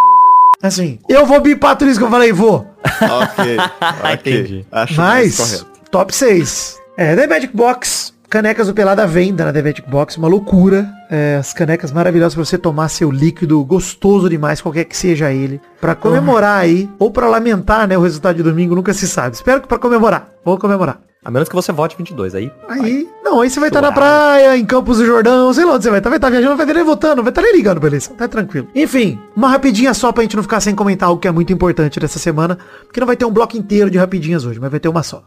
Assim, 0.62 1.00
eu 1.08 1.26
vou 1.26 1.40
bipar 1.40 1.76
tudo 1.76 1.90
isso 1.92 2.00
que 2.00 2.06
eu 2.06 2.10
falei, 2.10 2.32
vou. 2.34 2.68
Ok. 3.02 3.58
ok. 4.14 4.34
Entendi. 4.42 4.66
Acho 4.72 4.96
mais 4.96 5.38
Mas, 5.40 5.50
correto. 5.64 5.82
top 5.92 6.16
6. 6.16 6.78
É, 6.98 7.16
The 7.16 7.28
Magic 7.28 7.56
Box. 7.56 8.16
Canecas 8.30 8.68
do 8.68 8.74
Pelada 8.74 9.04
à 9.04 9.06
venda 9.06 9.46
na 9.46 9.54
The 9.54 9.62
Magic 9.62 9.90
Box. 9.90 10.18
Uma 10.18 10.28
loucura. 10.28 10.90
É, 11.10 11.38
as 11.40 11.54
canecas 11.54 11.92
maravilhosas 11.92 12.36
pra 12.36 12.44
você 12.44 12.58
tomar 12.58 12.90
seu 12.90 13.10
líquido 13.10 13.64
gostoso 13.64 14.30
demais, 14.30 14.60
qualquer 14.60 14.84
que 14.84 14.98
seja 14.98 15.32
ele. 15.32 15.62
Pra 15.80 15.96
comemorar 15.96 16.60
aí. 16.60 16.90
Ou 17.00 17.10
pra 17.10 17.28
lamentar, 17.30 17.88
né? 17.88 17.98
O 17.98 18.02
resultado 18.02 18.36
de 18.36 18.44
domingo, 18.44 18.76
nunca 18.76 18.94
se 18.94 19.08
sabe. 19.08 19.36
Espero 19.36 19.62
que 19.62 19.68
pra 19.68 19.78
comemorar. 19.80 20.30
Vou 20.44 20.58
comemorar. 20.58 21.00
A 21.24 21.32
menos 21.32 21.50
que 21.50 21.56
você 21.56 21.72
vote 21.72 21.98
22, 21.98 22.36
aí... 22.36 22.52
Aí, 22.70 23.10
não, 23.24 23.42
aí 23.42 23.50
você 23.50 23.60
vai 23.60 23.70
estar 23.70 23.82
na 23.82 23.88
Suave. 23.88 24.00
praia, 24.00 24.58
em 24.58 24.66
Campos 24.66 25.00
do 25.00 25.06
Jordão, 25.06 25.52
sei 25.54 25.66
lá 25.66 25.74
onde 25.74 25.84
você 25.84 25.90
vai 25.90 26.00
estar, 26.00 26.10
vai 26.10 26.18
estar 26.18 26.30
viajando, 26.30 26.56
vai 26.56 26.66
estar 26.66 26.74
nem 26.74 26.84
votando, 26.84 27.24
vai 27.24 27.32
estar 27.32 27.42
nem 27.42 27.56
ligando 27.56 27.86
eleição, 27.86 28.16
tá 28.16 28.28
tranquilo. 28.28 28.68
Enfim, 28.74 29.20
uma 29.36 29.50
rapidinha 29.50 29.94
só 29.94 30.12
pra 30.12 30.24
gente 30.24 30.36
não 30.36 30.44
ficar 30.44 30.62
sem 30.62 30.76
comentar 30.76 31.10
algo 31.10 31.20
que 31.20 31.28
é 31.28 31.32
muito 31.32 31.52
importante 31.52 32.00
dessa 32.00 32.20
semana, 32.20 32.58
porque 32.86 33.00
não 33.00 33.08
vai 33.08 33.18
ter 33.18 33.26
um 33.26 33.32
bloco 33.32 33.58
inteiro 33.58 33.90
de 33.90 33.98
rapidinhas 33.98 34.46
hoje, 34.46 34.60
mas 34.60 34.70
vai 34.72 34.80
ter 34.80 34.88
uma 34.90 35.04
só. 35.04 35.24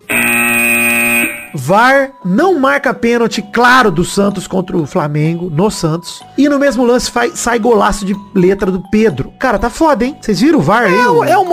VAR 1.55 2.11
não 2.25 2.59
marca 2.59 2.93
pênalti 2.95 3.43
claro 3.43 3.91
do 3.91 4.05
Santos 4.05 4.47
contra 4.47 4.77
o 4.77 4.87
Flamengo, 4.87 5.51
no 5.51 5.71
Santos. 5.71 6.21
E 6.37 6.49
no 6.49 6.59
mesmo 6.59 6.85
lance 6.85 7.11
faz- 7.11 7.39
sai 7.39 7.59
golaço 7.59 8.05
de 8.05 8.15
letra 8.35 8.71
do 8.71 8.83
Pedro. 8.91 9.33
Cara, 9.39 9.59
tá 9.59 9.69
foda, 9.71 10.05
hein? 10.05 10.17
Vocês 10.21 10.41
viram 10.41 10.59
o 10.59 10.63
VAR 10.63 10.85
aí? 10.85 10.95
É, 10.95 11.09
o- 11.09 11.25
é 11.25 11.37
o 11.39 11.45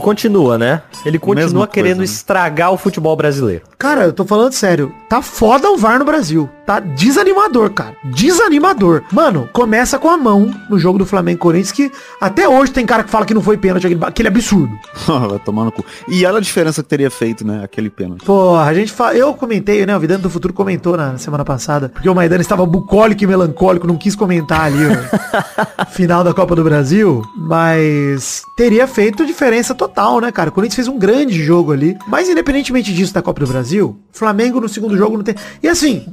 continua, 0.00 0.56
né? 0.58 0.82
Ele 1.04 1.18
continua 1.18 1.44
Mesma 1.44 1.66
querendo 1.66 1.96
coisa, 1.98 2.12
né? 2.12 2.16
estragar 2.16 2.72
o 2.72 2.76
futebol 2.78 3.14
brasileiro. 3.16 3.64
Cara, 3.78 4.04
eu 4.04 4.12
tô 4.12 4.24
falando 4.24 4.52
sério. 4.52 4.92
Tá 5.08 5.20
foda 5.22 5.70
o 5.70 5.76
VAR 5.76 5.98
no 5.98 6.04
Brasil. 6.04 6.48
Tá 6.66 6.78
desanimador, 6.78 7.70
cara. 7.70 7.96
Desanimador. 8.04 9.02
Mano, 9.10 9.48
começa 9.52 9.98
com 9.98 10.08
a 10.08 10.16
mão 10.16 10.50
no 10.70 10.78
jogo 10.78 10.98
do 10.98 11.06
Flamengo 11.06 11.36
e 11.36 11.40
Corinthians, 11.40 11.72
que 11.72 11.90
até 12.20 12.48
hoje 12.48 12.72
tem 12.72 12.86
cara 12.86 13.02
que 13.02 13.10
fala 13.10 13.26
que 13.26 13.34
não 13.34 13.42
foi 13.42 13.56
pênalti, 13.56 13.86
aquele, 13.86 14.04
aquele 14.04 14.28
absurdo. 14.28 14.72
Vai 15.06 15.38
tomar 15.40 15.64
no 15.64 15.72
cu. 15.72 15.84
E 16.08 16.24
olha 16.24 16.38
a 16.38 16.40
diferença 16.40 16.82
que 16.82 16.88
teria 16.88 17.10
feito, 17.10 17.46
né? 17.46 17.62
Aquele 17.64 17.90
pênalti. 17.90 18.24
Porra, 18.24 18.64
a 18.64 18.74
gente 18.74 18.92
fala. 18.92 19.14
Eu 19.14 19.34
comentei, 19.34 19.84
né? 19.84 19.96
O 19.96 20.00
Vidano 20.00 20.22
do 20.22 20.30
Futuro 20.30 20.52
comentou 20.54 20.96
na 20.96 21.18
semana 21.18 21.44
passada. 21.44 21.88
Porque 21.88 22.08
o 22.08 22.14
Maidana 22.14 22.40
estava 22.42 22.64
bucólico 22.64 23.24
e 23.24 23.26
melancólico, 23.26 23.86
não 23.86 23.96
quis 23.96 24.14
comentar 24.14 24.62
ali 24.62 24.84
o 24.84 25.86
final 25.90 26.22
da 26.22 26.32
Copa 26.32 26.54
do 26.54 26.62
Brasil. 26.62 27.22
Mas 27.36 28.42
teria 28.56 28.86
feito 28.86 29.26
diferença 29.26 29.74
total, 29.74 30.20
né, 30.20 30.30
cara? 30.30 30.50
O 30.50 30.52
Corinthians 30.52 30.76
fez 30.76 30.88
um 30.88 30.98
grande 30.98 31.42
jogo 31.42 31.72
ali. 31.72 31.96
Mas 32.06 32.28
independentemente 32.28 32.92
disso 32.92 33.12
da 33.12 33.22
Copa 33.22 33.40
do 33.40 33.46
Brasil, 33.46 33.98
Flamengo 34.12 34.60
no 34.60 34.68
segundo 34.68 34.96
jogo 34.96 35.16
não 35.16 35.24
tem. 35.24 35.34
E 35.62 35.68
assim, 35.68 36.06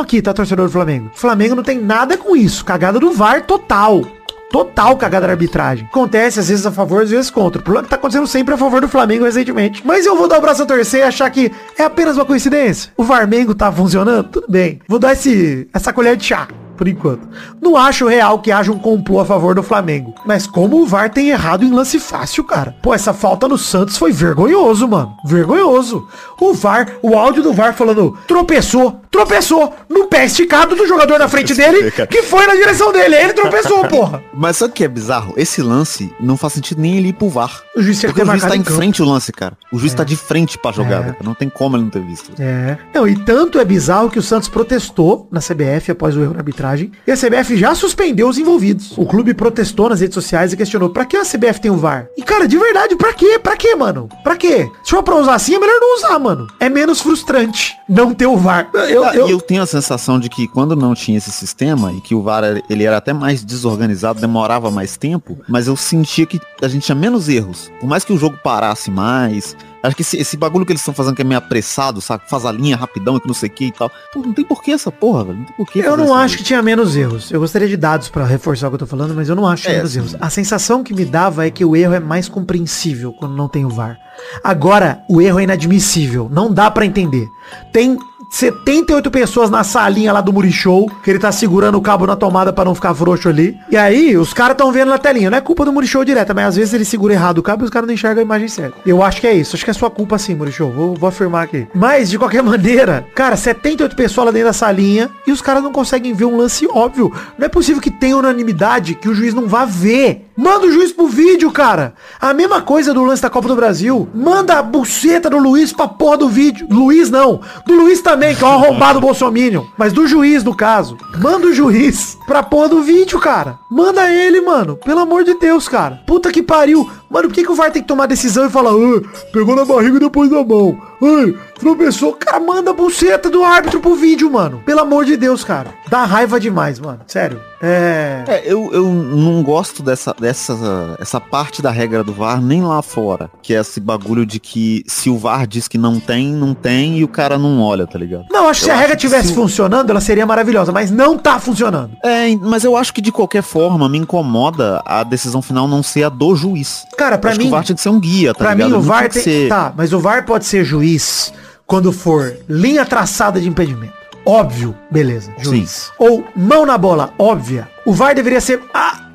aqui, 0.00 0.22
tá, 0.22 0.32
torcedor 0.32 0.66
do 0.66 0.72
Flamengo? 0.72 1.10
Flamengo 1.14 1.54
não 1.54 1.62
tem 1.62 1.80
nada 1.80 2.16
com 2.16 2.34
isso. 2.34 2.64
Cagada 2.64 2.98
do 2.98 3.12
VAR 3.12 3.46
total. 3.46 4.02
Total 4.50 4.96
cagada 4.96 5.28
da 5.28 5.32
arbitragem. 5.32 5.86
Acontece 5.86 6.40
às 6.40 6.48
vezes 6.48 6.66
a 6.66 6.72
favor, 6.72 7.02
às 7.02 7.10
vezes 7.10 7.30
contra. 7.30 7.60
O 7.60 7.62
problema 7.62 7.84
é 7.84 7.86
que 7.86 7.90
tá 7.90 7.96
acontecendo 7.96 8.26
sempre 8.26 8.54
a 8.54 8.58
favor 8.58 8.80
do 8.80 8.88
Flamengo 8.88 9.24
recentemente. 9.24 9.80
Mas 9.86 10.04
eu 10.04 10.16
vou 10.16 10.26
dar 10.26 10.38
o 10.38 10.40
braço 10.40 10.62
a 10.64 10.66
torcer 10.66 11.00
e 11.00 11.04
achar 11.04 11.30
que 11.30 11.52
é 11.78 11.84
apenas 11.84 12.16
uma 12.16 12.24
coincidência. 12.24 12.90
O 12.96 13.04
Varmengo 13.04 13.54
tá 13.54 13.70
funcionando? 13.70 14.28
Tudo 14.28 14.46
bem. 14.50 14.80
Vou 14.88 14.98
dar 14.98 15.12
esse, 15.12 15.68
essa 15.72 15.92
colher 15.92 16.16
de 16.16 16.24
chá. 16.24 16.48
Por 16.80 16.88
enquanto. 16.88 17.28
Não 17.60 17.76
acho 17.76 18.08
real 18.08 18.38
que 18.38 18.50
haja 18.50 18.72
um 18.72 18.78
complô 18.78 19.20
a 19.20 19.26
favor 19.26 19.54
do 19.54 19.62
Flamengo. 19.62 20.14
Mas 20.24 20.46
como 20.46 20.80
o 20.80 20.86
VAR 20.86 21.10
tem 21.10 21.28
errado 21.28 21.62
em 21.62 21.70
lance 21.70 22.00
fácil, 22.00 22.42
cara. 22.42 22.74
Pô, 22.80 22.94
essa 22.94 23.12
falta 23.12 23.46
no 23.46 23.58
Santos 23.58 23.98
foi 23.98 24.12
vergonhoso, 24.12 24.88
mano. 24.88 25.14
Vergonhoso. 25.26 26.08
O 26.40 26.54
VAR, 26.54 26.88
o 27.02 27.18
áudio 27.18 27.42
do 27.42 27.52
VAR 27.52 27.74
falando 27.74 28.16
tropeçou, 28.26 28.98
tropeçou 29.10 29.74
no 29.90 30.06
pé 30.06 30.24
esticado 30.24 30.74
do 30.74 30.86
jogador 30.86 31.18
na 31.18 31.28
frente 31.28 31.52
dele, 31.52 31.90
que 31.90 32.22
foi 32.22 32.46
na 32.46 32.54
direção 32.54 32.90
dele. 32.94 33.14
Ele 33.14 33.34
tropeçou, 33.34 33.84
porra. 33.88 34.22
Mas 34.32 34.56
sabe 34.56 34.70
o 34.70 34.74
que 34.74 34.84
é 34.84 34.88
bizarro? 34.88 35.34
Esse 35.36 35.60
lance 35.60 36.10
não 36.18 36.38
faz 36.38 36.54
sentido 36.54 36.80
nem 36.80 36.96
ele 36.96 37.08
ir 37.08 37.12
pro 37.12 37.28
VAR. 37.28 37.62
O 37.76 37.82
juiz 37.82 38.00
Porque 38.00 38.22
o 38.22 38.24
juiz 38.24 38.42
tá 38.42 38.56
em 38.56 38.64
frente 38.64 39.02
o 39.02 39.04
lance, 39.04 39.30
cara. 39.32 39.52
O 39.70 39.78
juiz 39.78 39.92
tá 39.92 40.02
de 40.02 40.16
frente 40.16 40.56
pra 40.56 40.72
jogada, 40.72 41.14
É. 41.20 41.22
Não 41.22 41.34
tem 41.34 41.50
como 41.50 41.76
ele 41.76 41.84
não 41.84 41.90
ter 41.90 42.00
visto. 42.00 42.32
É. 42.40 42.78
Não, 42.94 43.06
e 43.06 43.16
tanto 43.16 43.58
é 43.58 43.66
bizarro 43.66 44.08
que 44.08 44.18
o 44.18 44.22
Santos 44.22 44.48
protestou 44.48 45.28
na 45.30 45.40
CBF 45.40 45.90
após 45.90 46.16
o 46.16 46.22
erro 46.22 46.32
na 46.32 46.38
arbitragem. 46.38 46.69
E 47.06 47.10
a 47.10 47.16
CBF 47.16 47.56
já 47.56 47.74
suspendeu 47.74 48.28
os 48.28 48.38
envolvidos. 48.38 48.92
O 48.96 49.06
clube 49.06 49.34
protestou 49.34 49.88
nas 49.88 50.00
redes 50.00 50.14
sociais 50.14 50.52
e 50.52 50.56
questionou, 50.56 50.90
pra 50.90 51.04
que 51.04 51.16
a 51.16 51.22
CBF 51.24 51.60
tem 51.60 51.70
o 51.70 51.76
VAR? 51.76 52.06
E 52.16 52.22
cara, 52.22 52.46
de 52.46 52.56
verdade, 52.58 52.94
pra 52.96 53.12
quê? 53.12 53.38
Pra 53.42 53.56
quê, 53.56 53.74
mano? 53.74 54.08
Pra 54.22 54.36
quê? 54.36 54.70
Se 54.84 54.90
for 54.90 55.02
pra 55.02 55.16
usar 55.16 55.34
assim, 55.34 55.54
é 55.54 55.58
melhor 55.58 55.78
não 55.80 55.96
usar, 55.96 56.18
mano. 56.18 56.46
É 56.60 56.68
menos 56.68 57.00
frustrante 57.00 57.74
não 57.88 58.14
ter 58.14 58.26
o 58.26 58.36
VAR. 58.36 58.68
Eu, 58.74 59.04
Ah, 59.04 59.14
eu- 59.14 59.28
E 59.28 59.30
eu 59.32 59.40
tenho 59.40 59.62
a 59.62 59.66
sensação 59.66 60.18
de 60.20 60.28
que 60.28 60.46
quando 60.48 60.76
não 60.76 60.94
tinha 60.94 61.18
esse 61.18 61.30
sistema 61.32 61.92
e 61.92 62.00
que 62.00 62.14
o 62.14 62.22
VAR 62.22 62.42
ele 62.68 62.84
era 62.84 62.96
até 62.98 63.12
mais 63.12 63.42
desorganizado, 63.44 64.20
demorava 64.20 64.70
mais 64.70 64.96
tempo, 64.96 65.38
mas 65.48 65.66
eu 65.66 65.76
sentia 65.76 66.26
que 66.26 66.40
a 66.62 66.68
gente 66.68 66.84
tinha 66.84 66.94
menos 66.94 67.28
erros. 67.28 67.70
Por 67.80 67.88
mais 67.88 68.04
que 68.04 68.12
o 68.12 68.18
jogo 68.18 68.36
parasse 68.42 68.90
mais. 68.90 69.56
Acho 69.82 69.96
que 69.96 70.02
esse, 70.02 70.16
esse 70.18 70.36
bagulho 70.36 70.66
que 70.66 70.72
eles 70.72 70.80
estão 70.80 70.92
fazendo 70.92 71.14
que 71.16 71.22
é 71.22 71.24
meio 71.24 71.38
apressado, 71.38 72.00
sabe? 72.00 72.24
Faz 72.28 72.44
a 72.44 72.52
linha 72.52 72.76
rapidão 72.76 73.16
e 73.16 73.20
que 73.20 73.26
não 73.26 73.34
sei 73.34 73.48
o 73.48 73.52
que 73.52 73.66
e 73.66 73.72
tal. 73.72 73.90
Pô, 74.12 74.20
não 74.20 74.32
tem 74.32 74.44
porquê 74.44 74.72
essa 74.72 74.92
porra, 74.92 75.24
velho. 75.24 75.38
Não 75.38 75.44
tem 75.46 75.56
porquê. 75.56 75.78
Eu 75.80 75.96
não 75.96 76.14
acho 76.14 76.36
que 76.36 76.44
tinha 76.44 76.62
menos 76.62 76.96
erros. 76.96 77.30
Eu 77.30 77.40
gostaria 77.40 77.68
de 77.68 77.76
dados 77.76 78.08
pra 78.08 78.24
reforçar 78.26 78.66
o 78.68 78.70
que 78.70 78.74
eu 78.74 78.80
tô 78.80 78.86
falando, 78.86 79.14
mas 79.14 79.28
eu 79.28 79.34
não 79.36 79.46
acho 79.46 79.62
que 79.62 79.68
tinha 79.68 79.76
É, 79.76 79.78
menos 79.78 79.96
erros. 79.96 80.16
A 80.20 80.28
sensação 80.28 80.84
que 80.84 80.92
me 80.92 81.04
dava 81.04 81.46
é 81.46 81.50
que 81.50 81.64
o 81.64 81.74
erro 81.74 81.94
é 81.94 82.00
mais 82.00 82.28
compreensível 82.28 83.12
quando 83.12 83.34
não 83.34 83.48
tem 83.48 83.64
o 83.64 83.70
VAR. 83.70 83.98
Agora, 84.44 85.02
o 85.08 85.20
erro 85.20 85.40
é 85.40 85.44
inadmissível. 85.44 86.28
Não 86.30 86.52
dá 86.52 86.70
pra 86.70 86.84
entender. 86.84 87.26
Tem 87.72 87.96
78 88.30 89.10
pessoas 89.10 89.50
na 89.50 89.64
salinha 89.64 90.12
lá 90.12 90.20
do 90.20 90.32
Murichou, 90.32 90.88
que 91.02 91.10
ele 91.10 91.18
tá 91.18 91.32
segurando 91.32 91.76
o 91.76 91.82
cabo 91.82 92.06
na 92.06 92.14
tomada 92.14 92.52
pra 92.52 92.64
não 92.64 92.76
ficar 92.76 92.94
frouxo 92.94 93.28
ali. 93.28 93.58
E 93.68 93.76
aí, 93.76 94.16
os 94.16 94.32
caras 94.32 94.56
tão 94.56 94.70
vendo 94.70 94.88
na 94.88 94.98
telinha. 94.98 95.28
Não 95.28 95.36
é 95.36 95.40
culpa 95.40 95.64
do 95.64 95.72
Murichou 95.72 96.04
direta, 96.04 96.32
mas 96.32 96.46
às 96.46 96.56
vezes 96.56 96.72
ele 96.72 96.84
segura 96.84 97.12
errado 97.12 97.38
o 97.38 97.42
cabo 97.42 97.64
e 97.64 97.66
os 97.66 97.70
caras 97.70 97.88
não 97.88 97.94
enxergam 97.94 98.20
a 98.20 98.24
imagem 98.24 98.46
certa. 98.46 98.78
Eu 98.86 99.02
acho 99.02 99.20
que 99.20 99.26
é 99.26 99.34
isso. 99.34 99.56
Acho 99.56 99.64
que 99.64 99.70
é 99.70 99.74
sua 99.74 99.90
culpa 99.90 100.16
sim, 100.16 100.36
Murichou. 100.36 100.70
Vou, 100.70 100.94
vou 100.94 101.08
afirmar 101.08 101.42
aqui. 101.42 101.66
Mas, 101.74 102.08
de 102.08 102.18
qualquer 102.18 102.40
maneira, 102.44 103.04
cara, 103.16 103.36
78 103.36 103.96
pessoas 103.96 104.26
lá 104.26 104.32
dentro 104.32 104.48
da 104.48 104.52
salinha 104.52 105.10
e 105.26 105.32
os 105.32 105.42
caras 105.42 105.62
não 105.62 105.72
conseguem 105.72 106.14
ver 106.14 106.24
um 106.24 106.36
lance 106.36 106.68
óbvio. 106.70 107.12
Não 107.36 107.46
é 107.46 107.48
possível 107.48 107.82
que 107.82 107.90
tenha 107.90 108.16
unanimidade 108.16 108.94
que 108.94 109.08
o 109.08 109.14
juiz 109.14 109.34
não 109.34 109.48
vá 109.48 109.64
ver. 109.64 110.29
Manda 110.40 110.68
o 110.68 110.72
juiz 110.72 110.90
pro 110.90 111.06
vídeo, 111.06 111.50
cara. 111.50 111.92
A 112.18 112.32
mesma 112.32 112.62
coisa 112.62 112.94
do 112.94 113.04
lance 113.04 113.20
da 113.20 113.28
Copa 113.28 113.46
do 113.46 113.54
Brasil. 113.54 114.08
Manda 114.14 114.58
a 114.58 114.62
buceta 114.62 115.28
do 115.28 115.36
Luiz 115.36 115.70
pra 115.70 115.86
porra 115.86 116.16
do 116.16 116.30
vídeo. 116.30 116.66
Luiz 116.70 117.10
não. 117.10 117.42
Do 117.66 117.74
Luiz 117.74 118.00
também, 118.00 118.34
que 118.34 118.42
é 118.42 118.46
um 118.46 118.52
arrombado 118.52 119.00
bolsominion. 119.04 119.64
Mas 119.76 119.92
do 119.92 120.06
juiz, 120.06 120.42
no 120.42 120.56
caso. 120.56 120.96
Manda 121.18 121.48
o 121.48 121.52
juiz 121.52 122.16
pra 122.26 122.42
porra 122.42 122.70
do 122.70 122.80
vídeo, 122.80 123.20
cara. 123.20 123.58
Manda 123.70 124.10
ele, 124.10 124.40
mano. 124.40 124.78
Pelo 124.78 125.00
amor 125.00 125.24
de 125.24 125.34
Deus, 125.34 125.68
cara. 125.68 126.00
Puta 126.06 126.32
que 126.32 126.42
pariu. 126.42 126.88
Mano, 127.10 127.28
por 127.28 127.34
que, 127.34 127.42
que 127.44 127.50
o 127.50 127.54
VAR 127.56 127.70
tem 127.72 127.82
que 127.82 127.88
tomar 127.88 128.06
decisão 128.06 128.46
e 128.46 128.50
falar, 128.50 128.70
"Ah, 128.70 129.00
pegou 129.32 129.56
na 129.56 129.64
barriga 129.64 129.96
e 129.96 130.00
depois 130.00 130.30
na 130.30 130.44
mão? 130.44 130.78
Ai, 131.02 131.34
tropeçou. 131.58 132.12
Cara, 132.12 132.38
manda 132.38 132.70
a 132.70 132.74
buceta 132.74 133.30
do 133.30 133.42
árbitro 133.42 133.80
pro 133.80 133.94
vídeo, 133.96 134.30
mano. 134.30 134.62
Pelo 134.64 134.80
amor 134.80 135.04
de 135.04 135.16
Deus, 135.16 135.42
cara. 135.42 135.74
Dá 135.88 136.04
raiva 136.04 136.38
demais, 136.38 136.78
mano. 136.78 137.00
Sério. 137.06 137.40
É. 137.62 138.24
É, 138.28 138.42
eu, 138.44 138.70
eu 138.72 138.84
não 138.86 139.42
gosto 139.42 139.82
dessa, 139.82 140.14
dessa 140.18 140.96
essa 140.98 141.20
parte 141.20 141.60
da 141.60 141.70
regra 141.70 142.02
do 142.02 142.12
VAR 142.12 142.40
nem 142.40 142.62
lá 142.62 142.80
fora. 142.82 143.30
Que 143.42 143.54
é 143.54 143.60
esse 143.60 143.80
bagulho 143.80 144.24
de 144.24 144.38
que 144.38 144.82
se 144.86 145.10
o 145.10 145.18
VAR 145.18 145.46
diz 145.46 145.68
que 145.68 145.76
não 145.76 145.98
tem, 146.00 146.28
não 146.32 146.54
tem 146.54 146.98
e 146.98 147.04
o 147.04 147.08
cara 147.08 147.38
não 147.38 147.60
olha, 147.60 147.86
tá 147.86 147.98
ligado? 147.98 148.24
Não, 148.30 148.48
acho 148.48 148.60
que 148.60 148.64
se 148.64 148.70
Eu 148.70 148.76
a 148.76 148.78
regra 148.78 148.96
tivesse 148.96 149.28
se 149.28 149.34
funcionando, 149.34 149.90
ela 149.90 150.00
seria 150.00 150.24
maravilhosa, 150.26 150.72
mas 150.72 150.90
não 150.90 151.18
tá 151.18 151.38
funcionando. 151.38 151.90
É, 152.04 152.34
mas 152.36 152.64
eu 152.64 152.76
acho 152.76 152.94
que 152.94 153.00
de 153.00 153.12
qualquer 153.12 153.42
forma 153.42 153.88
me 153.88 153.98
incomoda 153.98 154.82
a 154.86 155.02
decisão 155.02 155.42
final 155.42 155.66
não 155.66 155.82
ser 155.82 156.04
a 156.04 156.08
do 156.08 156.34
juiz. 156.34 156.86
Cara, 157.00 157.16
pra 157.18 157.30
acho 157.30 157.40
mim, 157.40 157.48
o 157.48 157.50
VAR 157.50 157.64
tinha 157.64 157.74
que 157.76 157.80
ser 157.82 157.88
um 157.88 157.98
guia, 157.98 158.32
tá 158.34 158.38
pra 158.44 158.52
ligado? 158.54 158.70
mim 158.72 158.76
o 158.76 158.80
VAR 158.82 159.08
tem... 159.08 159.22
ser- 159.22 159.48
Tá, 159.48 159.72
mas 159.74 159.92
o 159.92 159.98
VAR 159.98 160.26
pode 160.26 160.44
ser 160.44 160.64
juiz 160.64 161.32
quando 161.66 161.92
for 161.92 162.36
linha 162.48 162.84
traçada 162.84 163.40
de 163.40 163.48
impedimento. 163.48 163.94
Óbvio, 164.26 164.76
beleza, 164.90 165.32
juiz. 165.38 165.90
Ou 165.98 166.22
mão 166.36 166.66
na 166.66 166.76
bola, 166.76 167.10
óbvia. 167.18 167.66
O 167.86 167.92
VAR 167.94 168.14
deveria 168.14 168.40
ser 168.40 168.60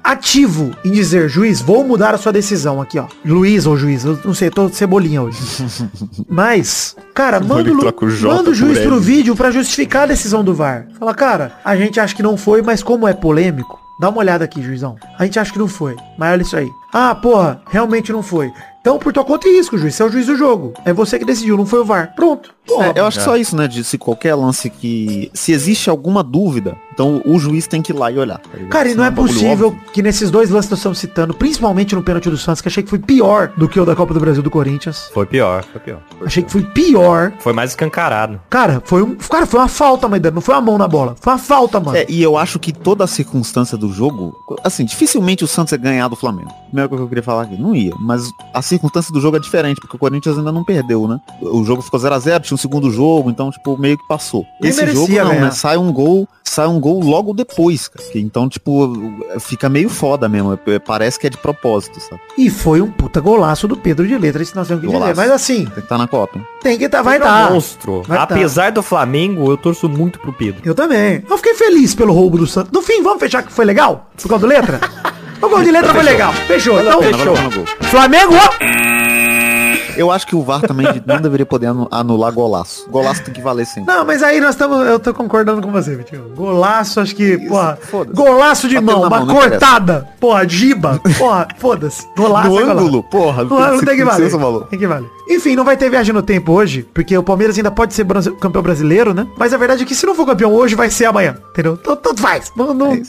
ativo 0.03 0.71
em 0.83 0.91
dizer, 0.91 1.29
juiz, 1.29 1.61
vou 1.61 1.83
mudar 1.83 2.13
a 2.15 2.17
sua 2.17 2.31
decisão 2.31 2.81
aqui, 2.81 2.97
ó. 2.97 3.05
Luiz 3.23 3.65
ou 3.67 3.77
juiz, 3.77 4.03
eu 4.03 4.19
não 4.25 4.33
sei, 4.33 4.49
tô 4.49 4.67
cebolinha 4.69 5.21
hoje. 5.21 5.37
Mas, 6.27 6.95
cara, 7.13 7.39
manda, 7.39 7.71
o 7.71 7.73
o 7.79 8.05
manda 8.23 8.49
o 8.49 8.53
juiz 8.53 8.79
pro 8.79 8.99
vídeo 8.99 9.35
pra 9.35 9.51
justificar 9.51 10.03
a 10.03 10.07
decisão 10.07 10.43
do 10.43 10.53
VAR. 10.53 10.87
Fala, 10.99 11.13
cara, 11.13 11.53
a 11.63 11.75
gente 11.75 11.99
acha 11.99 12.15
que 12.15 12.23
não 12.23 12.35
foi, 12.37 12.61
mas 12.61 12.81
como 12.83 13.07
é 13.07 13.13
polêmico, 13.13 13.79
dá 13.99 14.09
uma 14.09 14.19
olhada 14.19 14.43
aqui, 14.45 14.61
juizão. 14.61 14.95
A 15.19 15.23
gente 15.25 15.39
acha 15.39 15.51
que 15.51 15.59
não 15.59 15.67
foi, 15.67 15.95
mas 16.17 16.31
olha 16.33 16.41
isso 16.41 16.57
aí. 16.57 16.67
Ah, 16.93 17.13
porra, 17.15 17.61
realmente 17.69 18.11
não 18.11 18.23
foi. 18.23 18.51
Então, 18.81 18.99
por 18.99 19.11
tua 19.11 19.25
conta 19.25 19.47
e 19.47 19.57
risco, 19.57 19.79
juiz. 19.79 19.95
Você 19.95 20.03
é 20.03 20.05
o 20.05 20.09
juiz 20.11 20.27
do 20.27 20.35
jogo. 20.35 20.73
É 20.85 20.93
você 20.93 21.17
que 21.17 21.25
decidiu, 21.25 21.57
não 21.57 21.65
foi 21.65 21.79
o 21.79 21.85
VAR. 21.85 22.13
Pronto. 22.15 22.53
Porra, 22.67 22.93
É, 22.95 22.99
eu 22.99 23.05
acho 23.07 23.17
que 23.17 23.23
só 23.23 23.35
isso, 23.35 23.55
né? 23.55 23.67
De 23.67 23.83
se 23.83 23.97
qualquer 23.97 24.35
lance 24.35 24.69
que. 24.69 25.31
Se 25.33 25.51
existe 25.51 25.89
alguma 25.89 26.21
dúvida, 26.21 26.75
então 26.93 27.19
o 27.25 27.39
juiz 27.39 27.65
tem 27.65 27.81
que 27.81 27.91
ir 27.91 27.95
lá 27.95 28.11
e 28.11 28.17
olhar. 28.19 28.37
tá? 28.37 28.49
Cara, 28.69 28.89
e 28.89 28.93
não 28.93 29.03
é 29.03 29.09
bagulho 29.09 29.33
possível 29.33 29.67
óbvio. 29.69 29.81
que 29.91 30.03
nesses 30.03 30.29
dois 30.29 30.51
lances 30.51 30.67
que 30.67 30.71
nós 30.73 30.79
estamos 30.79 30.99
citando, 30.99 31.33
principalmente 31.33 31.95
no 31.95 32.03
pênalti 32.03 32.29
do 32.29 32.37
Santos, 32.37 32.61
que 32.61 32.67
achei 32.67 32.83
que 32.83 32.89
foi 32.89 32.99
pior 32.99 33.51
do 33.57 33.67
que 33.67 33.79
o 33.79 33.85
da 33.85 33.95
Copa 33.95 34.13
do 34.13 34.19
Brasil 34.19 34.43
do 34.43 34.51
Corinthians. 34.51 35.09
Foi 35.13 35.25
pior, 35.25 35.63
foi 35.63 35.81
pior. 35.81 35.99
Achei 36.23 36.43
que 36.43 36.51
foi 36.51 36.61
pior. 36.61 37.33
Foi 37.39 37.53
mais 37.53 37.71
escancarado. 37.71 38.39
Cara, 38.51 38.83
foi 38.85 39.01
um. 39.01 39.15
Cara, 39.15 39.47
foi 39.47 39.59
uma 39.59 39.67
falta, 39.67 40.07
Maidana. 40.07 40.35
Não 40.35 40.41
foi 40.41 40.53
uma 40.53 40.61
mão 40.61 40.77
na 40.77 40.87
bola. 40.87 41.15
Foi 41.19 41.33
uma 41.33 41.39
falta, 41.39 41.79
mano. 41.79 41.97
É, 41.97 42.05
e 42.07 42.21
eu 42.21 42.37
acho 42.37 42.59
que 42.59 42.71
toda 42.71 43.03
a 43.03 43.07
circunstância 43.07 43.75
do 43.75 43.91
jogo, 43.91 44.35
assim, 44.63 44.85
dificilmente 44.85 45.43
o 45.43 45.47
Santos 45.47 45.71
ia 45.71 45.77
ganhar 45.79 46.07
do 46.07 46.15
Flamengo. 46.15 46.51
Primeira 46.85 46.89
coisa 46.89 47.01
que 47.01 47.05
eu 47.05 47.09
queria 47.09 47.23
falar 47.23 47.41
aqui, 47.43 47.57
não 47.61 47.75
ia. 47.75 47.91
Mas 47.99 48.29
a 48.53 48.61
circunstância 48.61 49.11
do 49.13 49.19
jogo 49.19 49.37
é 49.37 49.39
diferente, 49.39 49.79
porque 49.81 49.95
o 49.95 49.99
Corinthians 49.99 50.37
ainda 50.37 50.51
não 50.51 50.63
perdeu, 50.63 51.07
né? 51.07 51.19
O 51.41 51.63
jogo 51.63 51.81
ficou 51.81 51.99
0 51.99 52.15
a 52.15 52.19
0 52.19 52.43
tinha 52.43 52.55
um 52.55 52.57
segundo 52.57 52.89
jogo, 52.91 53.29
então, 53.29 53.49
tipo, 53.51 53.77
meio 53.77 53.97
que 53.97 54.07
passou. 54.07 54.45
Nem 54.61 54.69
Esse 54.69 54.85
jogo 54.87 55.07
não, 55.13 55.29
ganhar. 55.29 55.41
né? 55.41 55.51
Sai 55.51 55.77
um 55.77 55.91
gol, 55.91 56.27
sai 56.43 56.67
um 56.67 56.79
gol 56.79 56.99
logo 57.03 57.33
depois, 57.33 57.87
cara. 57.87 58.05
Então, 58.15 58.47
tipo, 58.49 58.93
fica 59.39 59.67
meio 59.69 59.89
foda 59.89 60.27
mesmo. 60.29 60.53
é- 60.67 60.79
Parece 60.79 61.19
que 61.19 61.27
é 61.27 61.29
de 61.29 61.37
propósito, 61.37 61.99
sabe? 61.99 62.21
E 62.37 62.49
foi 62.49 62.81
um 62.81 62.91
puta 62.91 63.19
golaço 63.19 63.67
do 63.67 63.75
Pedro 63.77 64.07
de 64.07 64.17
letra, 64.17 64.41
isso 64.43 64.55
nós 64.55 64.67
temos 64.67 64.81
que 64.83 64.87
dizer. 64.91 65.15
Mas 65.15 65.31
assim, 65.31 65.65
Tem 65.65 65.73
que 65.73 65.79
estar 65.79 65.97
na 65.97 66.07
Copa. 66.07 66.39
tem 66.61 66.77
que 66.77 66.87
tá, 66.89 67.01
vai 67.01 67.15
Pedro 67.19 67.27
é 67.27 67.31
um 67.31 67.35
dar. 67.45 67.51
monstro. 67.51 68.03
Vai 68.03 68.17
tá. 68.17 68.23
Apesar 68.23 68.71
do 68.71 68.81
Flamengo, 68.83 69.49
eu 69.51 69.57
torço 69.57 69.87
muito 69.89 70.19
pro 70.19 70.33
Pedro. 70.33 70.61
Eu 70.65 70.75
também. 70.75 71.23
Eu 71.29 71.37
fiquei 71.37 71.53
feliz 71.55 71.95
pelo 71.95 72.13
roubo 72.13 72.37
do 72.37 72.47
Santos. 72.47 72.71
No 72.71 72.81
fim, 72.81 73.01
vamos 73.01 73.19
fechar 73.19 73.43
que 73.43 73.51
foi 73.51 73.65
legal? 73.65 74.09
Por 74.21 74.27
causa 74.29 74.45
do 74.45 74.47
letra? 74.49 74.79
o 75.41 75.49
gol 75.49 75.63
de 75.63 75.71
letra 75.71 75.93
foi 75.93 76.03
legal. 76.03 76.33
Fechou. 76.33 76.79
Então, 76.81 76.99
gol. 77.01 77.65
Flamengo. 77.89 78.33
Eu 79.97 80.11
acho 80.11 80.27
que 80.27 80.35
o 80.35 80.43
VAR 80.43 80.61
também 80.61 80.85
não 81.07 81.21
deveria 81.21 81.45
poder 81.45 81.67
anu- 81.67 81.87
anular 81.89 82.31
golaço. 82.33 82.85
Golaço 82.89 83.23
tem 83.23 83.33
que 83.33 83.41
valer 83.41 83.65
sempre. 83.65 83.93
Não, 83.93 84.03
mas 84.03 84.21
aí 84.21 84.41
nós 84.41 84.49
estamos. 84.51 84.85
Eu 84.85 84.99
tô 84.99 85.13
concordando 85.13 85.61
com 85.61 85.71
você, 85.71 85.95
Vitinho. 85.95 86.33
Golaço, 86.35 86.99
acho 86.99 87.15
que, 87.15 87.37
porra. 87.47 87.77
foda-se. 87.81 88.13
Golaço 88.15 88.67
de 88.67 88.79
mão, 88.81 89.03
uma 89.03 89.09
mão, 89.21 89.27
cortada. 89.35 90.07
Porra, 90.19 90.47
giba. 90.47 90.99
Porra, 91.17 91.47
foda-se. 91.57 92.05
Golaço. 92.17 92.49
No 92.49 92.59
é 92.59 92.61
golaço. 92.63 92.79
ângulo, 92.81 93.03
porra, 93.03 93.43
No 93.45 93.57
ângulo 93.57 93.85
tem 93.85 93.95
que 93.95 94.03
valer. 94.03 94.29
Tem 94.69 94.79
que 94.79 94.87
valer. 94.87 95.09
Enfim, 95.27 95.55
não 95.55 95.63
vai 95.63 95.75
ter 95.75 95.89
viagem 95.89 96.13
no 96.13 96.21
tempo 96.21 96.51
hoje, 96.51 96.87
porque 96.93 97.17
o 97.17 97.23
Palmeiras 97.23 97.57
ainda 97.57 97.71
pode 97.71 97.93
ser 97.93 98.05
campeão 98.39 98.61
brasileiro, 98.61 99.13
né? 99.13 99.27
Mas 99.37 99.53
a 99.53 99.57
verdade 99.57 99.83
é 99.83 99.85
que 99.85 99.95
se 99.95 100.05
não 100.05 100.13
for 100.13 100.25
campeão 100.25 100.53
hoje, 100.53 100.75
vai 100.75 100.89
ser 100.89 101.05
amanhã. 101.05 101.35
Entendeu? 101.49 101.77
Então, 101.79 101.95
tanto 101.95 102.21
faz. 102.21 102.51
Não, 102.55 102.73
não, 102.73 102.93
É 102.93 103.01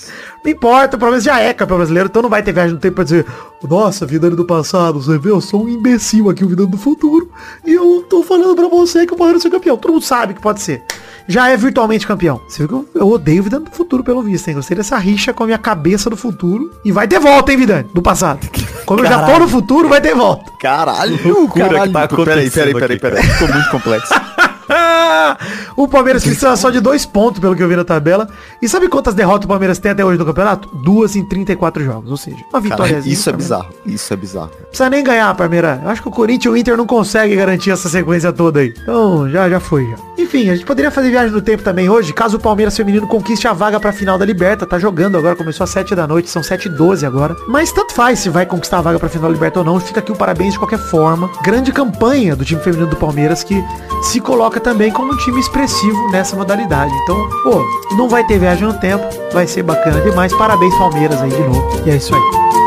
não 0.44 0.50
importa, 0.50 0.96
o 0.96 1.00
Palmeiras 1.00 1.24
já 1.24 1.40
é 1.40 1.52
campeão 1.52 1.76
brasileiro, 1.76 2.08
então 2.08 2.22
não 2.22 2.30
vai 2.30 2.42
ter 2.42 2.52
viagem 2.52 2.74
no 2.74 2.80
tempo 2.80 2.94
pra 2.94 3.04
dizer, 3.04 3.26
nossa, 3.62 4.06
Vidani 4.06 4.36
do 4.36 4.44
passado, 4.44 5.02
você 5.02 5.18
vê, 5.18 5.30
eu 5.30 5.40
sou 5.40 5.64
um 5.64 5.68
imbecil 5.68 6.30
aqui, 6.30 6.44
o 6.44 6.48
Vidani 6.48 6.70
do 6.70 6.78
futuro, 6.78 7.28
e 7.66 7.72
eu 7.74 8.04
tô 8.08 8.22
falando 8.22 8.54
pra 8.54 8.68
você 8.68 9.04
que 9.06 9.12
o 9.12 9.16
Palmeiras 9.16 9.44
é 9.44 9.50
campeão. 9.50 9.76
Todo 9.76 9.92
mundo 9.94 10.04
sabe 10.04 10.34
que 10.34 10.40
pode 10.40 10.60
ser. 10.62 10.82
Já 11.28 11.48
é 11.48 11.56
virtualmente 11.56 12.06
campeão. 12.06 12.40
Você 12.48 12.64
viu 12.64 12.68
que 12.68 12.74
eu, 12.74 13.02
eu 13.02 13.08
odeio 13.08 13.40
o 13.40 13.44
Vidani 13.44 13.64
do 13.64 13.70
futuro, 13.72 14.04
pelo 14.04 14.22
visto, 14.22 14.46
hein? 14.46 14.54
Gostei 14.54 14.76
dessa 14.76 14.96
rixa 14.96 15.32
com 15.32 15.42
a 15.42 15.46
minha 15.46 15.58
cabeça 15.58 16.08
do 16.08 16.16
futuro. 16.16 16.70
E 16.84 16.92
vai 16.92 17.08
ter 17.08 17.18
volta, 17.18 17.50
hein, 17.50 17.58
Vidani? 17.58 17.88
Do 17.92 18.00
passado. 18.00 18.48
Como 18.86 19.00
eu 19.00 19.06
já 19.06 19.26
tô 19.26 19.38
no 19.40 19.48
futuro, 19.48 19.88
vai 19.88 20.00
ter 20.00 20.14
volta. 20.14 20.52
Caralho, 20.60 21.18
loucura 21.28 21.68
caralho. 21.68 21.86
que 21.88 21.92
tá 21.92 22.05
peraí, 22.08 22.50
peraí, 22.50 22.74
peraí, 22.74 22.98
peraí. 22.98 23.22
Ficou 23.22 23.48
muito 23.48 23.70
complexo. 23.70 24.14
o 25.76 25.88
Palmeiras 25.88 26.22
precisa 26.22 26.56
só 26.56 26.70
de 26.70 26.80
dois 26.80 27.06
pontos, 27.06 27.40
pelo 27.40 27.54
que 27.54 27.62
eu 27.62 27.68
vi 27.68 27.76
na 27.76 27.84
tabela. 27.84 28.28
E 28.60 28.68
sabe 28.68 28.88
quantas 28.88 29.14
derrotas 29.14 29.44
o 29.44 29.48
Palmeiras 29.48 29.78
tem 29.78 29.92
até 29.92 30.04
hoje 30.04 30.18
no 30.18 30.24
campeonato? 30.24 30.68
Duas 30.82 31.16
em 31.16 31.24
34 31.24 31.84
jogos. 31.84 32.10
Ou 32.10 32.16
seja, 32.16 32.38
uma 32.52 32.60
vitória. 32.60 33.02
Isso 33.04 33.28
é 33.30 33.32
bizarro. 33.32 33.72
Isso 33.84 34.12
é 34.12 34.16
bizarro. 34.16 34.50
precisa 34.68 34.90
nem 34.90 35.02
ganhar, 35.02 35.34
Palmeiras. 35.34 35.82
Eu 35.82 35.90
acho 35.90 36.02
que 36.02 36.08
o 36.08 36.10
Corinthians 36.10 36.46
e 36.46 36.48
o 36.48 36.56
Inter 36.56 36.76
não 36.76 36.86
conseguem 36.86 37.36
garantir 37.36 37.70
essa 37.70 37.88
sequência 37.88 38.32
toda 38.32 38.60
aí. 38.60 38.74
Então, 38.82 39.28
já, 39.30 39.48
já 39.48 39.60
foi, 39.60 39.86
já. 39.90 39.96
Enfim, 40.18 40.50
a 40.50 40.54
gente 40.54 40.66
poderia 40.66 40.90
fazer 40.90 41.10
viagem 41.10 41.30
no 41.30 41.42
tempo 41.42 41.62
também 41.62 41.88
hoje, 41.88 42.12
caso 42.12 42.36
o 42.36 42.40
Palmeiras 42.40 42.76
feminino 42.76 43.06
conquiste 43.06 43.46
a 43.46 43.52
vaga 43.52 43.78
pra 43.78 43.92
final 43.92 44.18
da 44.18 44.24
Liberta. 44.24 44.66
Tá 44.66 44.78
jogando 44.78 45.16
agora, 45.16 45.36
começou 45.36 45.64
às 45.64 45.70
7 45.70 45.94
da 45.94 46.06
noite, 46.06 46.30
são 46.30 46.42
7 46.42 46.66
e 46.66 46.68
12 46.70 47.06
agora. 47.06 47.36
Mas 47.48 47.72
tanto 47.72 47.94
faz 47.94 48.20
se 48.20 48.28
vai 48.28 48.46
conquistar 48.46 48.78
a 48.78 48.82
vaga 48.82 48.98
pra 48.98 49.08
final 49.08 49.28
da 49.28 49.34
Liberta 49.34 49.60
ou 49.60 49.64
não. 49.64 49.78
Fica 49.78 50.00
aqui 50.00 50.10
o 50.10 50.16
parabéns 50.16 50.54
de 50.54 50.58
qualquer 50.58 50.78
forma. 50.78 51.30
Grande 51.42 51.72
campanha 51.72 52.34
do 52.34 52.44
time 52.44 52.60
feminino 52.60 52.88
do 52.88 52.96
Palmeiras, 52.96 53.44
que 53.44 53.62
se 54.02 54.20
coloca 54.20 54.55
também 54.60 54.92
como 54.92 55.12
um 55.12 55.16
time 55.16 55.40
expressivo 55.40 56.10
nessa 56.10 56.36
modalidade. 56.36 56.92
Então, 57.02 57.28
pô, 57.42 57.62
não 57.96 58.08
vai 58.08 58.24
ter 58.24 58.38
viagem 58.38 58.66
no 58.66 58.74
tempo, 58.74 59.04
vai 59.32 59.46
ser 59.46 59.62
bacana 59.62 60.00
demais. 60.00 60.32
Parabéns, 60.36 60.74
Palmeiras, 60.76 61.20
aí 61.20 61.30
de 61.30 61.42
novo. 61.42 61.82
E 61.84 61.90
é 61.90 61.96
isso 61.96 62.14
aí. 62.14 62.65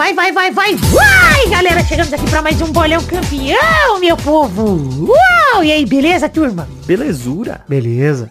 Vai, 0.00 0.14
vai, 0.14 0.32
vai, 0.32 0.50
vai, 0.50 0.74
vai, 0.76 1.46
galera! 1.50 1.84
Chegamos 1.84 2.10
aqui 2.10 2.24
pra 2.30 2.40
mais 2.40 2.58
um 2.62 2.72
bolão 2.72 3.04
campeão, 3.04 4.00
meu 4.00 4.16
povo! 4.16 5.06
Uau! 5.06 5.62
E 5.62 5.70
aí, 5.70 5.84
beleza, 5.84 6.26
turma? 6.26 6.66
Belezura. 6.86 7.60
Beleza. 7.68 8.30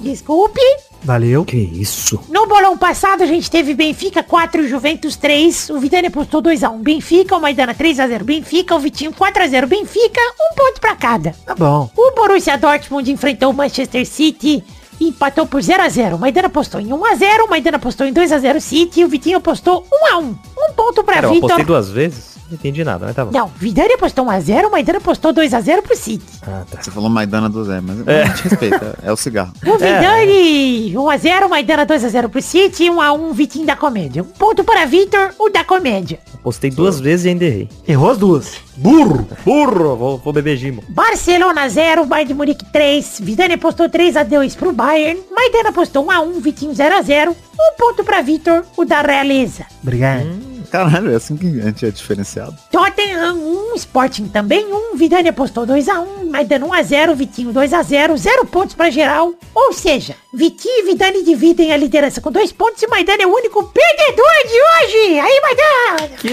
Desculpe. 0.00 0.60
Valeu. 1.02 1.46
Que 1.46 1.56
isso? 1.56 2.20
No 2.28 2.46
bolão 2.46 2.76
passado 2.76 3.22
a 3.22 3.26
gente 3.26 3.50
teve 3.50 3.72
Benfica 3.72 4.22
4, 4.22 4.68
Juventus 4.68 5.16
3. 5.16 5.70
O 5.70 5.80
Vidani 5.80 6.10
postou 6.10 6.42
2x1 6.42 6.82
Benfica, 6.82 7.34
o 7.38 7.40
Maidana 7.40 7.74
3x0 7.74 8.22
Benfica, 8.22 8.76
o 8.76 8.78
Vitinho 8.78 9.10
4x0 9.10 9.64
Benfica, 9.64 10.20
um 10.38 10.54
ponto 10.54 10.78
pra 10.78 10.94
cada. 10.94 11.34
Tá 11.46 11.54
bom. 11.54 11.90
O 11.96 12.10
Borussia 12.14 12.58
Dortmund 12.58 13.10
enfrentou 13.10 13.50
o 13.50 13.54
Manchester 13.54 14.06
City 14.06 14.62
e 15.00 15.08
empatou 15.08 15.46
por 15.46 15.60
0x0. 15.60 16.14
O 16.14 16.18
Maidana 16.18 16.48
postou 16.48 16.80
em 16.80 16.88
1x0, 16.88 17.44
o 17.46 17.50
Maidana 17.50 17.78
postou 17.78 18.06
em 18.06 18.12
2x0 18.14 18.60
City 18.60 19.00
e 19.00 19.04
o 19.04 19.08
Vitinho 19.08 19.40
postou 19.40 19.86
1x1. 20.12 20.34
Um 20.58 20.72
ponto 20.74 21.04
pra 21.04 21.14
Cara, 21.14 21.26
eu 21.26 21.30
apostei 21.32 21.56
Vitor. 21.58 21.66
duas 21.66 21.90
vezes. 21.90 22.37
Não 22.50 22.54
entendi 22.54 22.82
nada, 22.82 23.06
mas 23.06 23.14
tá 23.14 23.26
bom. 23.26 23.30
Não, 23.30 23.48
Vidani 23.56 23.96
postou 23.98 24.24
1x0, 24.24 24.66
o 24.68 24.70
Maidana 24.70 25.00
postou 25.00 25.34
2x0 25.34 25.82
pro 25.82 25.94
City. 25.94 26.24
Ah, 26.46 26.62
tá. 26.70 26.82
Você 26.82 26.90
falou 26.90 27.10
Maidana 27.10 27.48
do 27.48 27.62
Zé, 27.62 27.80
mas 27.80 28.08
a 28.08 28.24
gente 28.24 28.48
respeita. 28.48 28.98
É 29.02 29.12
o 29.12 29.16
cigarro. 29.16 29.52
O 29.66 29.72
Vidani, 29.72 30.94
1x0, 30.94 31.44
o 31.46 31.50
Maidana 31.50 31.86
2x0 31.86 32.28
pro 32.28 32.40
City 32.40 32.84
e 32.84 32.90
1x1 32.90 33.32
Vitinho 33.34 33.66
da 33.66 33.76
Comédia. 33.76 34.22
Um 34.22 34.26
ponto 34.26 34.64
para 34.64 34.86
Vitor, 34.86 35.32
o 35.38 35.50
da 35.50 35.62
Comédia. 35.62 36.20
Apostei 36.34 36.70
duas 36.70 36.98
vezes 36.98 37.26
e 37.26 37.28
ainda 37.30 37.44
errei. 37.44 37.68
Errou 37.86 38.10
as 38.10 38.16
duas. 38.16 38.54
Burro. 38.76 39.28
Burro, 39.44 39.96
vou, 39.96 40.18
vou 40.18 40.32
beber 40.32 40.56
gimo. 40.56 40.82
Barcelona 40.88 41.68
0, 41.68 42.06
Bayern 42.06 42.28
de 42.28 42.34
Munique 42.34 42.64
3. 42.72 43.20
Vidani 43.20 43.58
postou 43.58 43.90
3x2 43.90 44.56
pro 44.56 44.72
Bayern. 44.72 45.20
Maidana 45.30 45.70
postou 45.72 46.06
1x1, 46.06 46.40
Vitinho 46.40 46.72
0x0. 46.72 47.28
Um 47.30 47.76
ponto 47.76 48.02
pra 48.04 48.22
Vitor, 48.22 48.62
o 48.76 48.84
da 48.86 49.02
Realeza. 49.02 49.66
Obrigado. 49.82 50.57
Caralho, 50.70 51.10
é 51.12 51.16
assim 51.16 51.36
que 51.36 51.46
a 51.46 51.64
gente 51.64 51.86
é 51.86 51.90
diferenciado. 51.90 52.54
Tottenham 52.70 53.34
1, 53.72 53.74
Sporting 53.76 54.26
também 54.28 54.66
1. 54.92 54.96
Vidani 54.96 55.28
apostou 55.28 55.66
2x1. 55.66 56.28
Maidana 56.30 56.66
1x0, 56.66 57.14
Vitinho 57.14 57.52
2x0. 57.52 58.16
0 58.16 58.46
pontos 58.46 58.74
pra 58.74 58.90
geral. 58.90 59.32
Ou 59.54 59.72
seja, 59.72 60.14
Vitinho 60.32 60.80
e 60.80 60.90
Vidani 60.90 61.22
dividem 61.24 61.72
a 61.72 61.76
liderança 61.76 62.20
com 62.20 62.30
2 62.30 62.52
pontos 62.52 62.82
e 62.82 62.86
Maidana 62.86 63.22
é 63.22 63.26
o 63.26 63.34
único 63.34 63.62
perdedor 63.64 64.34
de 64.46 64.86
hoje. 64.86 65.20
Aí, 65.20 65.40
Maidana! 65.42 66.16
Que 66.18 66.28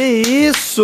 isso? 0.50 0.84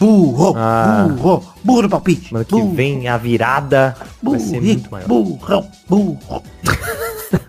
Burro. 0.00 0.54
Ah. 0.56 1.06
Burro. 1.08 1.44
Burro 1.62 1.82
no 1.82 1.88
palpite. 1.88 2.32
Mano, 2.32 2.44
que 2.44 2.52
burro. 2.52 2.74
vem 2.74 3.08
a 3.08 3.16
virada 3.16 3.96
vai 4.22 4.38
ser 4.38 4.56
Burro. 4.60 4.62
muito 4.66 4.90
maior. 4.90 5.06
Burrão. 5.08 5.70
Burro. 5.88 6.42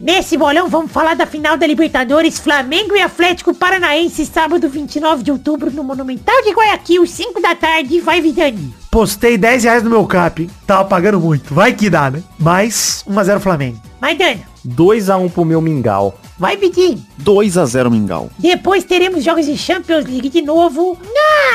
Nesse 0.00 0.36
bolão 0.36 0.68
vamos 0.68 0.92
falar 0.92 1.14
da 1.14 1.26
final 1.26 1.56
da 1.56 1.66
Libertadores 1.66 2.38
Flamengo 2.38 2.96
e 2.96 3.00
Atlético 3.00 3.54
Paranaense, 3.54 4.24
sábado 4.26 4.68
29 4.68 5.22
de 5.22 5.32
outubro 5.32 5.70
no 5.70 5.82
Monumental 5.82 6.42
de 6.42 6.50
Guayaquil, 6.50 7.06
5 7.06 7.40
da 7.40 7.54
tarde. 7.54 8.00
Vai, 8.00 8.20
Vidani. 8.20 8.74
Postei 8.90 9.36
10 9.36 9.64
reais 9.64 9.82
no 9.82 9.90
meu 9.90 10.06
cap, 10.06 10.42
hein? 10.42 10.50
Tava 10.66 10.84
pagando 10.84 11.20
muito. 11.20 11.54
Vai 11.54 11.72
que 11.72 11.90
dá, 11.90 12.10
né? 12.10 12.22
Mais 12.38 13.04
1x0 13.08 13.40
Flamengo. 13.40 13.80
Maidana. 14.00 14.40
2x1 14.66 15.30
pro 15.30 15.44
meu 15.44 15.60
Mingau. 15.60 16.18
Vai, 16.38 16.56
Vitinho. 16.56 17.04
2x0 17.22 17.90
Mingau. 17.90 18.30
Depois 18.38 18.84
teremos 18.84 19.24
jogos 19.24 19.46
de 19.46 19.56
Champions 19.56 20.04
League 20.04 20.28
de 20.28 20.42
novo. 20.42 20.96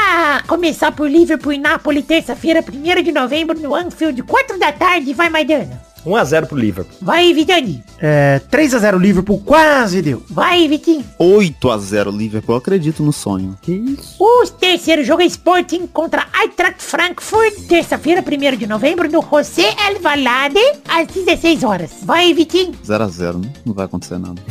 Ah, 0.10 0.42
começar 0.48 0.92
por 0.92 1.10
Liverpool 1.10 1.54
e 1.54 1.58
Napoli, 1.58 2.04
terça-feira, 2.04 2.62
1 2.62 3.02
de 3.02 3.12
novembro, 3.12 3.60
no 3.60 3.74
Anfield, 3.74 4.22
4 4.24 4.60
da 4.60 4.72
tarde. 4.72 5.14
Vai, 5.14 5.30
Maidana. 5.30 5.93
1x0 6.06 6.46
pro 6.48 6.58
Liverpool. 6.58 6.98
Vai, 7.02 7.34
Vidani. 7.34 7.84
É, 8.00 8.42
3x0 8.52 8.98
Liverpool, 9.00 9.40
quase 9.40 10.02
deu. 10.02 10.24
Vai, 10.30 10.68
Vitinho. 10.68 11.04
8x0 11.20 12.16
Liverpool, 12.16 12.56
eu 12.56 12.60
acredito 12.60 13.04
no 13.04 13.14
sonho. 13.14 13.58
Que 13.62 13.72
isso? 13.74 14.16
O 14.20 14.48
terceiro 14.48 15.04
jogo 15.04 15.22
é 15.22 15.26
Sporting 15.26 15.88
contra 15.88 16.28
Eintracht 16.42 16.82
Frankfurt, 16.82 17.54
terça-feira, 17.68 18.22
1 18.22 18.58
de 18.58 18.68
novembro, 18.68 19.10
no 19.10 19.22
José 19.22 19.74
El 19.88 20.02
Valade, 20.02 20.60
às 20.88 21.08
16 21.08 21.64
horas. 21.64 21.92
Vai, 22.04 22.34
Vitinho. 22.34 22.74
0x0, 22.86 23.42
né? 23.42 23.52
Não 23.66 23.74
vai 23.74 23.86
acontecer 23.86 24.18
nada. 24.18 24.42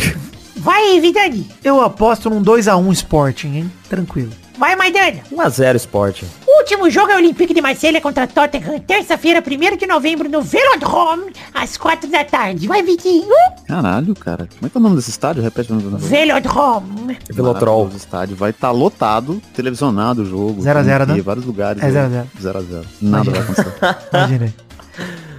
Vai, 0.57 1.00
Vidani. 1.00 1.50
Eu 1.64 1.80
aposto 1.80 2.30
num 2.30 2.42
2x1 2.42 2.92
Sporting, 2.92 3.57
hein? 3.57 3.72
Tranquilo. 3.88 4.30
Vai, 4.63 4.77
Maidana. 4.77 5.25
1x0 5.33 5.75
Sport. 5.75 6.23
O 6.47 6.59
último 6.61 6.89
jogo 6.89 7.11
é 7.11 7.17
o 7.17 7.19
Olympique 7.19 7.53
de 7.53 7.61
Marselha 7.61 8.01
contra 8.01 8.29
Tottenham, 8.29 8.79
terça-feira, 8.79 9.43
1 9.45 9.77
de 9.77 9.89
novembro, 9.89 10.29
no 10.29 10.41
Velodrome, 10.41 11.33
às 11.53 11.77
4 11.77 12.09
da 12.09 12.25
tarde. 12.25 12.69
Vai, 12.69 12.81
Vitinho. 12.81 13.27
Caralho, 13.67 14.15
cara. 14.15 14.49
Como 14.55 14.65
é 14.65 14.69
que 14.69 14.77
é 14.77 14.79
o 14.79 14.83
nome 14.85 14.95
desse 14.95 15.11
estádio? 15.11 15.43
Repete 15.43 15.73
o 15.73 15.75
nome 15.75 15.89
do 15.89 15.91
nome. 15.91 16.05
Velodrome. 16.05 17.19
Velotrol. 17.29 17.79
Maravilhoso 17.79 17.97
estádio. 17.97 18.37
Vai 18.37 18.51
estar 18.51 18.71
lotado, 18.71 19.43
televisionado 19.53 20.23
o 20.23 20.25
jogo. 20.25 20.63
0 20.63 20.79
a 20.79 20.83
0, 20.85 21.07
tem 21.07 21.17
né? 21.17 21.23
Vários 21.23 21.45
lugares. 21.45 21.83
É 21.83 21.91
0 21.91 22.07
a 22.07 22.09
0. 22.09 22.29
0x0. 22.41 22.85
Nada 23.03 23.31
vai 23.33 23.41
acontecer. 23.41 23.75
Imagina 24.15 24.45
aí. 24.45 24.55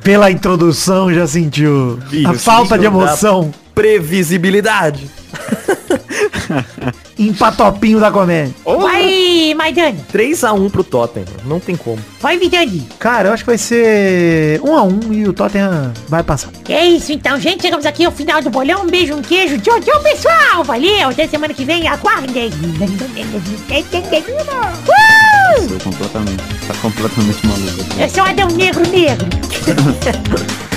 Pela 0.03 0.31
introdução 0.31 1.13
já 1.13 1.25
sentiu 1.25 1.97
a 2.11 2.33
Isso, 2.33 2.43
falta 2.43 2.77
de 2.77 2.87
emoção. 2.87 3.53
Previsibilidade. 3.73 5.09
Empatopinho 7.29 7.99
da 7.99 8.11
comédia. 8.11 8.53
Vai, 8.65 9.53
Maidana. 9.55 9.97
3x1 10.11 10.71
pro 10.71 10.83
Tottenham. 10.83 11.27
Não 11.45 11.59
tem 11.59 11.75
como. 11.75 11.99
Vai, 12.19 12.37
Vidani. 12.37 12.87
Cara, 12.99 13.29
eu 13.29 13.33
acho 13.33 13.43
que 13.43 13.49
vai 13.49 13.57
ser 13.57 14.59
1x1 14.61 15.13
e 15.13 15.27
o 15.27 15.33
Tottenham 15.33 15.93
vai 16.07 16.23
passar. 16.23 16.49
É 16.67 16.85
isso 16.85 17.11
então, 17.11 17.39
gente. 17.39 17.61
Chegamos 17.61 17.85
aqui 17.85 18.05
ao 18.05 18.11
final 18.11 18.41
do 18.41 18.49
bolão. 18.49 18.83
Um 18.83 18.87
beijo, 18.87 19.13
um 19.15 19.21
queijo. 19.21 19.57
Tchau, 19.59 19.79
tchau, 19.79 20.01
pessoal. 20.01 20.63
Valeu. 20.63 21.09
Até 21.09 21.27
semana 21.27 21.53
que 21.53 21.65
vem. 21.65 21.87
Aguardem. 21.87 22.49
Uh! 24.89 25.69
Sou 25.69 25.79
completamente. 25.79 26.43
Tá 26.67 26.73
completamente 26.81 27.47
maluco. 27.47 28.01
Eu 28.01 28.09
sou 28.09 28.23
Adão 28.23 28.47
Negro 28.49 28.87
Negro. 28.89 29.27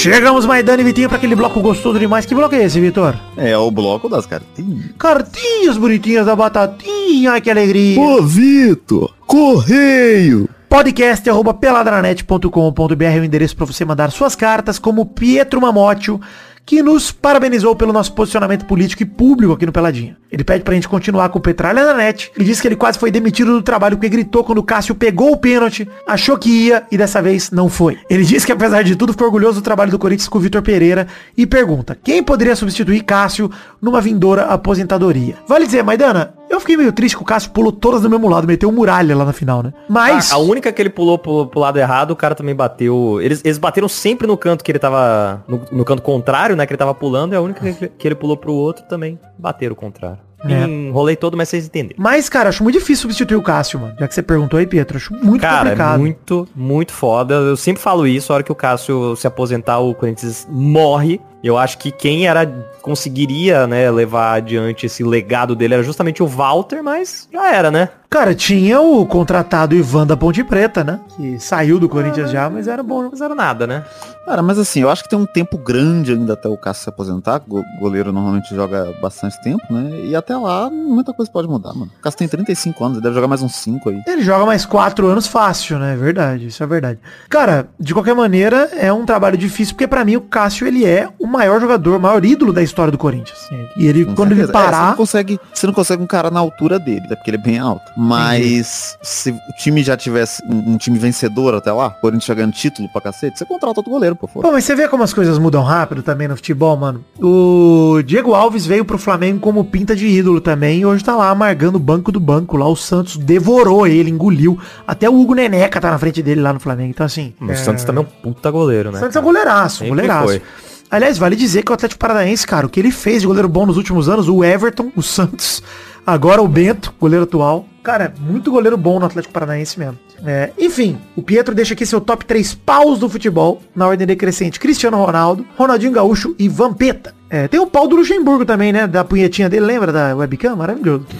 Chegamos, 0.00 0.46
Maidana 0.46 0.80
e 0.80 0.84
Vitinho, 0.84 1.10
pra 1.10 1.18
aquele 1.18 1.36
bloco 1.36 1.60
gostoso 1.60 1.98
demais. 1.98 2.24
Que 2.24 2.34
bloco 2.34 2.54
é 2.54 2.64
esse, 2.64 2.80
Vitor? 2.80 3.14
É 3.36 3.54
o 3.58 3.70
bloco 3.70 4.08
das 4.08 4.24
cartinhas. 4.24 4.92
Cartinhas 4.98 5.76
bonitinhas 5.76 6.24
da 6.24 6.34
batatinha. 6.34 7.32
Ai, 7.32 7.40
que 7.42 7.50
alegria. 7.50 8.00
Ô, 8.00 8.22
Vitor! 8.22 9.12
Correio! 9.26 10.48
Podcast 10.70 11.28
arroba 11.28 11.52
peladranet.com.br 11.52 13.04
é 13.04 13.20
o 13.20 13.24
endereço 13.24 13.54
para 13.54 13.66
você 13.66 13.84
mandar 13.84 14.10
suas 14.10 14.34
cartas, 14.34 14.78
como 14.78 15.04
Pietro 15.04 15.60
Mamotio, 15.60 16.18
que 16.64 16.82
nos 16.82 17.12
parabenizou 17.12 17.76
pelo 17.76 17.92
nosso 17.92 18.14
posicionamento 18.14 18.64
político 18.64 19.02
e 19.02 19.06
público 19.06 19.52
aqui 19.52 19.66
no 19.66 19.72
Peladinha. 19.72 20.16
Ele 20.30 20.44
pede 20.44 20.62
pra 20.62 20.74
gente 20.74 20.88
continuar 20.88 21.28
com 21.28 21.38
o 21.38 21.42
Petralha 21.42 21.84
na 21.84 21.94
net 21.94 22.30
e 22.38 22.44
diz 22.44 22.60
que 22.60 22.68
ele 22.68 22.76
quase 22.76 22.98
foi 22.98 23.10
demitido 23.10 23.52
do 23.52 23.62
trabalho 23.62 23.96
porque 23.96 24.08
gritou 24.08 24.44
quando 24.44 24.58
o 24.58 24.62
Cássio 24.62 24.94
pegou 24.94 25.32
o 25.32 25.36
pênalti, 25.36 25.88
achou 26.06 26.38
que 26.38 26.66
ia 26.66 26.84
e 26.90 26.96
dessa 26.96 27.20
vez 27.20 27.50
não 27.50 27.68
foi. 27.68 27.98
Ele 28.08 28.24
diz 28.24 28.44
que 28.44 28.52
apesar 28.52 28.82
de 28.82 28.94
tudo 28.94 29.12
ficou 29.12 29.26
orgulhoso 29.26 29.60
do 29.60 29.64
trabalho 29.64 29.90
do 29.90 29.98
Corinthians 29.98 30.28
com 30.28 30.38
o 30.38 30.40
Vitor 30.40 30.62
Pereira 30.62 31.06
e 31.36 31.46
pergunta, 31.46 31.98
quem 32.02 32.22
poderia 32.22 32.54
substituir 32.54 33.02
Cássio 33.02 33.50
numa 33.82 34.00
vindoura 34.00 34.44
aposentadoria? 34.44 35.36
Vale 35.48 35.66
dizer, 35.66 35.82
Maidana, 35.82 36.34
eu 36.50 36.58
fiquei 36.58 36.76
meio 36.76 36.92
triste 36.92 37.16
que 37.16 37.22
o 37.22 37.26
Cássio 37.26 37.50
pulou 37.52 37.70
todas 37.70 38.02
do 38.02 38.10
mesmo 38.10 38.28
lado, 38.28 38.46
meteu 38.46 38.72
muralha 38.72 39.16
lá 39.16 39.24
na 39.24 39.32
final, 39.32 39.62
né? 39.62 39.72
Mas... 39.88 40.32
A, 40.32 40.34
a 40.34 40.38
única 40.38 40.72
que 40.72 40.82
ele 40.82 40.90
pulou 40.90 41.16
pro, 41.16 41.46
pro 41.46 41.60
lado 41.60 41.78
errado, 41.78 42.10
o 42.10 42.16
cara 42.16 42.34
também 42.34 42.54
bateu. 42.54 43.20
Eles, 43.20 43.40
eles 43.44 43.56
bateram 43.56 43.88
sempre 43.88 44.26
no 44.26 44.36
canto 44.36 44.64
que 44.64 44.72
ele 44.72 44.78
tava. 44.78 45.44
No, 45.46 45.62
no 45.70 45.84
canto 45.84 46.02
contrário, 46.02 46.56
né? 46.56 46.66
Que 46.66 46.72
ele 46.72 46.78
tava 46.78 46.92
pulando, 46.92 47.34
e 47.34 47.36
a 47.36 47.40
única 47.40 47.72
que, 47.72 47.88
que 47.88 48.08
ele 48.08 48.16
pulou 48.16 48.36
pro 48.36 48.52
outro 48.52 48.84
também 48.88 49.18
bateram 49.38 49.74
o 49.74 49.76
contrário. 49.76 50.18
É. 50.44 50.64
Enrolei 50.64 51.16
todo, 51.16 51.36
mas 51.36 51.48
vocês 51.48 51.66
entenderam. 51.66 51.96
Mas, 51.98 52.28
cara, 52.28 52.48
acho 52.48 52.62
muito 52.62 52.78
difícil 52.78 53.02
substituir 53.02 53.36
o 53.36 53.42
Cássio, 53.42 53.78
mano. 53.78 53.94
Já 53.98 54.08
que 54.08 54.14
você 54.14 54.22
perguntou 54.22 54.58
aí, 54.58 54.66
Pietro, 54.66 54.96
acho 54.96 55.12
muito 55.14 55.42
Cara, 55.42 55.56
é 55.56 55.62
complicado. 55.62 55.98
muito, 55.98 56.48
muito 56.54 56.92
foda. 56.92 57.34
Eu 57.34 57.56
sempre 57.56 57.82
falo 57.82 58.06
isso, 58.06 58.32
a 58.32 58.36
hora 58.36 58.42
que 58.42 58.52
o 58.52 58.54
Cássio 58.54 59.14
se 59.16 59.26
aposentar, 59.26 59.78
o 59.78 59.94
Corinthians 59.94 60.46
morre. 60.50 61.20
Eu 61.42 61.56
acho 61.56 61.78
que 61.78 61.90
quem 61.90 62.26
era 62.26 62.46
conseguiria, 62.82 63.66
né, 63.66 63.90
levar 63.90 64.34
adiante 64.34 64.86
esse 64.86 65.02
legado 65.02 65.54
dele 65.56 65.74
era 65.74 65.82
justamente 65.82 66.22
o 66.22 66.26
Walter, 66.26 66.82
mas 66.82 67.28
já 67.32 67.54
era, 67.54 67.70
né? 67.70 67.88
Cara, 68.10 68.34
tinha 68.34 68.80
o 68.80 69.06
contratado 69.06 69.74
Ivan 69.74 70.06
da 70.06 70.16
Ponte 70.16 70.42
Preta, 70.42 70.82
né? 70.82 71.00
Que 71.16 71.38
saiu 71.38 71.78
do 71.78 71.88
Corinthians 71.88 72.30
já, 72.30 72.50
mas 72.50 72.66
era 72.66 72.82
bom. 72.82 73.08
Mas 73.10 73.20
era 73.20 73.34
nada, 73.34 73.66
né? 73.66 73.84
Cara, 74.24 74.42
mas 74.42 74.58
assim, 74.58 74.80
eu 74.80 74.90
acho 74.90 75.02
que 75.02 75.08
tem 75.08 75.18
um 75.18 75.26
tempo 75.26 75.58
grande 75.58 76.12
ainda 76.12 76.34
até 76.34 76.48
o 76.48 76.56
Cássio 76.56 76.84
se 76.84 76.88
aposentar. 76.88 77.42
O 77.48 77.62
goleiro 77.80 78.12
normalmente 78.12 78.54
joga 78.54 78.94
bastante 79.00 79.40
tempo, 79.42 79.62
né? 79.70 80.06
E 80.06 80.14
até 80.14 80.36
lá, 80.36 80.70
muita 80.70 81.12
coisa 81.12 81.30
pode 81.30 81.48
mudar, 81.48 81.72
mano. 81.72 81.90
O 81.98 82.02
Cássio 82.02 82.18
tem 82.18 82.28
35 82.28 82.84
anos, 82.84 82.96
ele 82.98 83.02
deve 83.02 83.14
jogar 83.14 83.28
mais 83.28 83.42
uns 83.42 83.54
5 83.56 83.88
aí. 83.88 84.02
Ele 84.06 84.22
joga 84.22 84.46
mais 84.46 84.64
quatro 84.64 85.06
anos 85.06 85.26
fácil, 85.26 85.78
né? 85.78 85.94
É 85.94 85.96
verdade, 85.96 86.46
isso 86.46 86.62
é 86.62 86.66
verdade. 86.66 86.98
Cara, 87.28 87.68
de 87.78 87.92
qualquer 87.92 88.14
maneira, 88.14 88.70
é 88.76 88.92
um 88.92 89.04
trabalho 89.04 89.36
difícil, 89.36 89.74
porque 89.74 89.88
pra 89.88 90.04
mim 90.04 90.16
o 90.16 90.20
Cássio, 90.20 90.66
ele 90.66 90.84
é 90.84 91.08
o 91.18 91.26
maior 91.26 91.60
jogador, 91.60 91.96
o 91.96 92.00
maior 92.00 92.24
ídolo 92.24 92.52
da 92.52 92.62
história 92.62 92.92
do 92.92 92.98
Corinthians. 92.98 93.48
E 93.76 93.86
ele, 93.86 94.04
Com 94.04 94.14
quando 94.14 94.32
ele 94.32 94.46
certeza. 94.46 94.58
É, 94.58 94.62
você, 94.62 94.70
parar... 94.70 94.88
não 94.90 94.96
consegue, 94.96 95.40
você 95.52 95.66
não 95.66 95.74
consegue 95.74 96.02
um 96.02 96.06
cara 96.06 96.30
na 96.30 96.40
altura 96.40 96.78
dele, 96.78 97.02
até 97.06 97.16
porque 97.16 97.30
ele 97.30 97.38
é 97.38 97.42
bem 97.42 97.58
alto. 97.58 97.90
Mas 97.96 98.96
se 99.02 99.30
o 99.30 99.52
time 99.58 99.82
já 99.82 99.96
tivesse 99.96 100.42
um, 100.46 100.74
um 100.74 100.76
time 100.76 100.98
vencedor 100.98 101.54
até 101.54 101.72
lá, 101.72 101.88
o 101.88 102.00
Corinthians 102.00 102.26
já 102.26 102.34
ganhando 102.34 102.52
título 102.52 102.88
pra 102.90 103.00
cacete, 103.00 103.38
você 103.38 103.44
contrata 103.44 103.80
outro 103.80 103.90
goleiro, 103.90 104.09
por 104.16 104.28
favor. 104.28 104.42
Pô, 104.42 104.52
mas 104.52 104.64
você 104.64 104.74
vê 104.74 104.88
como 104.88 105.02
as 105.02 105.12
coisas 105.12 105.38
mudam 105.38 105.62
rápido 105.62 106.02
também 106.02 106.28
no 106.28 106.36
futebol, 106.36 106.76
mano. 106.76 107.04
O 107.18 108.02
Diego 108.04 108.34
Alves 108.34 108.66
veio 108.66 108.84
pro 108.84 108.98
Flamengo 108.98 109.40
como 109.40 109.64
pinta 109.64 109.94
de 109.94 110.06
ídolo 110.06 110.40
também 110.40 110.80
e 110.80 110.86
hoje 110.86 111.04
tá 111.04 111.16
lá 111.16 111.30
amargando 111.30 111.76
o 111.76 111.80
banco 111.80 112.12
do 112.12 112.20
banco. 112.20 112.56
Lá 112.56 112.68
o 112.68 112.76
Santos 112.76 113.16
devorou 113.16 113.86
ele, 113.86 114.10
engoliu. 114.10 114.58
Até 114.86 115.08
o 115.08 115.20
Hugo 115.20 115.34
Neneca 115.34 115.80
tá 115.80 115.90
na 115.90 115.98
frente 115.98 116.22
dele 116.22 116.40
lá 116.40 116.52
no 116.52 116.60
Flamengo. 116.60 116.90
Então 116.90 117.06
assim... 117.06 117.34
O 117.40 117.50
é, 117.50 117.54
Santos 117.54 117.84
também 117.84 118.04
é 118.04 118.06
um 118.06 118.32
puta 118.32 118.50
goleiro, 118.50 118.90
né? 118.92 118.98
Santos 118.98 119.16
é 119.16 119.20
um 119.20 119.24
goleiraço, 119.24 119.84
um 119.84 119.88
goleiraço. 119.88 120.26
foi. 120.26 120.42
Aliás, 120.90 121.18
vale 121.18 121.36
dizer 121.36 121.62
que 121.62 121.70
o 121.70 121.74
Atlético 121.74 122.00
Paranaense, 122.00 122.44
cara, 122.44 122.66
o 122.66 122.68
que 122.68 122.80
ele 122.80 122.90
fez 122.90 123.20
de 123.20 123.26
goleiro 123.26 123.48
bom 123.48 123.64
nos 123.64 123.76
últimos 123.76 124.08
anos, 124.08 124.28
o 124.28 124.42
Everton, 124.42 124.90
o 124.96 125.02
Santos, 125.02 125.62
agora 126.04 126.42
o 126.42 126.48
Bento, 126.48 126.92
goleiro 126.98 127.24
atual. 127.24 127.64
Cara, 127.82 128.12
muito 128.20 128.50
goleiro 128.50 128.76
bom 128.76 128.98
no 128.98 129.06
Atlético 129.06 129.32
Paranaense 129.32 129.78
mesmo. 129.78 129.98
É, 130.24 130.52
enfim, 130.58 130.98
o 131.16 131.22
Pietro 131.22 131.54
deixa 131.54 131.72
aqui 131.72 131.86
seu 131.86 132.00
top 132.00 132.24
3 132.24 132.54
paus 132.54 132.98
do 132.98 133.08
futebol, 133.08 133.62
na 133.74 133.86
ordem 133.86 134.06
decrescente. 134.06 134.60
Cristiano 134.60 135.02
Ronaldo, 135.02 135.46
Ronaldinho 135.56 135.92
Gaúcho 135.92 136.34
e 136.38 136.48
Vampeta. 136.48 137.14
É, 137.32 137.46
tem 137.46 137.60
o 137.60 137.66
pau 137.66 137.86
do 137.86 137.94
Luxemburgo 137.94 138.44
também, 138.44 138.72
né? 138.72 138.88
Da 138.88 139.04
punhetinha 139.04 139.48
dele, 139.48 139.64
lembra 139.64 139.92
da 139.92 140.16
webcam? 140.16 140.56
Maravilhoso. 140.56 141.06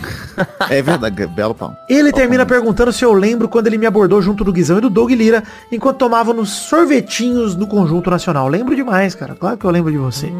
É 0.69 0.81
verdade, 0.83 1.27
belo 1.27 1.55
pau. 1.55 1.77
Ele 1.89 2.13
termina 2.13 2.47
perguntando 2.47 2.93
se 2.93 3.05
eu 3.05 3.13
lembro 3.13 3.49
quando 3.49 3.67
ele 3.67 3.77
me 3.77 3.87
abordou 3.87 4.23
junto 4.23 4.45
do 4.45 4.53
Guizão 4.53 4.79
e 4.79 4.81
do 4.81 4.89
Doug 4.89 5.11
Lira, 5.11 5.43
enquanto 5.71 5.99
tomávamos 5.99 6.51
sorvetinhos 6.51 7.57
no 7.57 7.67
Conjunto 7.67 8.11
Nacional. 8.11 8.49
Lembro 8.49 8.75
demais, 8.75 9.15
cara. 9.15 9.35
Claro 9.35 9.57
que 9.57 9.65
eu 9.65 9.71
lembro 9.71 9.91
de 9.91 9.99
você. 9.99 10.33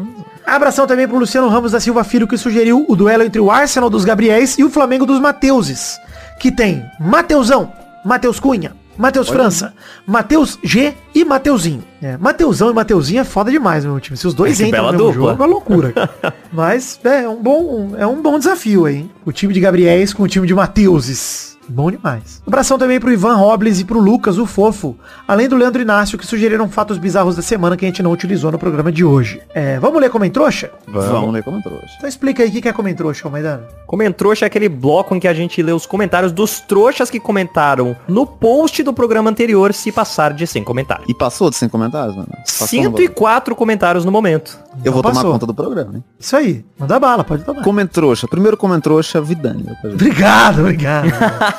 Abração 0.45 0.87
também 0.87 1.07
pro 1.07 1.19
Luciano 1.19 1.49
Ramos 1.49 1.71
da 1.71 1.79
Silva 1.79 2.03
Filho, 2.03 2.27
que 2.27 2.37
sugeriu 2.37 2.85
o 2.87 2.95
duelo 2.95 3.23
entre 3.23 3.39
o 3.39 3.51
Arsenal 3.51 3.89
dos 3.89 4.05
Gabriéis 4.05 4.57
e 4.57 4.63
o 4.63 4.69
Flamengo 4.69 5.05
dos 5.05 5.19
Mateuses. 5.19 5.99
Que 6.39 6.51
tem 6.51 6.83
Mateusão, 6.99 7.71
Mateus 8.03 8.39
Cunha, 8.39 8.73
Matheus 8.97 9.29
França, 9.29 9.73
Matheus 10.05 10.59
G 10.63 10.93
e 11.15 11.23
Mateuzinho. 11.25 11.83
É, 12.01 12.17
Mateusão 12.17 12.69
e 12.69 12.73
Mateuzinho 12.73 13.21
é 13.21 13.23
foda 13.23 13.49
demais, 13.49 13.83
meu 13.85 13.99
time. 13.99 14.17
Se 14.17 14.27
os 14.27 14.33
dois 14.33 14.57
Que 14.57 14.65
entram 14.65 14.85
no 14.85 14.91
mesmo 14.91 14.97
dupla. 15.07 15.13
jogo, 15.13 15.29
é 15.29 15.33
uma 15.33 15.45
loucura. 15.45 15.93
Mas 16.51 16.99
é, 17.03 17.27
um 17.27 17.41
bom, 17.41 17.95
é 17.97 18.05
um 18.05 18.21
bom 18.21 18.37
desafio 18.37 18.85
aí. 18.85 18.97
hein? 18.97 19.11
O 19.25 19.31
time 19.31 19.53
de 19.53 19.59
Gabriéis 19.59 20.13
com 20.13 20.23
o 20.23 20.27
time 20.27 20.45
de 20.45 20.53
Mateuses. 20.53 21.57
Bom 21.71 21.89
demais. 21.89 22.41
Abração 22.45 22.77
também 22.77 22.99
pro 22.99 23.11
Ivan 23.11 23.35
Robles 23.35 23.79
e 23.79 23.85
pro 23.85 23.99
Lucas, 23.99 24.37
o 24.37 24.45
fofo. 24.45 24.95
Além 25.27 25.47
do 25.47 25.55
Leandro 25.55 25.81
Inácio, 25.81 26.17
que 26.17 26.25
sugeriram 26.25 26.69
fatos 26.69 26.97
bizarros 26.97 27.35
da 27.35 27.41
semana 27.41 27.77
que 27.77 27.85
a 27.85 27.87
gente 27.87 28.03
não 28.03 28.11
utilizou 28.11 28.51
no 28.51 28.59
programa 28.59 28.91
de 28.91 29.05
hoje. 29.05 29.41
É, 29.53 29.79
vamos 29.79 30.01
ler 30.01 30.09
como 30.09 30.29
trouxa? 30.29 30.69
Vamos 30.87 31.33
ler 31.33 31.43
como 31.43 31.61
trouxa. 31.61 31.95
Então 31.97 32.09
explica 32.09 32.43
aí 32.43 32.49
o 32.49 32.61
que 32.61 32.67
é 32.67 32.73
como 32.73 32.93
trouxa, 32.93 33.29
Maidana. 33.29 33.63
Comentrouxa 33.87 34.45
é 34.45 34.47
aquele 34.47 34.67
bloco 34.67 35.15
em 35.15 35.19
que 35.19 35.27
a 35.27 35.33
gente 35.33 35.61
lê 35.61 35.71
os 35.71 35.85
comentários 35.85 36.31
dos 36.31 36.59
trouxas 36.59 37.09
que 37.09 37.19
comentaram 37.19 37.95
no 38.07 38.25
post 38.25 38.83
do 38.83 38.93
programa 38.93 39.29
anterior 39.29 39.73
se 39.73 39.91
passar 39.91 40.33
de 40.33 40.45
100 40.45 40.63
comentários. 40.63 41.09
E 41.09 41.13
passou 41.13 41.49
de 41.49 41.55
100 41.55 41.69
comentários, 41.69 42.15
mano? 42.15 42.29
Passou 42.29 42.83
no 42.83 42.97
104 42.97 43.55
comentários 43.55 44.03
no 44.03 44.11
momento. 44.11 44.59
Eu 44.83 44.91
vou 44.91 44.99
Então 44.99 45.11
tomar 45.11 45.15
passou. 45.15 45.31
conta 45.33 45.45
do 45.45 45.53
programa, 45.53 45.95
hein? 45.95 46.03
Isso 46.19 46.35
aí. 46.35 46.65
Manda 46.77 46.99
bala, 46.99 47.23
pode 47.23 47.43
tomar. 47.43 47.63
Comentrouxa. 47.63 48.27
Primeiro 48.27 48.57
comentrouxa, 48.57 49.21
Vidani. 49.21 49.65
Obrigado, 49.83 50.61
obrigado. 50.61 51.07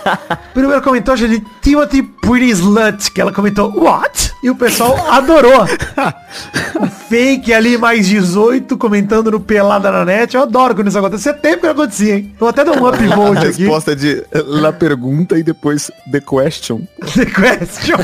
Primeiro 0.54 0.82
comentou 0.82 1.14
de 1.16 1.40
Timothy 1.60 2.02
Pretty 2.02 2.50
Slut, 2.50 3.10
que 3.12 3.20
ela 3.20 3.32
comentou, 3.32 3.72
what? 3.76 4.32
E 4.42 4.50
o 4.50 4.56
pessoal 4.56 4.96
adorou. 5.10 5.64
fake 7.12 7.52
ali, 7.52 7.76
mais 7.76 8.08
18, 8.08 8.74
comentando 8.78 9.30
no 9.30 9.38
Pelada 9.38 9.92
na 9.92 10.02
Net. 10.02 10.34
Eu 10.34 10.44
adoro 10.44 10.74
quando 10.74 10.88
isso 10.88 10.98
acontece. 10.98 11.24
Você 11.24 11.34
tempo 11.34 11.58
que 11.58 11.66
não 11.66 11.72
acontecia, 11.72 12.14
hein? 12.16 12.34
Vou 12.40 12.48
até 12.48 12.64
dar 12.64 12.72
um 12.72 12.86
A 12.88 12.88
upvote 12.88 13.46
aqui. 13.48 13.62
resposta 13.64 13.92
é 13.92 13.94
de 13.94 14.24
La 14.32 14.72
Pergunta 14.72 15.38
e 15.38 15.42
depois 15.42 15.90
The 16.10 16.20
Question. 16.20 16.80
The 17.12 17.26
question. 17.26 17.98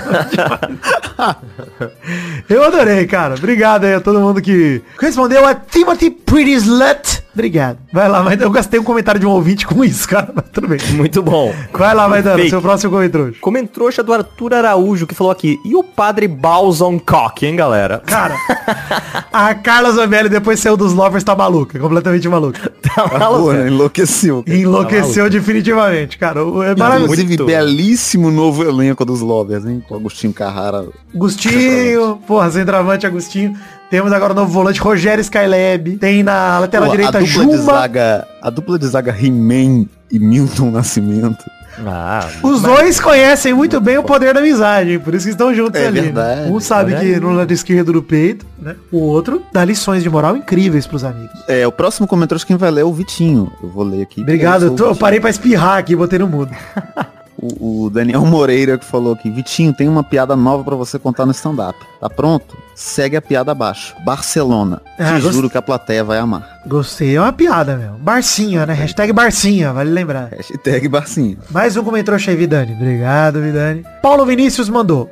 Eu 2.51 2.65
adorei, 2.65 3.07
cara. 3.07 3.35
Obrigado 3.35 3.85
aí 3.85 3.95
a 3.95 4.01
todo 4.01 4.21
mundo 4.21 4.43
que 4.43 4.83
respondeu 5.01 5.47
a 5.47 5.55
Timothy 5.55 6.11
Pretty 6.11 6.53
Slut. 6.53 7.23
Obrigado. 7.39 7.79
Vai 7.93 8.09
lá, 8.09 8.21
mas 8.21 8.41
eu 8.41 8.51
gastei 8.51 8.81
um 8.81 8.83
comentário 8.83 9.21
de 9.21 9.25
um 9.25 9.31
ouvinte 9.31 9.65
com 9.65 9.85
isso, 9.85 10.09
cara. 10.09 10.29
Mas 10.35 10.47
tudo 10.53 10.67
bem. 10.67 10.81
Muito 10.95 11.23
bom. 11.23 11.55
Vai 11.73 11.95
lá, 11.95 12.09
vai 12.09 12.21
dando. 12.21 12.49
Seu 12.49 12.61
próximo 12.61 12.91
comentário. 12.91 13.33
Comentrouxa 13.41 14.03
do 14.03 14.13
Arthur 14.13 14.55
Araújo 14.55 15.07
que 15.07 15.15
falou 15.15 15.31
aqui. 15.31 15.57
E 15.65 15.77
o 15.77 15.85
padre 15.85 16.27
Balzon 16.27 16.99
Cock, 16.99 17.47
hein, 17.47 17.55
galera? 17.55 18.03
Cara, 18.05 18.35
a 19.33 19.55
Carla 19.55 19.93
Zambelli 19.93 20.29
depois 20.29 20.59
saiu 20.61 20.77
dos 20.77 20.93
Lovers, 20.93 21.23
tá 21.25 21.35
maluca, 21.35 21.79
completamente 21.79 22.29
maluca. 22.29 22.73
Tá 22.99 23.07
Pô, 23.09 23.19
maluco. 23.19 23.53
enlouqueceu. 23.55 24.43
Enlouqueceu 24.47 25.29
definitivamente, 25.31 26.19
cara. 26.19 26.45
O- 26.45 26.63
É 26.63 26.75
maravilhoso. 26.75 27.13
Inclusive, 27.21 27.45
belíssimo 27.45 28.31
novo 28.31 28.65
elenco 28.65 29.05
dos 29.05 29.21
Lovers, 29.21 29.65
hein? 29.67 29.83
Com 29.87 29.95
Agostinho 29.95 30.33
Carrara. 30.33 30.87
Agostinho, 31.15 32.19
porra, 32.27 32.51
centroavante 32.51 33.07
Agostinho. 33.07 33.55
Temos 33.91 34.13
agora 34.13 34.33
o 34.33 34.37
novo 34.37 34.51
volante 34.51 34.81
Rogério 34.81 35.21
Skylab. 35.23 35.97
Tem 35.99 36.23
na 36.23 36.59
lateral 36.59 36.87
Pô, 36.87 36.93
direita 36.93 37.19
a 37.19 37.21
dupla 37.21 37.45
de 37.47 37.53
Juma. 37.57 37.73
zaga, 37.73 38.27
a 38.43 38.51
dupla 38.51 38.79
de 38.79 38.87
zaga 38.87 39.13
He-Man 39.17 39.87
e 40.11 40.19
Milton 40.19 40.71
Nascimento. 40.71 41.45
Ah, 41.87 42.29
Os 42.43 42.61
dois 42.63 42.99
conhecem 42.99 43.55
muito 43.55 43.81
bem 43.81 43.99
o 43.99 44.03
poder 44.03 44.35
da 44.35 44.41
amizade, 44.41 44.99
por 44.99 45.15
isso 45.15 45.27
que 45.27 45.31
estão 45.33 45.55
juntos 45.55 45.81
É 45.81 45.87
ali. 45.87 46.01
né? 46.01 46.07
verdade. 46.07 46.51
Um 46.51 46.59
sabe 46.61 46.93
Olha 46.95 47.01
que 47.01 47.21
no 47.21 47.33
lado 47.33 47.53
esquerdo 47.53 47.93
do 47.93 48.03
peito, 48.03 48.45
né? 48.61 48.75
O 48.91 48.99
outro 48.99 49.43
dá 49.53 49.65
lições 49.65 50.03
de 50.03 50.11
moral 50.11 50.37
incríveis 50.37 50.87
pros 50.87 51.05
amigos. 51.05 51.31
É, 51.47 51.67
o 51.67 51.73
próximo 51.73 52.07
comentário 52.07 52.45
quem 52.45 52.57
vai 52.57 52.71
ler 52.71 52.81
é 52.81 52.85
o 52.85 52.93
Vitinho. 52.93 53.53
Eu 53.63 53.69
vou 53.69 53.85
ler 53.85 54.03
aqui. 54.03 54.21
Obrigado, 54.23 54.67
Eu 54.67 54.71
tô- 54.75 54.87
eu 54.87 54.97
parei 54.97 55.21
pra 55.21 55.31
espirrar 55.31 55.79
aqui, 55.79 55.95
botei 55.95 56.19
no 56.19 56.27
mudo. 56.29 56.51
O, 57.41 57.85
o 57.85 57.91
Daniel 57.91 58.25
Moreira 58.27 58.77
que 58.77 58.85
falou 58.85 59.13
aqui, 59.13 59.31
Vitinho, 59.31 59.73
tem 59.73 59.89
uma 59.89 60.03
piada 60.03 60.35
nova 60.35 60.65
pra 60.65 60.75
você 60.75 60.99
contar 60.99 61.25
no 61.25 61.33
stand-up. 61.33 61.79
Tá 62.01 62.11
pronto? 62.11 62.57
Segue 62.75 63.17
a 63.17 63.23
piada 63.23 63.53
abaixo. 63.53 63.95
Barcelona. 64.05 64.81
Ah, 64.99 65.15
Te 65.17 65.21
gost- 65.23 65.35
juro 65.35 65.49
que 65.51 65.57
a 65.59 65.63
plateia 65.63 66.03
vai 66.03 66.19
amar. 66.19 66.61
Gostei, 66.67 67.17
é 67.17 67.21
uma 67.21 67.33
piada, 67.33 67.77
meu. 67.77 67.93
Barcinha, 67.93 68.67
né? 68.67 68.75
Hashtag 68.75 69.13
Barcinha, 69.13 69.73
vale 69.73 69.91
lembrar. 69.91 70.29
Hashtag 70.31 70.89
Barcinho. 70.89 71.39
Mais 71.51 71.77
um 71.77 71.85
comentário 71.85 72.23
aí, 72.29 72.37
Vidani. 72.37 72.73
Obrigado, 72.75 73.41
Vidani. 73.41 73.85
Paulo 74.03 74.25
Vinícius 74.27 74.69
mandou. 74.69 75.07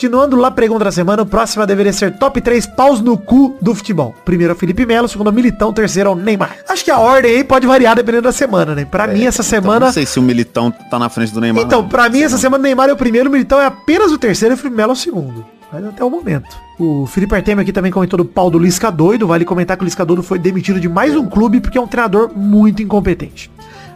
Continuando 0.00 0.34
lá 0.36 0.48
a 0.48 0.50
pergunta 0.50 0.84
da 0.84 0.90
semana, 0.90 1.24
o 1.24 1.26
próximo 1.26 1.66
deveria 1.66 1.92
ser 1.92 2.16
top 2.16 2.40
3 2.40 2.64
paus 2.68 3.02
no 3.02 3.18
cu 3.18 3.58
do 3.60 3.74
futebol. 3.74 4.14
Primeiro 4.24 4.54
é 4.54 4.56
o 4.56 4.58
Felipe 4.58 4.86
Melo, 4.86 5.06
segundo 5.06 5.26
é 5.26 5.30
o 5.30 5.34
Militão, 5.34 5.74
terceiro 5.74 6.08
é 6.08 6.12
o 6.14 6.16
Neymar. 6.16 6.56
Acho 6.66 6.82
que 6.82 6.90
a 6.90 6.98
ordem 6.98 7.32
aí 7.36 7.44
pode 7.44 7.66
variar 7.66 7.94
dependendo 7.94 8.22
da 8.22 8.32
semana, 8.32 8.74
né? 8.74 8.86
Pra 8.86 9.06
mim, 9.06 9.26
essa 9.26 9.42
Então, 9.42 9.60
semana... 9.60 9.86
não 9.86 9.92
sei 9.92 10.06
se 10.06 10.18
o 10.18 10.22
Militão 10.22 10.70
tá 10.70 10.98
na 10.98 11.10
frente 11.10 11.34
do 11.34 11.40
Neymar. 11.42 11.64
Então, 11.64 11.82
não. 11.82 11.88
pra 11.90 12.08
mim, 12.08 12.22
essa 12.22 12.38
semana 12.38 12.62
o 12.62 12.64
Neymar 12.64 12.88
é 12.88 12.94
o 12.94 12.96
primeiro, 12.96 13.28
o 13.28 13.32
Militão 13.32 13.60
é 13.60 13.66
apenas 13.66 14.10
o 14.10 14.16
terceiro 14.16 14.54
e 14.54 14.56
o 14.56 14.56
Felipe 14.56 14.74
Melo 14.74 14.92
é 14.92 14.94
o 14.94 14.96
segundo. 14.96 15.44
Mas 15.70 15.84
até 15.84 16.02
o 16.02 16.08
momento. 16.08 16.48
O 16.78 17.04
Felipe 17.04 17.34
Artemio 17.34 17.60
aqui 17.60 17.70
também 17.70 17.92
comentou 17.92 18.16
do 18.16 18.24
pau 18.24 18.50
do 18.50 18.58
Lisca 18.58 18.90
doido. 18.90 19.26
Vale 19.26 19.44
comentar 19.44 19.76
que 19.76 19.82
o 19.82 19.84
Lisca 19.84 20.02
doido 20.02 20.22
foi 20.22 20.38
demitido 20.38 20.80
de 20.80 20.88
mais 20.88 21.14
um 21.14 21.26
clube 21.26 21.60
porque 21.60 21.76
é 21.76 21.80
um 21.80 21.86
treinador 21.86 22.30
muito 22.34 22.82
incompetente. 22.82 23.50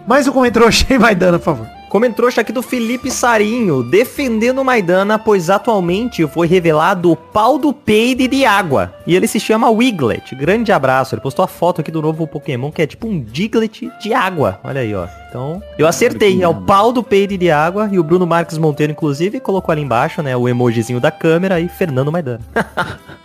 Mais 0.06 0.28
um 0.28 0.32
comentário 0.32 0.68
achei 0.68 0.98
Maidana, 0.98 1.38
por 1.38 1.46
favor. 1.46 1.66
Comentrouxa 1.94 2.40
aqui 2.40 2.50
do 2.50 2.60
Felipe 2.60 3.08
Sarinho, 3.08 3.80
defendendo 3.80 4.60
o 4.60 4.64
Maidana, 4.64 5.16
pois 5.16 5.48
atualmente 5.48 6.26
foi 6.26 6.48
revelado 6.48 7.12
o 7.12 7.14
pau 7.14 7.56
do 7.56 7.72
peide 7.72 8.26
de 8.26 8.44
água. 8.44 8.92
E 9.06 9.14
ele 9.14 9.28
se 9.28 9.38
chama 9.38 9.70
Wiglet. 9.70 10.34
Grande 10.34 10.72
abraço. 10.72 11.14
Ele 11.14 11.22
postou 11.22 11.44
a 11.44 11.46
foto 11.46 11.80
aqui 11.80 11.92
do 11.92 12.02
novo 12.02 12.26
Pokémon, 12.26 12.72
que 12.72 12.82
é 12.82 12.86
tipo 12.88 13.06
um 13.06 13.20
Diglett 13.20 13.88
de 14.02 14.12
água. 14.12 14.58
Olha 14.64 14.80
aí, 14.80 14.92
ó. 14.92 15.06
Então, 15.28 15.60
eu 15.76 15.86
acertei. 15.86 16.42
É 16.42 16.48
o 16.48 16.54
pau 16.54 16.92
do 16.92 17.02
peide 17.02 17.36
de 17.36 17.50
água. 17.50 17.88
E 17.90 17.98
o 17.98 18.04
Bruno 18.04 18.26
Marques 18.26 18.58
Monteiro, 18.58 18.92
inclusive, 18.92 19.38
colocou 19.38 19.72
ali 19.72 19.82
embaixo, 19.82 20.22
né, 20.22 20.36
o 20.36 20.48
emojizinho 20.48 21.00
da 21.00 21.10
câmera 21.10 21.60
e 21.60 21.68
Fernando 21.68 22.10
Maidana. 22.10 22.40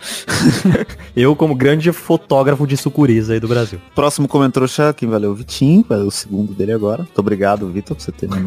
eu, 1.16 1.36
como 1.36 1.54
grande 1.54 1.92
fotógrafo 1.92 2.66
de 2.66 2.76
sucuris 2.76 3.30
aí 3.30 3.38
do 3.38 3.46
Brasil. 3.46 3.80
Próximo 3.94 4.26
comentário 4.28 4.68
quem 4.96 5.08
é 5.12 5.16
o 5.26 5.34
Vitinho, 5.34 5.84
vai 5.88 5.98
ler 5.98 6.04
o 6.04 6.10
segundo 6.10 6.52
dele 6.52 6.72
agora. 6.72 7.02
Muito 7.02 7.18
obrigado, 7.18 7.68
Vitor, 7.68 7.96
por 7.96 8.02
você 8.02 8.12
ter 8.12 8.28
me 8.28 8.40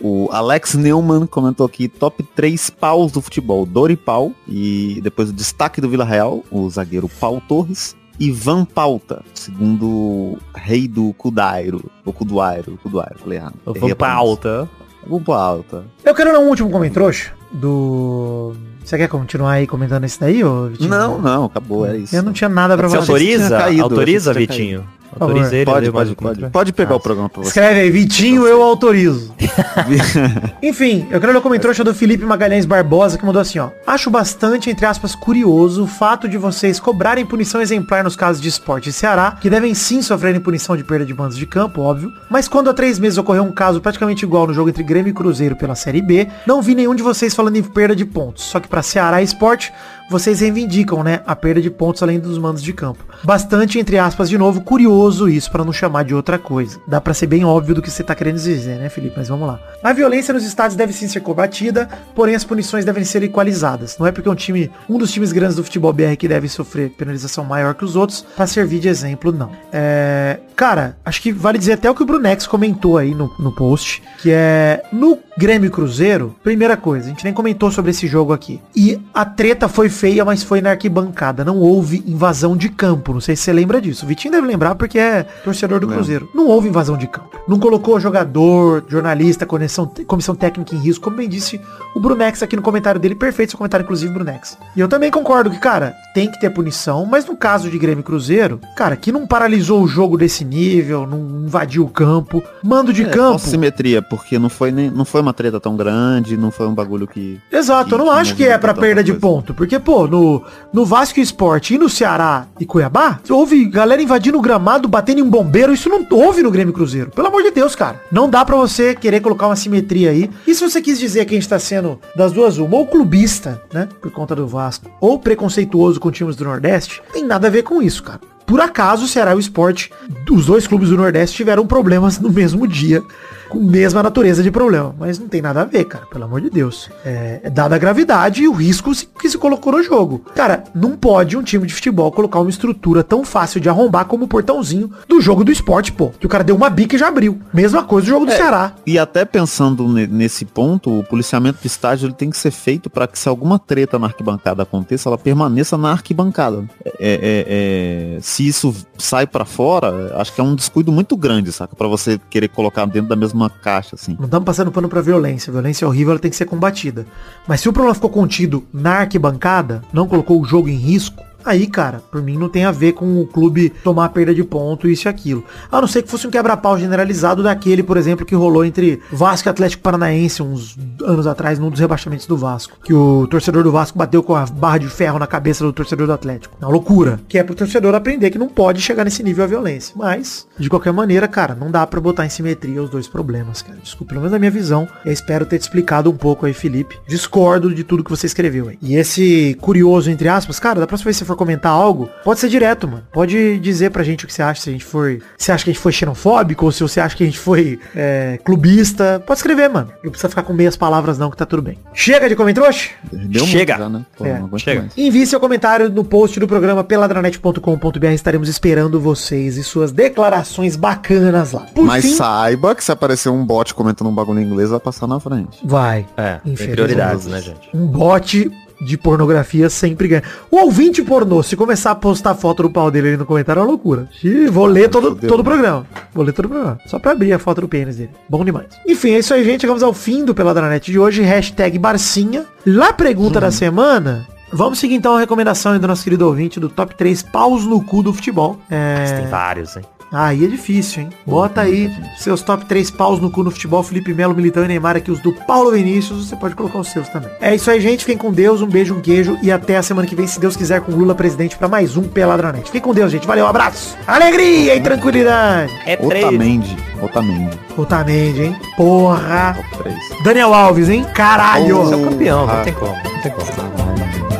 o 0.00 0.28
Alex 0.32 0.74
Neumann 0.74 1.26
comentou 1.26 1.66
aqui, 1.66 1.88
top 1.88 2.22
3 2.34 2.70
paus 2.70 3.12
do 3.12 3.20
futebol, 3.20 3.64
Doripau. 3.66 4.32
E 4.48 5.00
depois 5.02 5.30
o 5.30 5.32
destaque 5.32 5.80
do 5.80 5.88
Vila 5.88 6.04
Real, 6.04 6.42
o 6.50 6.68
zagueiro 6.68 7.08
Paulo 7.08 7.42
Torres. 7.48 7.96
Ivan 8.18 8.64
Pauta, 8.64 9.22
segundo 9.34 10.38
rei 10.54 10.88
do 10.88 11.12
Cudairo, 11.18 11.84
ou 12.02 12.14
Cuduairo, 12.14 12.78
Cuduairo, 12.82 13.18
falei 13.18 13.36
errado. 13.38 13.56
Errei 13.66 13.80
Vamos 13.80 13.92
a 13.92 13.96
pra 13.96 14.08
pronúncia. 14.08 14.30
alta. 14.30 14.70
Vamos 15.06 15.24
pra 15.24 15.36
alta. 15.36 15.84
Eu 16.02 16.14
quero 16.14 16.32
ler 16.32 16.38
um 16.38 16.48
último 16.48 16.70
comentário 16.70 17.14
do... 17.52 18.54
Você 18.82 18.96
quer 18.96 19.08
continuar 19.08 19.52
aí 19.52 19.66
comentando 19.66 20.04
esse 20.04 20.18
daí, 20.18 20.44
ô 20.44 20.68
Vitinho? 20.68 20.88
Não, 20.88 21.20
não, 21.20 21.44
acabou, 21.46 21.84
é 21.86 21.98
isso. 21.98 22.14
Eu 22.14 22.22
não 22.22 22.32
tinha 22.32 22.48
nada 22.48 22.76
pra 22.76 22.88
Você 22.88 22.94
falar. 22.94 23.02
autoriza? 23.06 23.58
caído, 23.58 23.82
autoriza, 23.82 24.32
Vitinho? 24.32 24.86
Autoriza 25.18 25.56
ele 25.56 25.64
Pode, 25.64 25.90
pode, 25.90 26.10
um 26.10 26.14
pode. 26.14 26.46
Pode 26.50 26.72
pegar 26.72 26.94
Ah, 26.94 26.96
o 26.96 27.00
programa 27.00 27.28
pra 27.28 27.42
você. 27.42 27.48
Escreve 27.48 27.80
aí, 27.80 27.90
Vitinho, 27.90 28.46
eu 28.46 28.62
autorizo. 28.62 29.34
Enfim, 30.62 31.06
eu 31.10 31.20
quero 31.20 31.32
ler 31.32 31.38
o 31.38 31.42
comentário 31.42 31.84
do 31.84 31.94
Felipe 31.94 32.24
Magalhães 32.24 32.64
Barbosa, 32.64 33.18
que 33.18 33.24
mandou 33.24 33.40
assim, 33.40 33.58
ó. 33.58 33.70
Acho 33.86 34.10
bastante, 34.10 34.70
entre 34.70 34.86
aspas, 34.86 35.14
curioso 35.14 35.84
o 35.84 35.86
fato 35.86 36.28
de 36.28 36.36
vocês 36.36 36.78
cobrarem 36.80 37.24
punição 37.24 37.60
exemplar 37.60 38.04
nos 38.04 38.16
casos 38.16 38.40
de 38.42 38.48
esporte 38.48 38.90
e 38.90 38.92
Ceará, 38.92 39.36
que 39.40 39.50
devem 39.50 39.74
sim 39.74 40.02
sofrerem 40.02 40.40
punição 40.40 40.76
de 40.76 40.84
perda 40.84 41.04
de 41.04 41.14
bandos 41.14 41.36
de 41.36 41.46
campo, 41.46 41.80
óbvio. 41.80 42.10
Mas 42.30 42.48
quando 42.48 42.70
há 42.70 42.74
três 42.74 42.98
meses 42.98 43.18
ocorreu 43.18 43.42
um 43.42 43.52
caso 43.52 43.80
praticamente 43.80 44.24
igual 44.24 44.46
no 44.46 44.54
jogo 44.54 44.68
entre 44.68 44.82
Grêmio 44.82 45.10
e 45.10 45.14
Cruzeiro 45.14 45.56
pela 45.56 45.74
Série 45.74 46.02
B, 46.02 46.28
não 46.46 46.60
vi 46.62 46.74
nenhum 46.74 46.94
de 46.94 47.02
vocês 47.02 47.34
falando 47.34 47.56
em 47.56 47.62
perda 47.62 47.94
de 47.94 48.04
pontos. 48.04 48.44
Só 48.44 48.60
que 48.60 48.68
pra 48.68 48.82
Ceará 48.82 49.22
Esporte, 49.22 49.72
vocês 50.10 50.40
reivindicam, 50.40 51.02
né, 51.02 51.20
a 51.26 51.34
perda 51.34 51.60
de 51.60 51.70
pontos 51.70 52.02
além 52.02 52.18
dos 52.18 52.38
mandos 52.38 52.62
de 52.62 52.72
campo. 52.72 53.04
Bastante, 53.24 53.78
entre 53.78 53.98
aspas, 53.98 54.28
de 54.28 54.38
novo, 54.38 54.60
curioso 54.60 55.05
isso, 55.28 55.50
pra 55.50 55.64
não 55.64 55.72
chamar 55.72 56.04
de 56.04 56.14
outra 56.14 56.38
coisa. 56.38 56.80
Dá 56.86 57.00
pra 57.00 57.14
ser 57.14 57.26
bem 57.26 57.44
óbvio 57.44 57.74
do 57.74 57.82
que 57.82 57.90
você 57.90 58.02
tá 58.02 58.14
querendo 58.14 58.36
dizer, 58.36 58.78
né, 58.78 58.88
Felipe? 58.88 59.14
Mas 59.16 59.28
vamos 59.28 59.46
lá. 59.46 59.60
A 59.82 59.92
violência 59.92 60.34
nos 60.34 60.44
estádios 60.44 60.76
deve 60.76 60.92
sim 60.92 61.08
ser 61.08 61.20
combatida, 61.20 61.88
porém 62.14 62.34
as 62.34 62.44
punições 62.44 62.84
devem 62.84 63.04
ser 63.04 63.22
equalizadas. 63.22 63.96
Não 63.98 64.06
é 64.06 64.12
porque 64.12 64.28
um 64.28 64.34
time, 64.34 64.70
um 64.88 64.98
dos 64.98 65.12
times 65.12 65.32
grandes 65.32 65.56
do 65.56 65.64
futebol 65.64 65.92
BR 65.92 66.16
que 66.18 66.28
deve 66.28 66.48
sofrer 66.48 66.90
penalização 66.90 67.44
maior 67.44 67.74
que 67.74 67.84
os 67.84 67.96
outros, 67.96 68.26
pra 68.34 68.46
servir 68.46 68.80
de 68.80 68.88
exemplo, 68.88 69.30
não. 69.32 69.50
É... 69.72 70.40
Cara, 70.54 70.96
acho 71.04 71.20
que 71.20 71.32
vale 71.32 71.58
dizer 71.58 71.74
até 71.74 71.90
o 71.90 71.94
que 71.94 72.02
o 72.02 72.06
Brunex 72.06 72.46
comentou 72.46 72.96
aí 72.96 73.14
no, 73.14 73.30
no 73.38 73.54
post, 73.54 74.02
que 74.22 74.30
é 74.32 74.82
no 74.90 75.18
Grêmio 75.38 75.70
Cruzeiro, 75.70 76.34
primeira 76.42 76.78
coisa, 76.78 77.06
a 77.06 77.08
gente 77.10 77.24
nem 77.24 77.32
comentou 77.32 77.70
sobre 77.70 77.90
esse 77.90 78.06
jogo 78.06 78.32
aqui. 78.32 78.58
E 78.74 78.98
a 79.12 79.24
treta 79.24 79.68
foi 79.68 79.90
feia, 79.90 80.24
mas 80.24 80.42
foi 80.42 80.62
na 80.62 80.70
arquibancada. 80.70 81.44
Não 81.44 81.58
houve 81.58 82.02
invasão 82.06 82.56
de 82.56 82.70
campo. 82.70 83.12
Não 83.12 83.20
sei 83.20 83.36
se 83.36 83.42
você 83.42 83.52
lembra 83.52 83.80
disso. 83.80 84.06
O 84.06 84.08
Vitinho 84.08 84.32
deve 84.32 84.46
lembrar 84.46 84.74
porque 84.74 84.95
é 84.98 85.24
torcedor 85.44 85.80
do 85.80 85.86
Cruzeiro. 85.88 86.28
Não 86.34 86.46
houve 86.46 86.68
invasão 86.68 86.96
de 86.96 87.06
campo. 87.06 87.36
Não 87.48 87.58
colocou 87.58 87.98
jogador, 88.00 88.84
jornalista, 88.88 89.46
comissão, 89.46 89.86
comissão 90.06 90.34
técnica 90.34 90.74
em 90.74 90.78
risco. 90.78 91.04
Como 91.04 91.16
bem 91.16 91.28
disse 91.28 91.60
o 91.94 92.00
Brunex 92.00 92.42
aqui 92.42 92.56
no 92.56 92.62
comentário 92.62 93.00
dele. 93.00 93.14
Perfeito 93.14 93.50
seu 93.50 93.58
comentário, 93.58 93.84
inclusive, 93.84 94.12
Brunex. 94.12 94.58
E 94.74 94.80
eu 94.80 94.88
também 94.88 95.10
concordo 95.10 95.50
que, 95.50 95.58
cara, 95.58 95.94
tem 96.14 96.30
que 96.30 96.40
ter 96.40 96.50
punição. 96.50 97.06
Mas 97.06 97.24
no 97.26 97.36
caso 97.36 97.70
de 97.70 97.78
Grêmio 97.78 98.00
e 98.00 98.04
Cruzeiro, 98.04 98.60
cara, 98.76 98.96
que 98.96 99.12
não 99.12 99.26
paralisou 99.26 99.82
o 99.82 99.88
jogo 99.88 100.16
desse 100.18 100.44
nível, 100.44 101.06
não 101.06 101.44
invadiu 101.44 101.84
o 101.84 101.88
campo. 101.88 102.42
Mando 102.64 102.92
de 102.92 103.02
É, 103.04 103.08
campo. 103.08 103.38
simetria, 103.38 104.02
porque 104.02 104.38
não 104.38 104.48
foi, 104.48 104.70
nem, 104.72 104.90
não 104.90 105.04
foi 105.04 105.20
uma 105.20 105.32
treta 105.32 105.60
tão 105.60 105.76
grande, 105.76 106.36
não 106.36 106.50
foi 106.50 106.66
um 106.66 106.74
bagulho 106.74 107.06
que... 107.06 107.38
Exato, 107.52 107.94
eu 107.94 107.98
não 107.98 108.06
que 108.06 108.10
acho 108.12 108.34
que 108.36 108.44
é 108.44 108.58
pra 108.58 108.74
perda 108.74 109.02
de 109.04 109.12
ponto. 109.14 109.54
Porque, 109.54 109.78
pô, 109.78 110.06
no, 110.06 110.42
no 110.72 110.84
Vasco 110.84 111.20
e 111.20 111.22
Sport 111.22 111.70
e 111.70 111.78
no 111.78 111.88
Ceará 111.88 112.46
e 112.58 112.66
Cuiabá, 112.66 113.20
houve 113.30 113.64
galera 113.66 114.02
invadindo 114.02 114.38
o 114.38 114.42
gramado, 114.42 114.85
batendo 114.88 115.18
em 115.18 115.22
um 115.22 115.30
bombeiro. 115.30 115.72
Isso 115.72 115.88
não 115.88 116.06
houve 116.10 116.42
no 116.42 116.50
Grêmio 116.50 116.72
Cruzeiro. 116.72 117.10
Pelo 117.10 117.28
amor 117.28 117.42
de 117.42 117.50
Deus, 117.50 117.74
cara. 117.74 118.02
Não 118.10 118.28
dá 118.28 118.44
pra 118.44 118.56
você 118.56 118.94
querer 118.94 119.20
colocar 119.20 119.46
uma 119.46 119.56
simetria 119.56 120.10
aí. 120.10 120.30
E 120.46 120.54
se 120.54 120.62
você 120.62 120.80
quis 120.80 120.98
dizer 120.98 121.24
que 121.24 121.34
a 121.34 121.38
gente 121.38 121.48
tá 121.48 121.58
sendo 121.58 121.98
das 122.14 122.32
duas 122.32 122.58
uma, 122.58 122.76
ou 122.76 122.86
clubista, 122.86 123.62
né, 123.72 123.88
por 124.00 124.10
conta 124.10 124.34
do 124.34 124.46
Vasco, 124.46 124.90
ou 125.00 125.18
preconceituoso 125.18 126.00
com 126.00 126.10
times 126.10 126.36
do 126.36 126.44
Nordeste, 126.44 127.02
tem 127.12 127.24
nada 127.24 127.46
a 127.46 127.50
ver 127.50 127.62
com 127.62 127.82
isso, 127.82 128.02
cara. 128.02 128.20
Por 128.46 128.60
acaso, 128.60 129.04
o 129.04 129.08
Ceará 129.08 129.32
e 129.32 129.36
o 129.36 129.40
Sport, 129.40 129.88
os 130.30 130.46
dois 130.46 130.68
clubes 130.68 130.90
do 130.90 130.96
Nordeste 130.96 131.36
tiveram 131.36 131.66
problemas 131.66 132.20
no 132.20 132.30
mesmo 132.30 132.66
dia 132.66 133.02
com 133.48 133.58
mesma 133.58 134.02
natureza 134.02 134.42
de 134.42 134.50
problema. 134.50 134.94
Mas 134.98 135.18
não 135.18 135.28
tem 135.28 135.40
nada 135.42 135.62
a 135.62 135.64
ver, 135.64 135.84
cara, 135.84 136.06
pelo 136.06 136.24
amor 136.24 136.40
de 136.40 136.50
Deus. 136.50 136.90
É, 137.04 137.40
é 137.44 137.50
dada 137.50 137.74
a 137.74 137.78
gravidade 137.78 138.42
e 138.42 138.48
o 138.48 138.52
risco 138.52 138.90
que 139.18 139.28
se 139.28 139.38
colocou 139.38 139.72
no 139.72 139.82
jogo. 139.82 140.22
Cara, 140.34 140.64
não 140.74 140.96
pode 140.96 141.36
um 141.36 141.42
time 141.42 141.66
de 141.66 141.74
futebol 141.74 142.10
colocar 142.12 142.40
uma 142.40 142.50
estrutura 142.50 143.02
tão 143.04 143.24
fácil 143.24 143.60
de 143.60 143.68
arrombar 143.68 144.06
como 144.06 144.24
o 144.24 144.28
portãozinho 144.28 144.90
do 145.08 145.20
jogo 145.20 145.44
do 145.44 145.52
esporte, 145.52 145.92
pô. 145.92 146.10
Que 146.18 146.26
o 146.26 146.28
cara 146.28 146.44
deu 146.44 146.56
uma 146.56 146.68
bica 146.70 146.96
e 146.96 146.98
já 146.98 147.08
abriu. 147.08 147.38
Mesma 147.52 147.84
coisa 147.84 148.06
do 148.06 148.10
jogo 148.10 148.26
do 148.26 148.32
É. 148.32 148.36
Ceará. 148.36 148.72
E 148.86 148.98
até 148.98 149.24
pensando 149.24 149.86
ne- 149.88 150.06
nesse 150.06 150.44
ponto, 150.44 150.98
o 151.00 151.04
policiamento 151.04 151.58
de 151.60 151.66
estádio 151.66 152.06
ele 152.06 152.14
tem 152.14 152.30
que 152.30 152.36
ser 152.36 152.50
feito 152.50 152.88
para 152.90 153.06
que 153.06 153.18
se 153.18 153.28
alguma 153.28 153.58
treta 153.58 153.98
na 153.98 154.06
arquibancada 154.06 154.62
aconteça, 154.62 155.08
ela 155.08 155.18
permaneça 155.18 155.76
na 155.76 155.90
arquibancada. 155.92 156.64
É, 156.84 156.94
é- 157.00 158.16
é- 158.16 158.18
se 158.20 158.46
isso 158.46 158.74
sai 158.98 159.26
para 159.26 159.44
fora, 159.44 160.14
acho 160.18 160.32
que 160.34 160.40
é 160.40 160.44
um 160.44 160.54
descuido 160.54 160.90
muito 160.90 161.16
grande, 161.16 161.52
saca? 161.52 161.74
Para 161.76 161.88
você 161.88 162.18
querer 162.30 162.48
colocar 162.48 162.84
dentro 162.86 163.08
da 163.08 163.16
mesma 163.16 163.35
caixa, 163.50 163.94
assim. 163.94 164.16
Não 164.18 164.24
estamos 164.24 164.44
passando 164.44 164.72
pano 164.72 164.88
pra 164.88 165.00
violência. 165.00 165.52
Violência 165.52 165.84
é 165.84 165.88
horrível, 165.88 166.12
ela 166.12 166.20
tem 166.20 166.30
que 166.30 166.36
ser 166.36 166.46
combatida. 166.46 167.06
Mas 167.46 167.60
se 167.60 167.68
o 167.68 167.72
problema 167.72 167.94
ficou 167.94 168.10
contido 168.10 168.66
na 168.72 169.00
arquibancada, 169.00 169.82
não 169.92 170.08
colocou 170.08 170.40
o 170.40 170.44
jogo 170.44 170.68
em 170.68 170.76
risco, 170.76 171.22
aí, 171.46 171.66
cara, 171.66 172.02
por 172.10 172.20
mim 172.22 172.36
não 172.36 172.48
tem 172.48 172.64
a 172.64 172.72
ver 172.72 172.92
com 172.92 173.20
o 173.20 173.26
clube 173.26 173.70
tomar 173.82 174.08
perda 174.10 174.34
de 174.34 174.44
ponto, 174.44 174.88
isso 174.88 175.06
e 175.06 175.08
aquilo. 175.08 175.44
A 175.70 175.80
não 175.80 175.88
ser 175.88 176.02
que 176.02 176.10
fosse 176.10 176.26
um 176.26 176.30
quebra-pau 176.30 176.78
generalizado 176.78 177.42
daquele, 177.42 177.82
por 177.82 177.96
exemplo, 177.96 178.26
que 178.26 178.34
rolou 178.34 178.64
entre 178.64 179.00
Vasco 179.10 179.48
e 179.48 179.50
Atlético 179.50 179.82
Paranaense 179.82 180.42
uns 180.42 180.76
anos 181.02 181.26
atrás, 181.26 181.58
num 181.58 181.70
dos 181.70 181.80
rebaixamentos 181.80 182.26
do 182.26 182.36
Vasco. 182.36 182.76
Que 182.82 182.92
o 182.92 183.26
torcedor 183.26 183.62
do 183.62 183.72
Vasco 183.72 183.98
bateu 183.98 184.22
com 184.22 184.34
a 184.34 184.46
barra 184.46 184.78
de 184.78 184.88
ferro 184.88 185.18
na 185.18 185.26
cabeça 185.26 185.64
do 185.64 185.72
torcedor 185.72 186.06
do 186.06 186.12
Atlético. 186.12 186.56
Uma 186.60 186.70
loucura. 186.70 187.20
Que 187.28 187.38
é 187.38 187.44
pro 187.44 187.54
torcedor 187.54 187.94
aprender 187.94 188.30
que 188.30 188.38
não 188.38 188.48
pode 188.48 188.80
chegar 188.80 189.04
nesse 189.04 189.22
nível 189.22 189.44
a 189.44 189.46
violência. 189.46 189.94
Mas, 189.96 190.46
de 190.58 190.68
qualquer 190.68 190.92
maneira, 190.92 191.28
cara, 191.28 191.54
não 191.54 191.70
dá 191.70 191.86
pra 191.86 192.00
botar 192.00 192.26
em 192.26 192.30
simetria 192.30 192.82
os 192.82 192.90
dois 192.90 193.06
problemas, 193.06 193.62
cara. 193.62 193.78
Desculpa, 193.82 194.10
pelo 194.10 194.20
menos 194.20 194.32
na 194.32 194.38
minha 194.38 194.50
visão. 194.50 194.88
Eu 195.04 195.12
espero 195.12 195.46
ter 195.46 195.58
te 195.58 195.62
explicado 195.62 196.10
um 196.10 196.16
pouco 196.16 196.46
aí, 196.46 196.52
Felipe. 196.52 196.98
Discordo 197.06 197.74
de 197.74 197.84
tudo 197.84 198.04
que 198.04 198.10
você 198.10 198.26
escreveu 198.26 198.68
aí. 198.68 198.78
E 198.82 198.96
esse 198.96 199.56
curioso, 199.60 200.10
entre 200.10 200.28
aspas, 200.28 200.58
cara, 200.58 200.80
da 200.80 200.86
próxima 200.86 201.06
vez 201.06 201.16
que 201.16 201.18
você 201.20 201.24
for 201.24 201.35
comentar 201.36 201.70
algo, 201.72 202.08
pode 202.24 202.40
ser 202.40 202.48
direto, 202.48 202.88
mano. 202.88 203.04
Pode 203.12 203.58
dizer 203.58 203.90
pra 203.90 204.02
gente 204.02 204.24
o 204.24 204.26
que 204.26 204.32
você 204.34 204.42
acha, 204.42 204.62
se 204.62 204.70
a 204.70 204.72
gente 204.72 204.84
for. 204.84 205.18
Se 205.38 205.52
acha 205.52 205.64
que 205.64 205.70
a 205.70 205.72
gente 205.72 205.82
foi 205.82 205.92
xenofóbico, 205.92 206.64
ou 206.64 206.72
se 206.72 206.82
você 206.82 207.00
acha 207.00 207.16
que 207.16 207.22
a 207.22 207.26
gente 207.26 207.38
foi 207.38 207.78
é, 207.94 208.38
clubista. 208.44 209.22
Pode 209.26 209.38
escrever, 209.38 209.68
mano. 209.68 209.92
Não 210.02 210.10
precisa 210.10 210.28
ficar 210.28 210.42
com 210.42 210.52
meias 210.52 210.76
palavras, 210.76 211.18
não, 211.18 211.30
que 211.30 211.36
tá 211.36 211.46
tudo 211.46 211.62
bem. 211.62 211.78
Chega 211.94 212.28
de 212.28 212.34
comentários? 212.36 212.90
Deu 213.12 213.44
Chega. 213.46 213.76
muito 213.78 213.84
já, 213.92 213.98
né? 213.98 214.06
Pô, 214.16 214.24
É, 214.24 214.58
chega. 214.58 214.80
mais. 214.82 214.96
Envie 214.96 215.26
seu 215.26 215.38
comentário 215.38 215.88
no 215.90 216.04
post 216.04 216.40
do 216.40 216.46
programa 216.48 216.82
peladranet.com.br. 216.84 218.06
Estaremos 218.06 218.48
esperando 218.48 219.00
vocês 219.00 219.56
e 219.56 219.62
suas 219.64 219.92
declarações 219.92 220.76
bacanas 220.76 221.52
lá. 221.52 221.66
Por 221.74 221.84
Mas 221.84 222.04
fim, 222.04 222.14
saiba 222.14 222.74
que 222.74 222.82
se 222.82 222.92
aparecer 222.92 223.28
um 223.28 223.44
bot 223.44 223.74
comentando 223.74 224.08
um 224.08 224.14
bagulho 224.14 224.40
em 224.40 224.44
inglês, 224.44 224.70
vai 224.70 224.80
passar 224.80 225.06
na 225.06 225.20
frente. 225.20 225.58
vai. 225.64 226.06
É, 226.16 226.38
tem 226.44 226.54
prioridades, 226.68 227.26
né, 227.26 227.40
gente? 227.40 227.68
Um 227.74 227.86
bot 227.86 228.50
de 228.80 228.96
pornografia 228.96 229.68
sempre 229.70 230.08
ganha. 230.08 230.22
O 230.50 230.56
ouvinte 230.56 231.02
pornô, 231.02 231.42
se 231.42 231.56
começar 231.56 231.90
a 231.90 231.94
postar 231.94 232.34
foto 232.34 232.64
do 232.64 232.70
pau 232.70 232.90
dele 232.90 233.08
ali 233.08 233.16
no 233.16 233.26
comentário, 233.26 233.60
é 233.60 233.62
uma 233.62 233.68
loucura. 233.68 234.08
Vou 234.50 234.66
ler 234.66 234.88
todo, 234.88 235.14
todo 235.14 235.40
o 235.40 235.44
programa. 235.44 235.86
Vou 236.12 236.24
ler 236.24 236.32
todo 236.32 236.46
o 236.46 236.48
programa. 236.48 236.78
Só 236.86 236.98
pra 236.98 237.12
abrir 237.12 237.32
a 237.32 237.38
foto 237.38 237.62
do 237.62 237.68
pênis 237.68 237.96
dele. 237.96 238.10
Bom 238.28 238.44
demais. 238.44 238.66
Enfim, 238.86 239.12
é 239.12 239.18
isso 239.18 239.32
aí, 239.34 239.44
gente. 239.44 239.62
Chegamos 239.62 239.82
ao 239.82 239.92
fim 239.92 240.24
do 240.24 240.34
Peladranet 240.34 240.90
de 240.90 240.98
hoje. 240.98 241.22
Hashtag 241.22 241.78
Barcinha. 241.78 242.44
Lá 242.66 242.92
pergunta 242.92 243.40
da 243.40 243.50
semana. 243.50 244.26
Vamos 244.52 244.78
seguir 244.78 244.94
então 244.94 245.16
a 245.16 245.20
recomendação 245.20 245.72
aí 245.72 245.78
do 245.78 245.88
nosso 245.88 246.04
querido 246.04 246.26
ouvinte 246.26 246.60
do 246.60 246.68
top 246.68 246.94
3 246.94 247.22
paus 247.22 247.64
no 247.64 247.82
cu 247.82 248.02
do 248.02 248.12
futebol. 248.12 248.58
É... 248.70 249.20
Tem 249.20 249.26
vários, 249.26 249.76
hein? 249.76 249.82
Aí 250.12 250.44
é 250.44 250.48
difícil, 250.48 251.02
hein? 251.02 251.10
Bota 251.26 251.62
aí 251.62 251.92
seus 252.16 252.40
top 252.40 252.64
3 252.64 252.90
paus 252.92 253.20
no 253.20 253.30
cu 253.30 253.42
no 253.42 253.50
futebol, 253.50 253.82
Felipe 253.82 254.14
Melo, 254.14 254.34
Militão 254.34 254.64
e 254.64 254.68
Neymar, 254.68 254.96
aqui 254.96 255.10
os 255.10 255.20
do 255.20 255.32
Paulo 255.32 255.72
Vinícius, 255.72 256.28
você 256.28 256.36
pode 256.36 256.54
colocar 256.54 256.78
os 256.78 256.88
seus 256.88 257.08
também. 257.08 257.30
É 257.40 257.54
isso 257.54 257.70
aí, 257.70 257.80
gente. 257.80 258.04
Fiquem 258.04 258.16
com 258.16 258.32
Deus, 258.32 258.62
um 258.62 258.66
beijo, 258.66 258.94
um 258.94 259.00
queijo 259.00 259.36
e 259.42 259.50
até 259.50 259.76
a 259.76 259.82
semana 259.82 260.06
que 260.06 260.14
vem, 260.14 260.26
se 260.26 260.38
Deus 260.38 260.56
quiser, 260.56 260.80
com 260.80 260.92
Lula 260.92 261.14
presidente 261.14 261.56
pra 261.56 261.66
mais 261.66 261.96
um 261.96 262.04
Peladranet. 262.04 262.66
Fiquem 262.66 262.80
com 262.80 262.94
Deus, 262.94 263.10
gente. 263.10 263.26
Valeu, 263.26 263.46
abraço. 263.46 263.96
Alegria 264.06 264.76
e 264.76 264.80
tranquilidade. 264.80 265.72
É 265.84 265.96
três. 265.96 266.24
Otamendi. 266.24 266.76
Otamendi. 267.02 267.58
Otamendi, 267.76 268.42
hein? 268.42 268.56
Porra. 268.76 269.56
Top 269.56 269.82
3. 269.82 269.96
Daniel 270.24 270.54
Alves, 270.54 270.88
hein? 270.88 271.04
Caralho. 271.14 271.82
Oh. 271.82 271.92
É 271.92 271.96
o 271.96 272.10
campeão, 272.10 272.46
não 272.46 272.62
tem 272.62 272.72
como, 272.72 272.94
não 272.94 273.20
tem 273.22 273.32
como. 273.32 273.46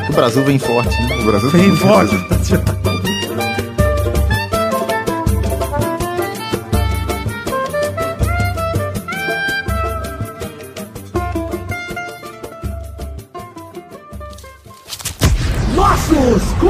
O 0.09 0.13
Brasil 0.13 0.45
vem 0.45 0.59
forte, 0.59 1.03
né? 1.03 1.17
O 1.21 1.25
Brasil 1.27 1.51
Vem 1.51 1.77
forte. 1.77 2.17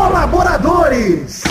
Colaboradores. 0.06 1.45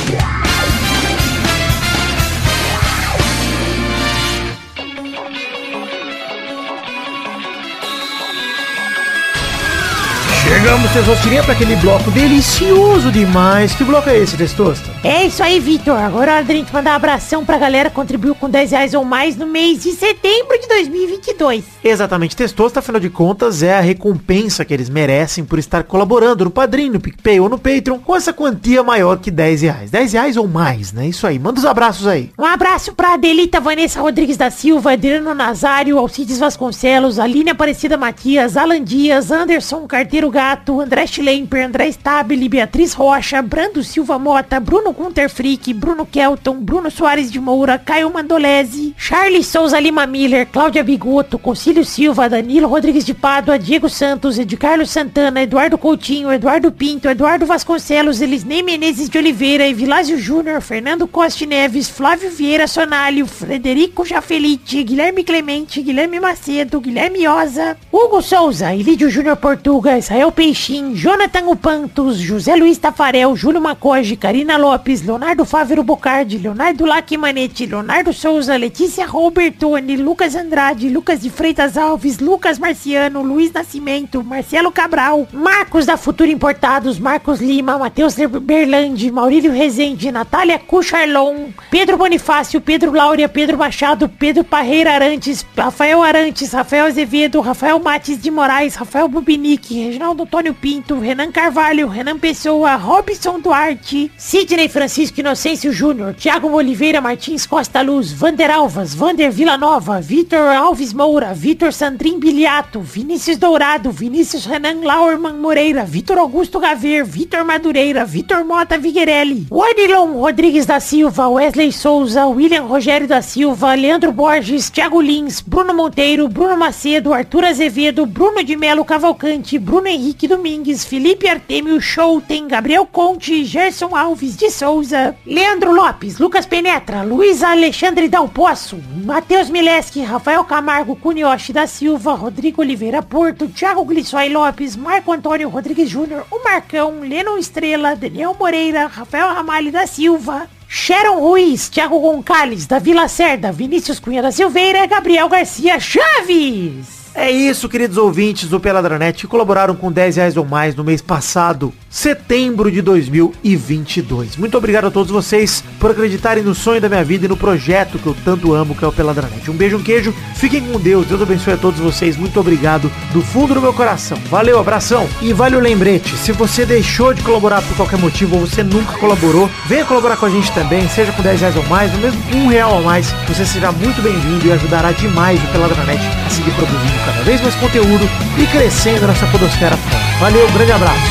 Chegamos, 10.55 10.89
seus 10.91 11.05
rostinhos, 11.05 11.43
para 11.43 11.53
aquele 11.53 11.75
bloco 11.75 12.09
delicioso 12.11 13.11
demais. 13.11 13.75
Que 13.75 13.83
bloco 13.83 14.09
é 14.09 14.17
esse, 14.17 14.37
Testosta? 14.37 14.89
É 15.03 15.25
isso 15.25 15.43
aí, 15.43 15.59
Vitor. 15.59 15.99
Agora 15.99 16.31
é 16.31 16.35
hora 16.35 16.45
da 16.45 16.53
gente 16.53 16.73
mandar 16.73 16.93
um 16.93 16.95
abração 16.95 17.43
pra 17.43 17.57
galera 17.57 17.89
que 17.89 17.95
contribuiu 17.95 18.33
com 18.33 18.49
10 18.49 18.71
reais 18.71 18.93
ou 18.93 19.03
mais 19.03 19.35
no 19.35 19.45
mês 19.45 19.83
de 19.83 19.91
setembro 19.91 20.57
de 20.57 20.65
2022. 20.69 21.65
Exatamente, 21.83 22.37
Testosta, 22.37 22.79
afinal 22.79 23.01
de 23.01 23.09
contas, 23.09 23.63
é 23.63 23.77
a 23.77 23.81
recompensa 23.81 24.63
que 24.63 24.73
eles 24.73 24.87
merecem 24.87 25.43
por 25.43 25.59
estar 25.59 25.83
colaborando 25.83 26.45
no 26.45 26.51
Padrim, 26.51 26.89
no 26.89 27.01
PicPay 27.01 27.41
ou 27.41 27.49
no 27.49 27.59
Patreon 27.59 27.99
com 27.99 28.15
essa 28.15 28.31
quantia 28.31 28.81
maior 28.81 29.17
que 29.17 29.29
10 29.29 29.61
reais. 29.61 29.91
10 29.91 30.13
reais 30.13 30.37
ou 30.37 30.47
mais, 30.47 30.93
né? 30.93 31.05
Isso 31.05 31.27
aí, 31.27 31.37
manda 31.37 31.59
os 31.59 31.65
abraços 31.65 32.07
aí. 32.07 32.31
Um 32.39 32.45
abraço 32.45 32.93
pra 32.93 33.15
Adelita 33.15 33.59
Vanessa 33.59 33.99
Rodrigues 33.99 34.37
da 34.37 34.49
Silva, 34.49 34.93
Adriano 34.93 35.35
Nazário, 35.35 35.97
Alcides 35.97 36.39
Vasconcelos, 36.39 37.19
Aline 37.19 37.49
Aparecida 37.49 37.97
Matias, 37.97 38.55
Alan 38.55 38.81
Dias, 38.81 39.31
Anderson 39.31 39.85
Carteiro 39.85 40.31
Gato, 40.31 40.44
André 40.81 41.07
Schlemper, 41.07 41.63
André 41.63 41.91
Stabile, 41.91 42.47
Beatriz 42.47 42.93
Rocha, 42.93 43.41
Brando 43.41 43.83
Silva 43.83 44.19
Mota, 44.19 44.59
Bruno 44.59 44.91
Gunter 44.91 45.29
Frick, 45.29 45.73
Bruno 45.73 46.05
Kelton, 46.05 46.63
Bruno 46.63 46.91
Soares 46.91 47.31
de 47.31 47.39
Moura, 47.39 47.79
Caio 47.79 48.11
Mandolese, 48.11 48.93
Charles 48.97 49.47
Souza 49.47 49.79
Lima 49.79 50.05
Miller, 50.05 50.45
Cláudia 50.45 50.83
Bigoto, 50.83 51.39
Concílio 51.39 51.83
Silva, 51.83 52.29
Danilo 52.29 52.67
Rodrigues 52.67 53.05
de 53.05 53.13
Pádua, 53.13 53.57
Diego 53.57 53.89
Santos, 53.89 54.37
Ed 54.37 54.55
Carlos 54.57 54.89
Santana, 54.89 55.41
Eduardo 55.41 55.77
Coutinho, 55.77 56.31
Eduardo 56.31 56.71
Pinto, 56.71 57.09
Eduardo 57.09 57.45
Vasconcelos, 57.45 58.21
Elisnei 58.21 58.61
Menezes 58.61 59.09
de 59.09 59.17
Oliveira, 59.17 59.67
Evilásio 59.67 60.17
Júnior, 60.19 60.61
Fernando 60.61 61.07
Costa 61.07 61.45
Neves, 61.45 61.89
Flávio 61.89 62.29
Vieira 62.29 62.67
Sonalho, 62.67 63.25
Frederico 63.25 64.03
Jafelite, 64.05 64.83
Guilherme 64.83 65.23
Clemente, 65.23 65.81
Guilherme 65.81 66.19
Macedo, 66.19 66.79
Guilherme 66.79 67.27
Oza, 67.27 67.77
Hugo 67.91 68.21
Souza, 68.21 68.73
Ilídio 68.73 69.09
Júnior 69.09 69.37
Portuga, 69.37 69.97
Israel 69.97 70.31
Peixim, 70.35 70.93
Jonathan 70.93 71.47
Upantos, 71.47 72.21
José 72.21 72.57
Luiz 72.57 72.77
Tafarel, 72.77 73.33
Júlio 73.37 73.61
Macoge, 73.61 74.17
Karina 74.17 74.57
Lopes, 74.57 75.01
Leonardo 75.01 75.45
Fávero 75.45 75.81
Bocardi, 75.81 76.37
Leonardo 76.37 76.85
Lacimanetti, 76.85 77.65
Leonardo 77.65 78.11
Souza, 78.11 78.57
Letícia 78.57 79.05
Robertoni, 79.05 79.95
Lucas 79.95 80.35
Andrade, 80.35 80.89
Lucas 80.89 81.21
de 81.21 81.29
Freitas 81.29 81.77
Alves, 81.77 82.19
Lucas 82.19 82.59
Marciano, 82.59 83.23
Luiz 83.23 83.53
Nascimento, 83.53 84.21
Marcelo 84.21 84.73
Cabral, 84.73 85.25
Marcos 85.31 85.85
da 85.85 85.95
Futura 85.95 86.29
Importados, 86.29 86.99
Marcos 86.99 87.39
Lima, 87.39 87.77
Matheus 87.77 88.15
Berlandi, 88.41 89.09
Maurílio 89.11 89.53
Rezende, 89.53 90.11
Natália 90.11 90.59
Cucharlon, 90.59 91.53
Pedro 91.71 91.97
Bonifácio, 91.97 92.59
Pedro 92.59 92.91
Laura, 92.91 93.29
Pedro 93.29 93.57
Machado, 93.57 94.09
Pedro 94.09 94.43
Parreira 94.43 94.95
Arantes, 94.95 95.45
Rafael 95.55 96.03
Arantes, 96.03 96.51
Rafael 96.51 96.87
Azevedo, 96.87 97.39
Rafael 97.39 97.79
Mates 97.79 98.17
de 98.17 98.29
Moraes, 98.29 98.75
Rafael 98.75 99.07
Bubinique, 99.07 99.85
Reginaldo 99.85 100.14
Antônio 100.23 100.53
Pinto, 100.53 100.99
Renan 100.99 101.31
Carvalho, 101.31 101.87
Renan 101.87 102.17
Pessoa, 102.17 102.75
Robson 102.75 103.39
Duarte, 103.39 104.11
Sidney 104.17 104.69
Francisco 104.69 105.19
Inocêncio 105.19 105.71
Júnior, 105.71 106.13
Thiago 106.13 106.51
Oliveira 106.51 107.01
Martins 107.01 107.45
Costa 107.45 107.81
Luz, 107.81 108.11
Vander 108.11 108.49
Alvas, 108.49 108.95
Vander 108.95 109.29
Villanova, 109.29 109.99
Vitor 109.99 110.39
Alves 110.39 110.93
Moura, 110.93 111.33
Vitor 111.33 111.73
Sandrin 111.73 112.19
Biliato, 112.19 112.79
Vinícius 112.79 113.37
Dourado, 113.37 113.91
Vinícius 113.91 114.45
Renan 114.45 114.81
Laurman 114.81 115.37
Moreira, 115.37 115.83
Vitor 115.83 116.17
Augusto 116.17 116.59
Gaver, 116.59 117.03
Vitor 117.03 117.43
Madureira, 117.43 118.05
Vitor 118.05 118.43
Mota 118.45 118.77
Viguerelli, 118.77 119.47
Wadilon 119.51 120.13
Rodrigues 120.13 120.65
da 120.65 120.79
Silva, 120.79 121.27
Wesley 121.27 121.71
Souza, 121.71 122.25
William 122.27 122.67
Rogério 122.67 123.07
da 123.07 123.21
Silva, 123.21 123.75
Leandro 123.75 124.11
Borges, 124.11 124.69
Thiago 124.69 125.01
Lins, 125.01 125.41
Bruno 125.41 125.73
Monteiro, 125.73 126.27
Bruno 126.27 126.55
Macedo, 126.55 127.13
Arthur 127.13 127.45
Azevedo, 127.45 128.05
Bruno 128.05 128.43
de 128.43 128.55
Melo 128.55 128.85
Cavalcante, 128.85 129.59
Bruno 129.59 129.87
Henrique 129.87 130.04
Domingues, 130.13 130.85
Felipe 130.85 131.27
Artemio 131.27 131.79
Schouten, 131.81 132.47
Gabriel 132.47 132.85
Conte, 132.85 133.43
Gerson 133.43 133.95
Alves 133.95 134.35
de 134.35 134.49
Souza, 134.49 135.15
Leandro 135.25 135.71
Lopes, 135.71 136.19
Lucas 136.19 136.45
Penetra, 136.45 137.01
Luiz 137.01 137.41
Alexandre 137.41 138.07
Dal 138.07 138.27
Poço, 138.27 138.77
Matheus 139.03 139.49
Mileski, 139.49 140.01
Rafael 140.01 140.43
Camargo 140.43 140.95
Cunioche 140.95 141.51
da 141.51 141.65
Silva, 141.65 142.13
Rodrigo 142.13 142.61
Oliveira 142.61 143.01
Porto, 143.01 143.47
Thiago 143.47 143.85
Glissói 143.85 144.29
Lopes, 144.29 144.75
Marco 144.75 145.11
Antônio 145.11 145.49
Rodrigues 145.49 145.89
Júnior, 145.89 146.25
o 146.29 146.43
Marcão, 146.43 146.99
Lennon 147.01 147.37
Estrela, 147.37 147.95
Daniel 147.95 148.35
Moreira, 148.39 148.87
Rafael 148.87 149.33
Ramalho 149.33 149.71
da 149.71 149.87
Silva, 149.87 150.47
Sharon 150.67 151.19
Ruiz, 151.19 151.69
Thiago 151.69 151.99
Gonçalves, 151.99 152.67
da 152.67 152.79
Vila 152.79 153.07
Cerda, 153.07 153.51
Vinícius 153.51 153.99
Cunha 153.99 154.21
da 154.21 154.31
Silveira 154.31 154.85
Gabriel 154.85 155.29
Garcia 155.29 155.79
Chaves. 155.79 157.04
É 157.17 157.31
isso, 157.31 157.69
queridos 157.69 157.95
ouvintes 157.95 158.49
do 158.49 158.59
Peladranet 158.59 159.21
que 159.21 159.25
colaboraram 159.25 159.73
com 159.73 159.89
10 159.89 160.17
reais 160.17 160.35
ou 160.35 160.43
mais 160.43 160.75
no 160.75 160.83
mês 160.83 161.01
passado, 161.01 161.73
setembro 161.89 162.69
de 162.69 162.81
2022. 162.81 164.35
Muito 164.35 164.57
obrigado 164.57 164.87
a 164.87 164.91
todos 164.91 165.13
vocês 165.13 165.63
por 165.79 165.91
acreditarem 165.91 166.43
no 166.43 166.53
sonho 166.53 166.81
da 166.81 166.89
minha 166.89 167.05
vida 167.05 167.25
e 167.25 167.29
no 167.29 167.37
projeto 167.37 167.97
que 167.97 168.05
eu 168.05 168.15
tanto 168.25 168.53
amo, 168.53 168.75
que 168.75 168.83
é 168.83 168.87
o 168.87 168.91
Peladranet. 168.91 169.49
Um 169.49 169.55
beijo, 169.55 169.77
um 169.77 169.81
queijo, 169.81 170.13
fiquem 170.35 170.59
com 170.59 170.77
Deus, 170.77 171.07
Deus 171.07 171.21
abençoe 171.21 171.53
a 171.53 171.57
todos 171.57 171.79
vocês, 171.79 172.17
muito 172.17 172.37
obrigado 172.37 172.91
do 173.13 173.21
fundo 173.21 173.53
do 173.53 173.61
meu 173.61 173.73
coração. 173.73 174.17
Valeu, 174.29 174.59
abração. 174.59 175.07
E 175.21 175.31
vale 175.31 175.55
o 175.55 175.61
lembrete, 175.61 176.17
se 176.17 176.33
você 176.33 176.65
deixou 176.65 177.13
de 177.13 177.23
colaborar 177.23 177.61
por 177.61 177.77
qualquer 177.77 177.97
motivo 177.97 178.35
ou 178.35 178.45
você 178.45 178.61
nunca 178.61 178.97
colaborou, 178.97 179.49
venha 179.67 179.85
colaborar 179.85 180.17
com 180.17 180.25
a 180.25 180.29
gente 180.29 180.51
também, 180.51 180.85
seja 180.89 181.13
com 181.13 181.23
10 181.23 181.39
reais 181.39 181.55
ou 181.55 181.63
mais, 181.67 181.93
ou 181.93 181.99
mesmo 182.01 182.21
um 182.35 182.47
real 182.47 182.77
a 182.77 182.81
mais, 182.81 183.09
você 183.25 183.45
será 183.45 183.71
muito 183.71 184.01
bem-vindo 184.01 184.45
e 184.45 184.51
ajudará 184.51 184.91
demais 184.91 185.41
o 185.41 185.47
Peladranet 185.47 186.01
a 186.25 186.29
seguir 186.29 186.51
produzindo 186.51 187.04
cada 187.05 187.21
vez 187.21 187.39
mais 187.41 187.55
conteúdo 187.55 188.09
e 188.37 188.47
crescendo 188.47 189.07
nessa 189.07 189.27
podosfera 189.27 189.77
fora. 189.77 190.03
Valeu, 190.19 190.47
um 190.47 190.51
grande 190.51 190.71
abraço. 190.71 191.01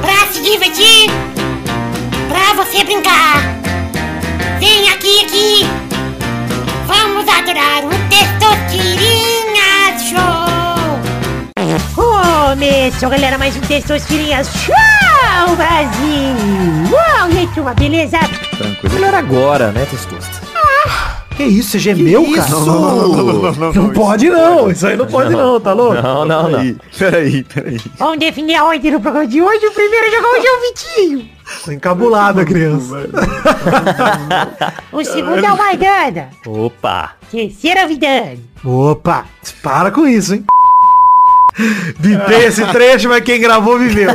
Pra 0.00 0.26
se 0.32 0.42
divertir, 0.42 1.10
pra 2.28 2.64
você 2.64 2.82
brincar. 2.84 3.40
Vem 4.58 4.88
aqui, 4.90 5.24
aqui. 5.24 5.66
Vamos 6.86 7.28
adorar 7.28 7.84
o 7.84 7.90
Testosterinha 8.08 8.95
Começou, 12.56 13.10
galera, 13.10 13.36
mais 13.36 13.54
um 13.54 13.60
Testosterinhas 13.60 14.48
Show, 14.48 15.56
Brasil! 15.56 16.90
Uau, 16.90 17.30
e 17.30 17.38
aí, 17.40 17.46
turma, 17.48 17.74
beleza? 17.74 18.18
Tranquilo. 18.56 18.94
Melhor 18.94 19.14
agora, 19.14 19.72
né, 19.72 19.84
Testosta? 19.84 20.40
Que 21.36 21.44
isso, 21.44 21.72
você 21.72 21.78
gemeu, 21.78 22.24
cara? 22.34 22.48
Não, 22.48 22.64
não, 22.64 22.80
não, 22.80 23.08
não, 23.08 23.24
não, 23.24 23.52
não, 23.52 23.72
Não 23.74 23.90
pode 23.90 24.30
não, 24.30 24.70
isso 24.70 24.86
aí 24.86 24.96
não 24.96 25.06
pode 25.06 25.34
não, 25.34 25.60
tá 25.60 25.74
louco? 25.74 26.00
Não, 26.00 26.24
não, 26.24 26.48
não. 26.48 26.48
Peraí, 26.48 26.78
peraí, 26.98 27.44
peraí. 27.44 27.80
Vamos 27.98 28.18
definir 28.18 28.54
a 28.54 28.64
ordem 28.64 28.90
do 28.90 29.00
programa 29.00 29.26
de 29.26 29.42
hoje. 29.42 29.66
O 29.66 29.72
primeiro 29.72 30.06
a 30.06 30.10
jogar 30.10 30.28
hoje 30.30 30.46
é 30.46 30.52
o 30.52 30.60
Vitinho. 30.62 31.28
Tô 31.62 31.72
encabulado 31.72 32.40
a 32.40 32.44
criança. 32.46 33.06
O 34.90 35.04
segundo 35.04 35.44
é 35.44 35.52
o 35.52 35.58
Maidana. 35.58 36.30
Opa! 36.46 37.16
Terceiro 37.30 37.80
é 37.80 37.84
o 37.84 37.88
Vidani. 37.88 38.44
Opa, 38.64 39.26
para 39.62 39.90
com 39.90 40.06
isso, 40.06 40.34
hein? 40.34 40.44
Vivei 41.98 42.44
esse 42.44 42.64
trecho, 42.66 43.08
mas 43.08 43.24
quem 43.24 43.40
gravou 43.40 43.78
viveu. 43.78 44.10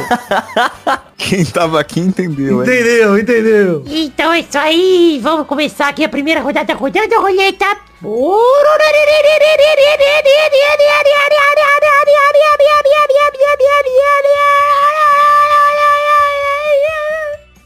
Quem 1.18 1.44
tava 1.44 1.80
aqui 1.80 2.00
entendeu, 2.00 2.64
hein? 2.64 2.70
Entendeu, 2.70 3.20
entendeu. 3.20 3.84
Então 3.88 4.32
é 4.32 4.40
isso 4.40 4.58
aí. 4.58 5.20
Vamos 5.22 5.48
começar 5.48 5.88
aqui 5.90 6.04
a 6.04 6.10
primeira 6.10 6.42
rodada 6.42 6.74
rodando 6.74 7.16
a 7.16 7.20
roleta. 7.20 7.66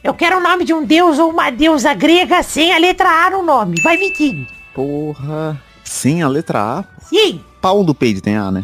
Eu 0.03 0.13
quero 0.13 0.37
o 0.37 0.41
nome 0.41 0.63
de 0.63 0.73
um 0.73 0.85
deus 0.85 1.17
ou 1.19 1.31
uma 1.31 1.49
deusa 1.49 1.93
grega 1.93 2.43
sem 2.43 2.73
a 2.73 2.77
letra 2.77 3.09
A 3.09 3.29
no 3.31 3.41
nome. 3.41 3.81
Vai, 3.81 3.97
Vitinho. 3.97 4.45
Porra. 4.73 5.59
Sim, 5.83 6.21
a 6.21 6.27
letra 6.27 6.59
A. 6.59 6.83
Sim. 7.09 7.41
Paulo 7.59 7.95
Peide 7.95 8.21
tem 8.21 8.37
A, 8.37 8.51
né? 8.51 8.63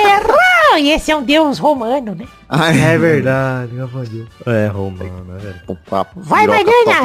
Errou! 0.00 0.78
E 0.78 0.90
esse 0.92 1.10
é 1.10 1.16
um 1.16 1.22
deus 1.22 1.58
romano, 1.58 2.14
né? 2.14 2.26
Ah, 2.48 2.72
É 2.74 2.96
verdade, 2.96 3.72
meu 3.74 3.86
Deus. 4.08 4.28
É, 4.46 4.66
romano, 4.66 5.24
né, 5.28 5.38
velho? 5.40 5.54
O 5.66 5.74
papo 5.76 6.20
Vai, 6.20 6.46
top 6.46 6.60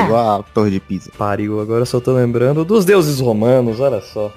igual 0.05 0.39
a 0.39 0.43
Torre 0.43 0.71
de 0.71 0.79
Pisa. 0.79 1.11
Pariu, 1.17 1.59
agora 1.59 1.85
só 1.85 1.99
tô 1.99 2.13
lembrando 2.13 2.63
dos 2.63 2.85
deuses 2.85 3.19
romanos, 3.19 3.79
olha 3.79 4.01
só. 4.01 4.31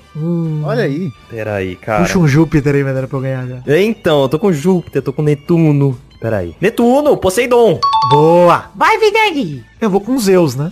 Olha 0.65 0.85
aí. 0.85 1.13
Peraí, 1.29 1.77
cara. 1.77 2.03
Puxa 2.05 2.19
um 2.19 2.27
Júpiter 2.29 2.75
aí, 2.75 2.83
Medana, 2.85 3.07
pra 3.07 3.17
eu 3.19 3.23
ganhar 3.23 3.47
já. 3.47 3.79
Então, 3.79 4.23
eu 4.23 4.29
tô 4.29 4.39
com 4.39 4.53
Júpiter, 4.53 5.03
tô 5.03 5.13
com 5.13 5.23
Netuno. 5.23 5.99
Peraí. 6.21 6.57
Netuno, 6.61 7.17
Poseidon. 7.17 7.79
Boa! 8.11 8.71
Vai, 8.75 8.99
Vidani. 8.99 9.65
Eu 9.81 9.89
vou 9.89 10.01
com 10.01 10.19
Zeus, 10.19 10.57
né? 10.57 10.69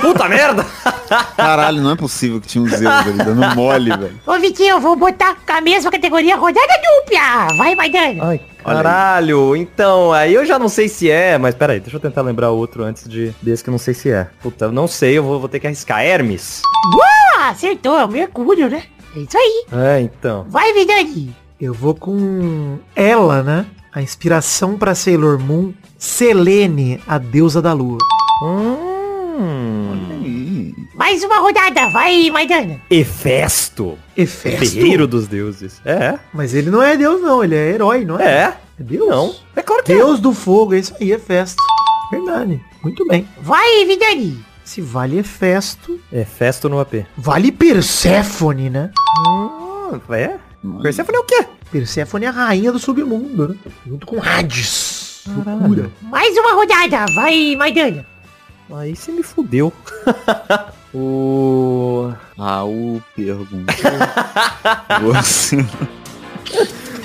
Puta 0.00 0.28
merda. 0.28 0.66
Caralho, 1.36 1.80
não 1.80 1.92
é 1.92 1.96
possível 1.96 2.40
que 2.40 2.48
tinha 2.48 2.62
um 2.62 2.68
Zeus 2.68 2.84
ali 2.84 3.18
dando 3.18 3.40
mole, 3.54 3.90
velho. 3.96 4.20
Ô, 4.26 4.38
Vitinho, 4.38 4.70
eu 4.70 4.80
vou 4.80 4.96
botar 4.96 5.36
com 5.36 5.52
a 5.52 5.60
mesma 5.60 5.90
categoria 5.90 6.36
rodada 6.36 6.66
dupla. 6.66 7.56
Vai, 7.56 7.74
Maidana. 7.74 8.24
Ai, 8.24 8.40
caralho. 8.62 9.54
Então, 9.54 10.12
aí 10.12 10.34
eu 10.34 10.44
já 10.44 10.58
não 10.58 10.68
sei 10.68 10.88
se 10.88 11.08
é, 11.08 11.38
mas 11.38 11.54
peraí, 11.54 11.78
deixa 11.80 11.96
eu 11.96 12.00
tentar 12.00 12.22
lembrar 12.22 12.50
outro 12.50 12.82
antes 12.82 13.08
de 13.08 13.32
desse 13.40 13.62
que 13.62 13.70
eu 13.70 13.72
não 13.72 13.78
sei 13.78 13.94
se 13.94 14.10
é. 14.10 14.28
Puta, 14.42 14.66
eu 14.66 14.72
não 14.72 14.88
sei, 14.88 15.18
eu 15.18 15.22
vou, 15.22 15.38
vou 15.38 15.48
ter 15.48 15.60
que 15.60 15.66
arriscar. 15.66 16.04
Hermes. 16.04 16.62
Boa! 16.90 17.50
Acertou, 17.50 17.98
é 17.98 18.04
o 18.04 18.08
Mercúrio, 18.08 18.68
né? 18.68 18.82
É 19.16 19.20
isso 19.20 19.38
aí. 19.38 19.64
É, 19.72 20.00
então. 20.00 20.46
Vai, 20.48 20.72
Vidani. 20.72 21.34
Eu 21.60 21.72
vou 21.72 21.94
com 21.94 22.78
ela, 22.96 23.42
né? 23.42 23.66
A 23.94 24.02
inspiração 24.02 24.76
pra 24.76 24.92
Sailor 24.92 25.38
Moon, 25.38 25.72
Selene, 25.96 27.00
a 27.06 27.16
deusa 27.16 27.62
da 27.62 27.72
lua. 27.72 27.98
Hum. 28.42 28.84
Mais 30.96 31.22
uma 31.22 31.38
rodada. 31.38 31.88
Vai, 31.90 32.28
Maidana. 32.28 32.80
Hefesto. 32.90 33.96
Hefesto? 34.16 34.58
Ferreiro 34.58 35.06
dos 35.06 35.28
deuses. 35.28 35.80
É. 35.84 36.18
Mas 36.32 36.54
ele 36.54 36.70
não 36.70 36.82
é 36.82 36.96
deus 36.96 37.22
não, 37.22 37.44
ele 37.44 37.54
é 37.54 37.70
herói, 37.70 38.04
não 38.04 38.18
é? 38.18 38.24
É. 38.24 38.56
É 38.80 38.82
deus? 38.82 39.08
Não. 39.08 39.32
É 39.54 39.62
claro 39.62 39.84
que 39.84 39.92
é. 39.92 39.96
Deus 39.96 40.18
do 40.18 40.32
fogo, 40.32 40.74
é 40.74 40.80
isso 40.80 40.94
aí, 41.00 41.12
Hefesto. 41.12 41.62
Verdade. 42.10 42.60
Muito 42.82 43.06
bem. 43.06 43.28
Vai, 43.40 43.84
Vidani. 43.84 44.44
Se 44.64 44.80
vale 44.80 45.18
Hefesto, 45.18 46.00
Hefesto 46.12 46.68
no 46.68 46.80
AP. 46.80 47.06
vale 47.16 47.52
Perséfone, 47.52 48.70
né? 48.70 48.90
Hum, 49.28 50.00
é? 50.10 50.36
Persephone 50.82 51.16
é 51.18 51.20
o 51.20 51.24
quê? 51.24 51.46
Perséfone 51.70 52.24
é 52.24 52.28
a 52.28 52.32
rainha 52.32 52.72
do 52.72 52.78
submundo, 52.78 53.48
né? 53.48 53.56
Junto 53.86 54.06
com 54.06 54.20
Hades. 54.22 55.22
Loucura. 55.26 55.90
Mais 56.02 56.36
uma 56.36 56.52
rodada. 56.54 57.06
Vai, 57.14 57.54
Maidana. 57.56 58.06
Aí 58.74 58.96
você 58.96 59.12
me 59.12 59.22
fudeu. 59.22 59.72
o... 60.94 62.12
Raul 62.38 63.02
perguntou. 63.14 63.74
Você. 65.02 65.64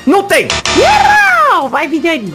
Não 0.06 0.24
tem! 0.24 0.48
Não, 1.50 1.68
vai, 1.70 1.88
Vidani. 1.88 2.32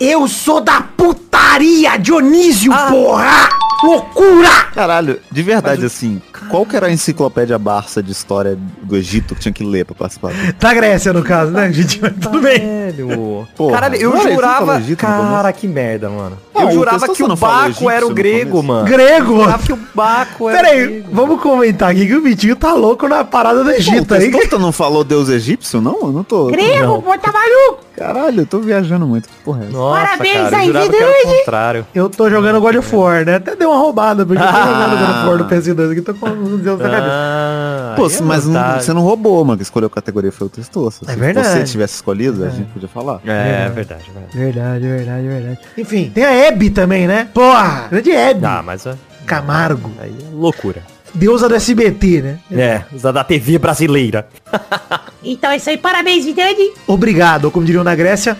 Eu 0.00 0.26
sou 0.26 0.60
da 0.60 0.80
putaria, 0.82 1.96
Dionísio, 1.96 2.72
Ah. 2.72 2.86
porra! 2.90 3.59
Loucura! 3.82 4.48
Caralho, 4.74 5.18
de 5.30 5.42
verdade, 5.42 5.84
assim, 5.84 6.20
qual 6.50 6.64
que 6.66 6.76
era 6.76 6.86
a 6.86 6.90
enciclopédia 6.92 7.58
Barça 7.58 8.02
de 8.02 8.12
história 8.12 8.58
do 8.82 8.96
Egito 8.96 9.34
que 9.34 9.40
tinha 9.40 9.52
que 9.52 9.64
ler 9.64 9.84
pra 9.84 9.94
participar? 9.94 10.32
Da 10.58 10.74
Grécia, 10.74 11.12
no 11.12 11.22
caso, 11.22 11.50
né, 11.52 11.72
gente? 11.72 12.00
Mas 12.00 12.12
tudo 12.20 12.40
bem. 12.40 12.58
Velho. 12.60 13.46
Porra, 13.56 13.72
Caralho, 13.74 13.96
eu 13.96 14.16
jurava... 14.22 14.78
Egito? 14.78 14.98
Cara, 14.98 15.52
que 15.52 15.66
merda, 15.68 16.08
mano. 16.10 16.36
Não, 16.54 16.62
eu 16.62 16.72
jurava 16.72 17.08
que 17.08 17.22
o 17.22 17.36
Baco 17.36 17.90
era 17.90 18.06
o 18.06 18.10
grego, 18.14 18.62
mano. 18.62 18.86
Grego, 18.86 19.32
Eu 19.32 19.36
mano. 19.36 19.44
jurava 19.44 19.62
que 19.62 19.72
o 19.72 19.78
Baco 19.94 20.48
era 20.48 20.58
Peraí, 20.62 20.86
grego. 20.86 21.08
vamos 21.12 21.40
comentar 21.40 21.90
aqui 21.90 22.06
que 22.06 22.14
o 22.14 22.22
Vitinho 22.22 22.56
tá 22.56 22.74
louco 22.74 23.08
na 23.08 23.24
parada 23.24 23.60
do 23.60 23.64
Pô, 23.64 23.70
o 23.70 23.74
Egito 23.74 24.14
aí. 24.14 24.30
Não 24.58 24.72
falou 24.72 25.02
deus 25.04 25.28
egípcio, 25.28 25.80
não? 25.80 25.98
Eu 26.02 26.12
não 26.12 26.22
tô... 26.24 26.46
Grego, 26.46 26.84
Não. 26.86 27.02
pô, 27.02 27.16
tá 27.18 27.32
maluco. 27.32 27.84
Caralho, 28.00 28.40
eu 28.40 28.46
tô 28.46 28.60
viajando 28.60 29.06
muito. 29.06 29.28
Que 29.28 29.34
porra 29.44 29.60
é 29.62 29.66
essa? 29.68 29.72
Nossa, 29.76 30.06
Parabéns 30.06 30.32
cara, 30.32 30.50
eu 30.54 30.58
aí, 30.58 30.66
jurava 30.68 30.88
que 30.88 30.96
era 30.96 31.10
o 31.10 31.36
contrário. 31.36 31.86
Eu 31.94 32.08
tô 32.08 32.30
jogando 32.30 32.58
God 32.58 32.76
of 32.76 32.96
War, 32.96 33.26
né? 33.26 33.34
Até 33.34 33.54
deu 33.54 33.68
uma 33.70 33.78
roubada, 33.78 34.24
porque 34.24 34.40
eu 34.42 34.46
tô 34.46 34.52
Ah. 34.52 34.62
jogando 34.62 34.98
God 34.98 35.10
of 35.16 35.26
War 35.28 35.38
no 35.38 35.44
PS2 35.44 35.90
aqui, 35.92 36.00
tô 36.00 36.14
com 36.14 36.30
os 36.30 36.60
dedos 36.62 36.78
na 36.78 36.88
cabeça. 36.90 37.06
Ah, 37.12 37.92
Pô, 37.96 38.06
é 38.06 38.22
mas 38.22 38.46
não- 38.46 38.80
você 38.80 38.92
não 38.94 39.02
roubou, 39.02 39.44
mano. 39.44 39.58
Que 39.58 39.64
escolheu 39.64 39.88
a 39.88 39.90
categoria 39.90 40.32
foi 40.32 40.46
o 40.46 40.50
Testoso. 40.50 41.04
Se 41.04 41.10
É 41.10 41.14
verdade. 41.14 41.46
você 41.48 41.64
tivesse 41.64 41.96
escolhido, 41.96 42.42
a 42.42 42.48
gente 42.48 42.70
podia 42.72 42.88
falar. 42.88 43.20
É, 43.26 43.68
verdade, 43.68 44.04
verdade. 44.14 44.38
Verdade, 44.38 44.86
verdade, 44.88 45.28
verdade. 45.28 45.58
Enfim, 45.76 46.10
tem 46.14 46.24
a 46.24 46.32
Hebe 46.32 46.70
também, 46.70 47.06
né? 47.06 47.28
Porra, 47.34 47.86
grande 47.90 48.10
Hebe. 48.12 48.46
Ah, 48.46 48.62
mas 48.64 48.86
é, 48.86 48.94
Camargo. 49.26 49.90
aí 50.00 50.08
é 50.10 50.34
loucura. 50.34 50.82
Deusa 51.12 51.48
do 51.48 51.56
SBT, 51.56 52.22
né? 52.22 52.38
É, 52.50 52.82
da 53.12 53.24
TV 53.24 53.58
brasileira. 53.58 54.26
Então 55.22 55.50
é 55.50 55.56
isso 55.56 55.68
aí, 55.70 55.76
parabéns, 55.76 56.24
Vidani. 56.24 56.72
Obrigado, 56.86 57.46
ou 57.46 57.50
como 57.50 57.64
diriam 57.66 57.84
na 57.84 57.94
Grécia, 57.94 58.36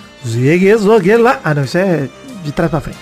lá. 1.18 1.40
Ah, 1.44 1.54
não, 1.54 1.64
isso 1.64 1.76
é 1.78 2.08
de 2.42 2.52
trás 2.52 2.70
pra 2.70 2.80
frente. 2.80 2.98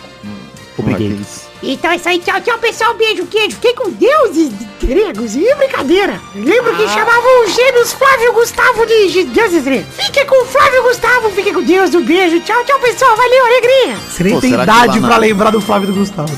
Isso. 1.20 1.48
Então 1.60 1.90
é 1.90 1.96
isso 1.96 2.08
aí, 2.08 2.20
tchau, 2.20 2.40
tchau, 2.40 2.56
pessoal. 2.58 2.94
Beijo, 2.94 3.26
queijo. 3.26 3.56
Fiquei 3.56 3.72
com 3.74 3.90
deuses 3.90 4.52
gregos. 4.80 5.34
E 5.34 5.54
brincadeira. 5.56 6.20
Lembro 6.36 6.76
que 6.76 6.86
chamavam 6.86 7.44
os 7.44 7.52
gêmeos 7.52 7.92
Flávio 7.92 8.32
Gustavo 8.32 8.86
de 8.86 9.10
de 9.10 9.24
deuses 9.24 9.64
gregos. 9.64 9.86
Fique 9.96 10.24
com 10.24 10.44
o 10.44 10.46
Flávio 10.46 10.82
Gustavo, 10.84 11.30
fique 11.30 11.52
com 11.52 11.60
Deus. 11.64 11.92
Um 11.94 12.04
beijo. 12.04 12.38
Tchau, 12.42 12.64
tchau, 12.64 12.78
pessoal. 12.78 13.16
Valeu, 13.16 13.46
alegria. 13.46 13.96
Você 14.08 14.22
nem 14.22 14.34
Pô, 14.34 14.40
tem 14.40 14.52
idade 14.52 15.00
pra 15.00 15.08
na- 15.08 15.16
lembrar 15.16 15.50
do 15.50 15.60
Flávio 15.60 15.88
do 15.88 15.94
Gustavo. 15.94 16.30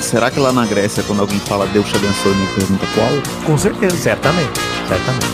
Será 0.00 0.30
que 0.30 0.38
lá 0.38 0.52
na 0.52 0.64
Grécia, 0.64 1.02
quando 1.02 1.20
alguém 1.20 1.40
fala 1.40 1.66
Deus 1.66 1.88
te 1.88 1.96
abençoe, 1.96 2.34
me 2.36 2.46
pergunta 2.54 2.86
qual? 2.94 3.08
Com 3.44 3.58
certeza. 3.58 3.96
Certamente, 3.96 4.60
certamente. 4.88 5.26